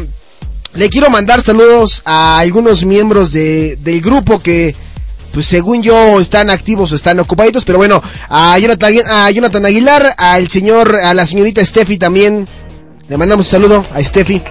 le 0.74 0.90
quiero 0.90 1.10
mandar 1.10 1.42
saludos 1.42 2.02
a 2.04 2.38
algunos 2.38 2.84
miembros 2.84 3.32
de, 3.32 3.76
del 3.76 4.00
grupo 4.00 4.38
que, 4.40 4.76
pues 5.32 5.46
según 5.46 5.82
yo 5.82 6.20
están 6.20 6.50
activos 6.50 6.92
o 6.92 6.96
están 6.96 7.20
ocupaditos, 7.20 7.64
pero 7.64 7.78
bueno, 7.78 8.02
a 8.28 8.58
Jonathan, 8.58 9.64
Aguilar, 9.64 10.14
al 10.16 10.48
señor, 10.48 10.96
a 10.96 11.14
la 11.14 11.26
señorita 11.26 11.64
Steffi 11.64 11.98
también, 11.98 12.46
le 13.08 13.16
mandamos 13.16 13.46
un 13.46 13.50
saludo 13.50 13.84
a 13.94 14.00
Steffi, 14.02 14.42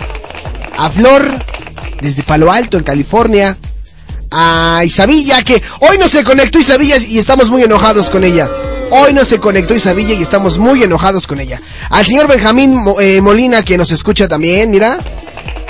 a 0.77 0.89
Flor, 0.89 1.43
desde 2.01 2.23
Palo 2.23 2.51
Alto, 2.51 2.77
en 2.77 2.83
California, 2.83 3.57
a 4.31 4.81
Isabilla, 4.85 5.41
que 5.43 5.61
hoy 5.79 5.97
no 5.97 6.07
se 6.07 6.23
conectó 6.23 6.59
Isabilla 6.59 6.97
y 6.97 7.17
estamos 7.17 7.49
muy 7.49 7.63
enojados 7.63 8.09
con 8.09 8.23
ella. 8.23 8.49
Hoy 8.89 9.13
no 9.13 9.25
se 9.25 9.39
conectó 9.39 9.75
Isabilla 9.75 10.13
y 10.13 10.21
estamos 10.21 10.57
muy 10.57 10.81
enojados 10.81 11.27
con 11.27 11.39
ella. 11.39 11.59
Al 11.89 12.05
señor 12.05 12.27
Benjamín 12.27 12.83
eh, 13.01 13.19
Molina, 13.19 13.63
que 13.63 13.77
nos 13.77 13.91
escucha 13.91 14.27
también, 14.27 14.71
mira. 14.71 14.97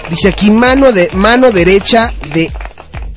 Dice 0.09 0.29
aquí 0.29 0.51
mano 0.51 0.91
de 0.91 1.09
mano 1.13 1.51
derecha 1.51 2.13
de 2.34 2.49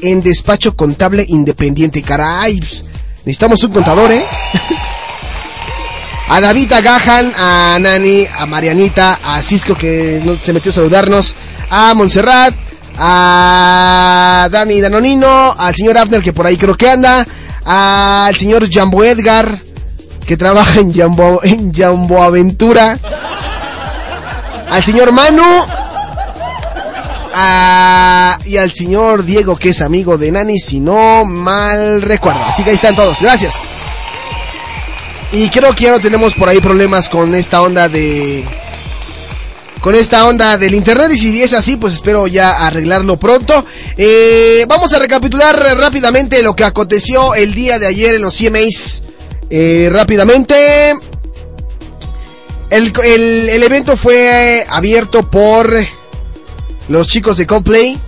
en 0.02 0.20
despacho 0.20 0.76
contable 0.76 1.24
independiente. 1.28 2.02
Caray, 2.02 2.58
pues, 2.58 2.84
necesitamos 3.24 3.62
un 3.64 3.72
contador, 3.72 4.12
¿eh? 4.12 4.24
a 6.28 6.40
David 6.40 6.72
Agajan, 6.72 7.32
a 7.36 7.78
Nani, 7.80 8.24
a 8.38 8.46
Marianita, 8.46 9.18
a 9.24 9.42
Cisco 9.42 9.74
que 9.74 10.22
se 10.40 10.52
metió 10.52 10.70
a 10.70 10.74
saludarnos, 10.74 11.34
a 11.70 11.92
Montserrat, 11.94 12.54
a 12.96 14.48
Dani 14.50 14.80
Danonino, 14.80 15.54
al 15.58 15.74
señor 15.74 15.98
Abner 15.98 16.22
que 16.22 16.32
por 16.32 16.46
ahí 16.46 16.56
creo 16.56 16.76
que 16.76 16.88
anda, 16.88 17.26
al 17.64 18.36
señor 18.36 18.68
Jambo 18.70 19.02
Edgar 19.02 19.58
que 20.24 20.36
trabaja 20.36 20.78
en 20.78 20.92
en 21.42 21.74
Jambo 21.74 22.22
Aventura, 22.22 22.96
al 24.70 24.84
señor 24.84 25.10
Manu, 25.10 25.42
a- 27.34 28.38
y 28.44 28.56
al 28.56 28.72
señor 28.72 29.24
Diego 29.24 29.56
que 29.56 29.70
es 29.70 29.80
amigo 29.80 30.18
de 30.18 30.30
Nani 30.32 30.58
si 30.58 30.80
no 30.80 31.24
mal 31.24 32.02
recuerdo. 32.02 32.42
Así 32.44 32.62
que 32.62 32.70
ahí 32.70 32.76
están 32.76 32.94
todos, 32.96 33.18
gracias. 33.20 33.66
Y 35.32 35.48
creo 35.50 35.74
que 35.74 35.84
ya 35.84 35.92
no 35.92 36.00
tenemos 36.00 36.34
por 36.34 36.48
ahí 36.48 36.60
problemas 36.60 37.08
con 37.08 37.34
esta 37.34 37.62
onda 37.62 37.88
de... 37.88 38.44
Con 39.80 39.94
esta 39.94 40.26
onda 40.26 40.58
del 40.58 40.74
internet 40.74 41.10
y 41.14 41.18
si 41.18 41.42
es 41.42 41.54
así, 41.54 41.76
pues 41.76 41.94
espero 41.94 42.26
ya 42.26 42.66
arreglarlo 42.66 43.18
pronto. 43.18 43.64
Eh, 43.96 44.66
vamos 44.68 44.92
a 44.92 44.98
recapitular 44.98 45.56
rápidamente 45.78 46.42
lo 46.42 46.54
que 46.54 46.64
aconteció 46.64 47.34
el 47.34 47.54
día 47.54 47.78
de 47.78 47.86
ayer 47.86 48.16
en 48.16 48.22
los 48.22 48.36
CMAs. 48.36 49.02
Eh, 49.48 49.88
rápidamente. 49.90 50.90
El, 52.68 52.92
el- 53.04 53.48
el 53.48 53.62
evento 53.62 53.96
fue 53.96 54.66
abierto 54.68 55.30
por 55.30 55.74
los 56.90 57.06
chicos 57.06 57.36
de 57.36 57.46
Coldplay 57.46 57.98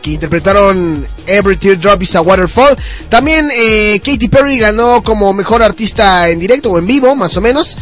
que 0.00 0.12
interpretaron 0.12 1.06
Every 1.26 1.56
Teardrop 1.56 2.00
is 2.02 2.14
a 2.14 2.20
Waterfall. 2.20 2.76
También 3.08 3.50
eh, 3.52 4.00
Katy 4.02 4.28
Perry 4.28 4.58
ganó 4.58 5.02
como 5.02 5.34
mejor 5.34 5.62
artista 5.62 6.28
en 6.28 6.38
directo 6.38 6.70
o 6.70 6.78
en 6.78 6.86
vivo, 6.86 7.16
más 7.16 7.36
o 7.36 7.40
menos. 7.40 7.76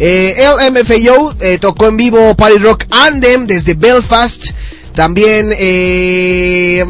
Eh, 0.00 0.34
LMFAO 0.36 1.36
eh, 1.40 1.58
tocó 1.58 1.86
en 1.86 1.96
vivo 1.96 2.34
Party 2.34 2.58
Rock 2.58 2.86
Anthem 2.90 3.46
desde 3.46 3.74
Belfast. 3.74 4.46
También 4.94 5.54
eh, 5.56 6.84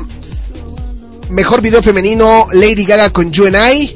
mejor 1.29 1.61
video 1.61 1.83
femenino 1.83 2.49
Lady 2.53 2.87
Gaga 2.87 3.11
con 3.11 3.31
You 3.31 3.47
and 3.47 3.57
I. 3.57 3.95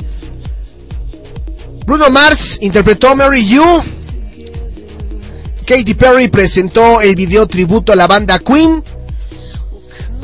Bruno 1.86 2.10
Mars 2.10 2.58
interpretó 2.60 3.16
Mary 3.16 3.46
You. 3.46 3.82
Katy 5.64 5.94
Perry 5.94 6.28
presentó 6.28 7.00
el 7.00 7.16
video 7.16 7.46
tributo 7.46 7.92
a 7.92 7.96
la 7.96 8.06
banda 8.06 8.38
Queen. 8.38 8.82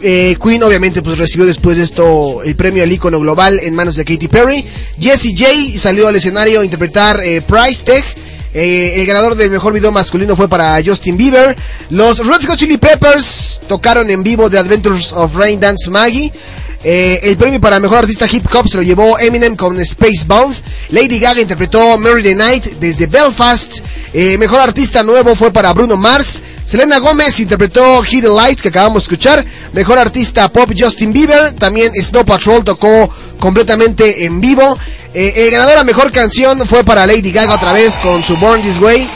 Eh, 0.03 0.37
Queen 0.43 0.63
obviamente 0.63 1.03
pues 1.03 1.19
recibió 1.19 1.47
después 1.47 1.77
de 1.77 1.85
esto 1.85 2.43
el 2.43 2.57
premio 2.57 2.83
al 2.83 2.93
icono 2.93 3.21
global 3.21 3.59
en 3.63 3.75
manos 3.75 3.97
de 3.97 4.05
Katy 4.05 4.29
Perry. 4.29 4.65
Jessie 4.99 5.35
J 5.37 5.79
salió 5.79 6.09
al 6.09 6.17
escenario 6.17 6.61
a 6.61 6.65
interpretar 6.65 7.21
eh, 7.25 7.41
Price 7.43 7.85
Tag. 7.85 8.05
Eh, 8.53 9.01
el 9.01 9.07
ganador 9.07 9.37
del 9.37 9.51
mejor 9.51 9.73
video 9.73 9.93
masculino 9.93 10.37
fue 10.37 10.49
para 10.49 10.79
Justin 10.85 11.17
Bieber. 11.17 11.57
Los 11.91 12.27
Red 12.27 12.47
Hot 12.47 12.59
Chili 12.59 12.79
Peppers 12.79 13.61
tocaron 13.69 14.11
en 14.11 14.23
vivo 14.23 14.51
The 14.51 14.59
Adventures 14.59 15.13
of 15.13 15.35
Rain 15.37 15.61
Dance 15.61 15.91
Maggie. 15.91 16.33
Eh, 16.83 17.21
el 17.25 17.37
premio 17.37 17.61
para 17.61 17.79
mejor 17.79 17.99
artista 17.99 18.27
hip 18.31 18.47
hop 18.55 18.67
se 18.67 18.79
lo 18.79 18.83
llevó 18.83 19.19
Eminem 19.19 19.55
con 19.55 19.85
Spacebound. 19.85 20.57
Lady 20.91 21.19
Gaga 21.19 21.43
interpretó 21.43 21.99
Mary 21.99 22.23
the 22.23 22.35
Night 22.35 22.65
desde 22.81 23.07
Belfast. 23.07 23.81
Eh, 24.15 24.39
mejor 24.39 24.61
artista 24.61 25.03
nuevo 25.03 25.37
fue 25.37 25.53
para 25.53 25.73
Bruno 25.75 25.97
Mars. 25.97 26.43
Selena 26.65 26.99
Gómez 26.99 27.39
interpretó 27.41 28.03
the 28.03 28.29
Lights 28.29 28.63
que 28.63 28.69
acabamos 28.69 29.03
de 29.03 29.05
escuchar. 29.05 29.45
Mejor 29.73 29.99
artista 29.99 30.49
pop 30.49 30.73
Justin 30.77 31.13
Bieber. 31.13 31.53
También 31.55 31.93
Snow 31.95 32.25
Patrol 32.25 32.65
tocó 32.65 33.11
completamente 33.39 34.25
en 34.25 34.41
vivo. 34.41 34.79
Eh, 35.13 35.33
el 35.37 35.51
ganador 35.51 35.79
a 35.79 35.85
mejor 35.85 36.11
canción 36.11 36.67
fue 36.67 36.83
para 36.83 37.07
Lady 37.07 37.31
Gaga 37.31 37.55
otra 37.55 37.73
vez 37.73 37.99
con 37.99 38.25
su 38.25 38.37
Born 38.37 38.63
This 38.63 38.79
Way. 38.79 39.09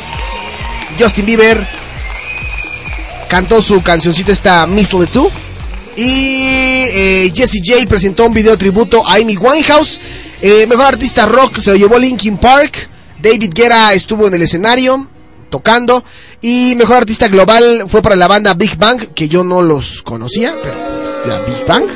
Justin 0.98 1.24
Bieber 1.24 1.66
cantó 3.28 3.62
su 3.62 3.82
cancioncita 3.82 4.32
esta 4.32 4.66
Miss 4.66 4.90
Two. 4.90 5.30
Y 5.96 6.86
eh, 6.88 7.32
Jessie 7.34 7.62
J 7.64 7.86
presentó 7.88 8.26
un 8.26 8.34
video 8.34 8.56
tributo 8.58 9.06
a 9.06 9.14
Amy 9.14 9.36
Winehouse. 9.36 10.00
Eh, 10.40 10.66
mejor 10.66 10.86
artista 10.86 11.26
rock 11.26 11.60
se 11.60 11.70
lo 11.70 11.76
llevó 11.76 11.98
Linkin 11.98 12.36
Park. 12.36 12.88
David 13.20 13.52
Guerra 13.54 13.94
estuvo 13.94 14.26
en 14.26 14.34
el 14.34 14.42
escenario 14.42 15.08
tocando. 15.50 16.04
Y 16.40 16.74
mejor 16.76 16.96
artista 16.98 17.28
global 17.28 17.84
fue 17.88 18.02
para 18.02 18.16
la 18.16 18.26
banda 18.26 18.54
Big 18.54 18.76
Bang, 18.76 19.14
que 19.14 19.28
yo 19.28 19.44
no 19.44 19.62
los 19.62 20.02
conocía, 20.02 20.54
pero 20.62 20.74
la 21.26 21.40
Big 21.40 21.64
Bang. 21.66 21.86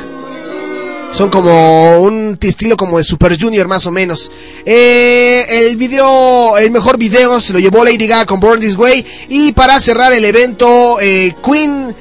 Son 1.12 1.30
como 1.30 2.00
un 2.00 2.38
estilo 2.40 2.76
como 2.76 2.98
de 2.98 3.04
Super 3.04 3.40
Junior 3.40 3.66
más 3.66 3.86
o 3.86 3.90
menos. 3.90 4.30
Eh, 4.64 5.66
el 5.66 5.76
video, 5.76 6.56
el 6.56 6.70
mejor 6.70 6.98
video 6.98 7.40
se 7.40 7.52
lo 7.52 7.58
llevó 7.58 7.84
Lady 7.84 8.06
Gaga 8.06 8.26
con 8.26 8.38
Born 8.38 8.60
This 8.60 8.76
Way. 8.76 9.04
Y 9.28 9.52
para 9.52 9.80
cerrar 9.80 10.12
el 10.12 10.24
evento, 10.24 11.00
eh, 11.00 11.34
Queen 11.42 11.94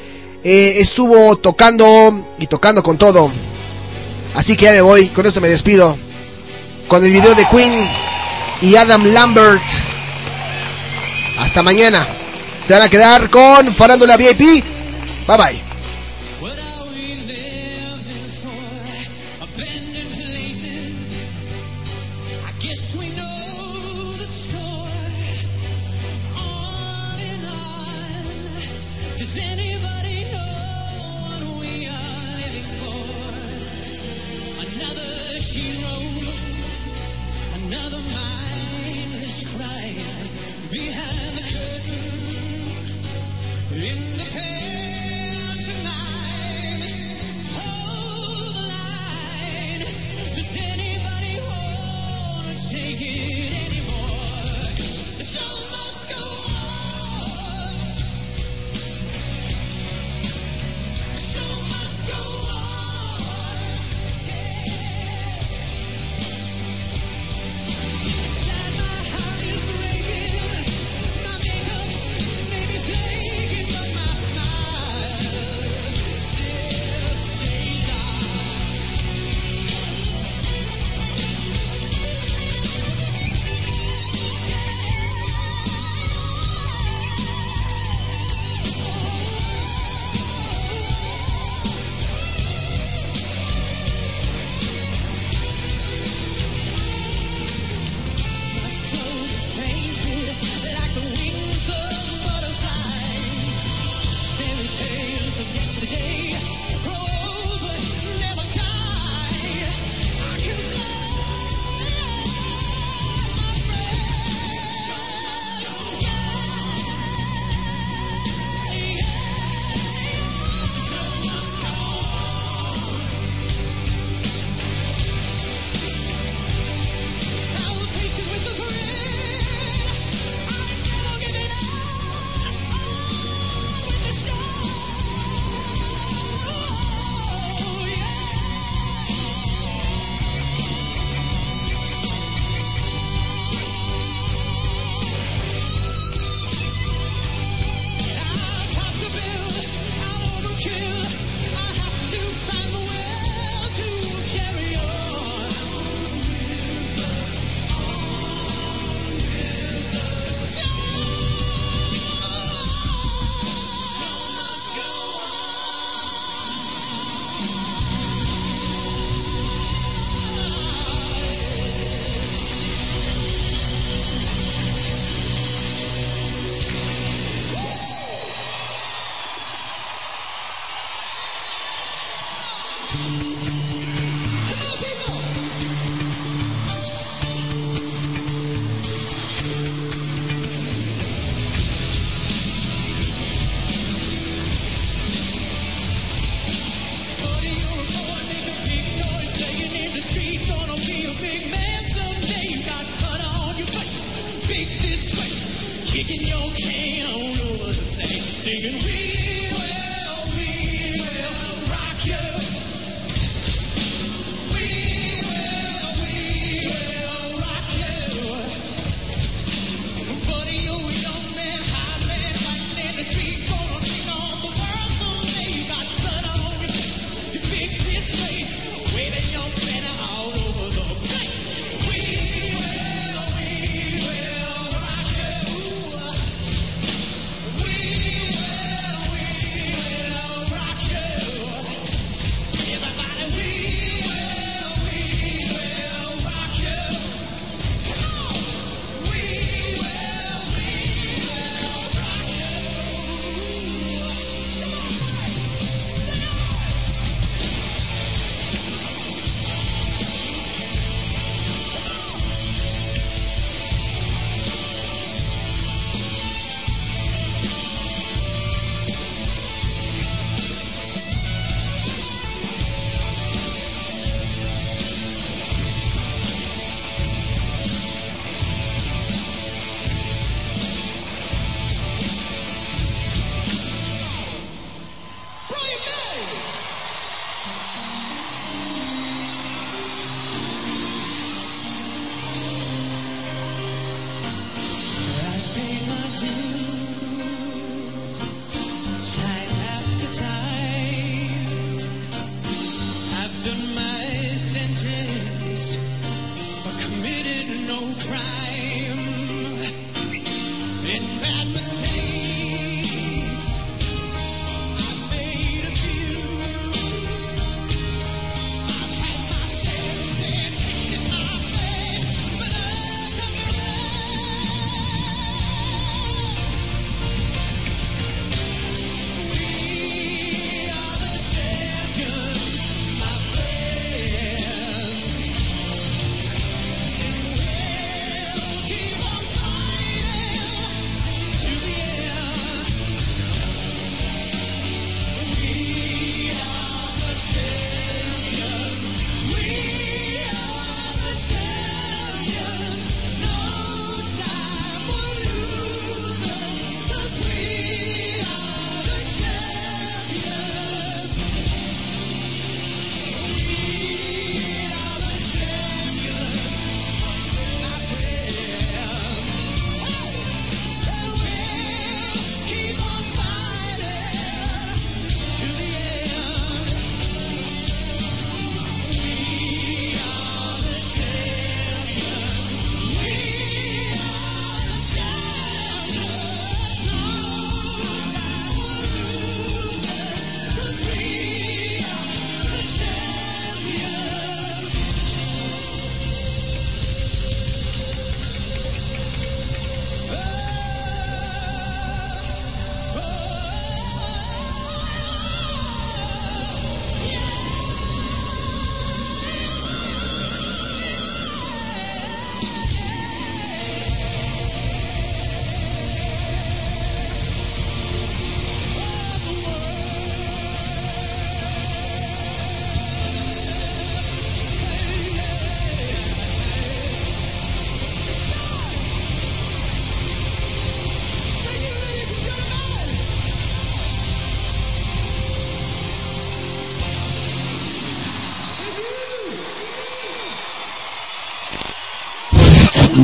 eh, 0.49 0.79
estuvo 0.79 1.35
tocando 1.35 2.25
y 2.39 2.47
tocando 2.47 2.81
con 2.81 2.97
todo. 2.97 3.29
Así 4.33 4.55
que 4.55 4.63
ya 4.63 4.71
me 4.71 4.79
voy, 4.79 5.07
con 5.07 5.25
esto 5.25 5.41
me 5.41 5.49
despido. 5.49 5.97
Con 6.87 7.03
el 7.03 7.11
video 7.11 7.35
de 7.35 7.45
Queen 7.49 7.85
y 8.61 8.77
Adam 8.77 9.03
Lambert. 9.07 9.61
Hasta 11.41 11.61
mañana. 11.63 12.07
Se 12.65 12.71
van 12.71 12.83
a 12.83 12.89
quedar 12.89 13.29
con 13.29 13.73
Farándula 13.73 14.15
VIP. 14.15 14.63
Bye 15.27 15.37
bye. 15.37 15.66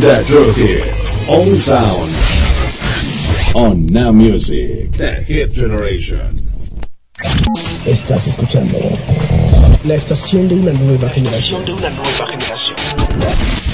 The 0.03 0.21
truth 0.27 0.57
is, 0.59 1.29
on 1.29 1.55
sound. 1.55 2.11
On 3.55 3.85
Now 3.85 4.11
Music. 4.11 4.91
The 4.91 5.23
Hit 5.23 5.53
Generation. 5.53 6.27
Estás 7.85 8.27
escuchando 8.27 8.79
la 9.85 9.95
estación 9.95 10.49
de 10.49 10.55
una 10.55 10.73
nueva 10.73 11.07
generación. 11.07 11.63
De 11.63 11.71
una 11.71 11.89
nueva 11.91 12.27
generación. 12.27 12.75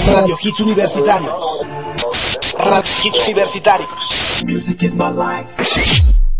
Radio 0.06 0.38
Hits 0.40 0.60
Universitarios. 0.60 1.66
Radio 2.56 2.92
Hits 3.02 3.26
Universitarios. 3.26 4.44
Music 4.44 4.84
is 4.84 4.94
my 4.94 5.10
life. 5.10 5.48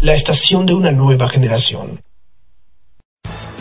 La 0.00 0.14
estación 0.14 0.64
de 0.66 0.74
una 0.74 0.92
nueva 0.92 1.28
generación. 1.28 2.00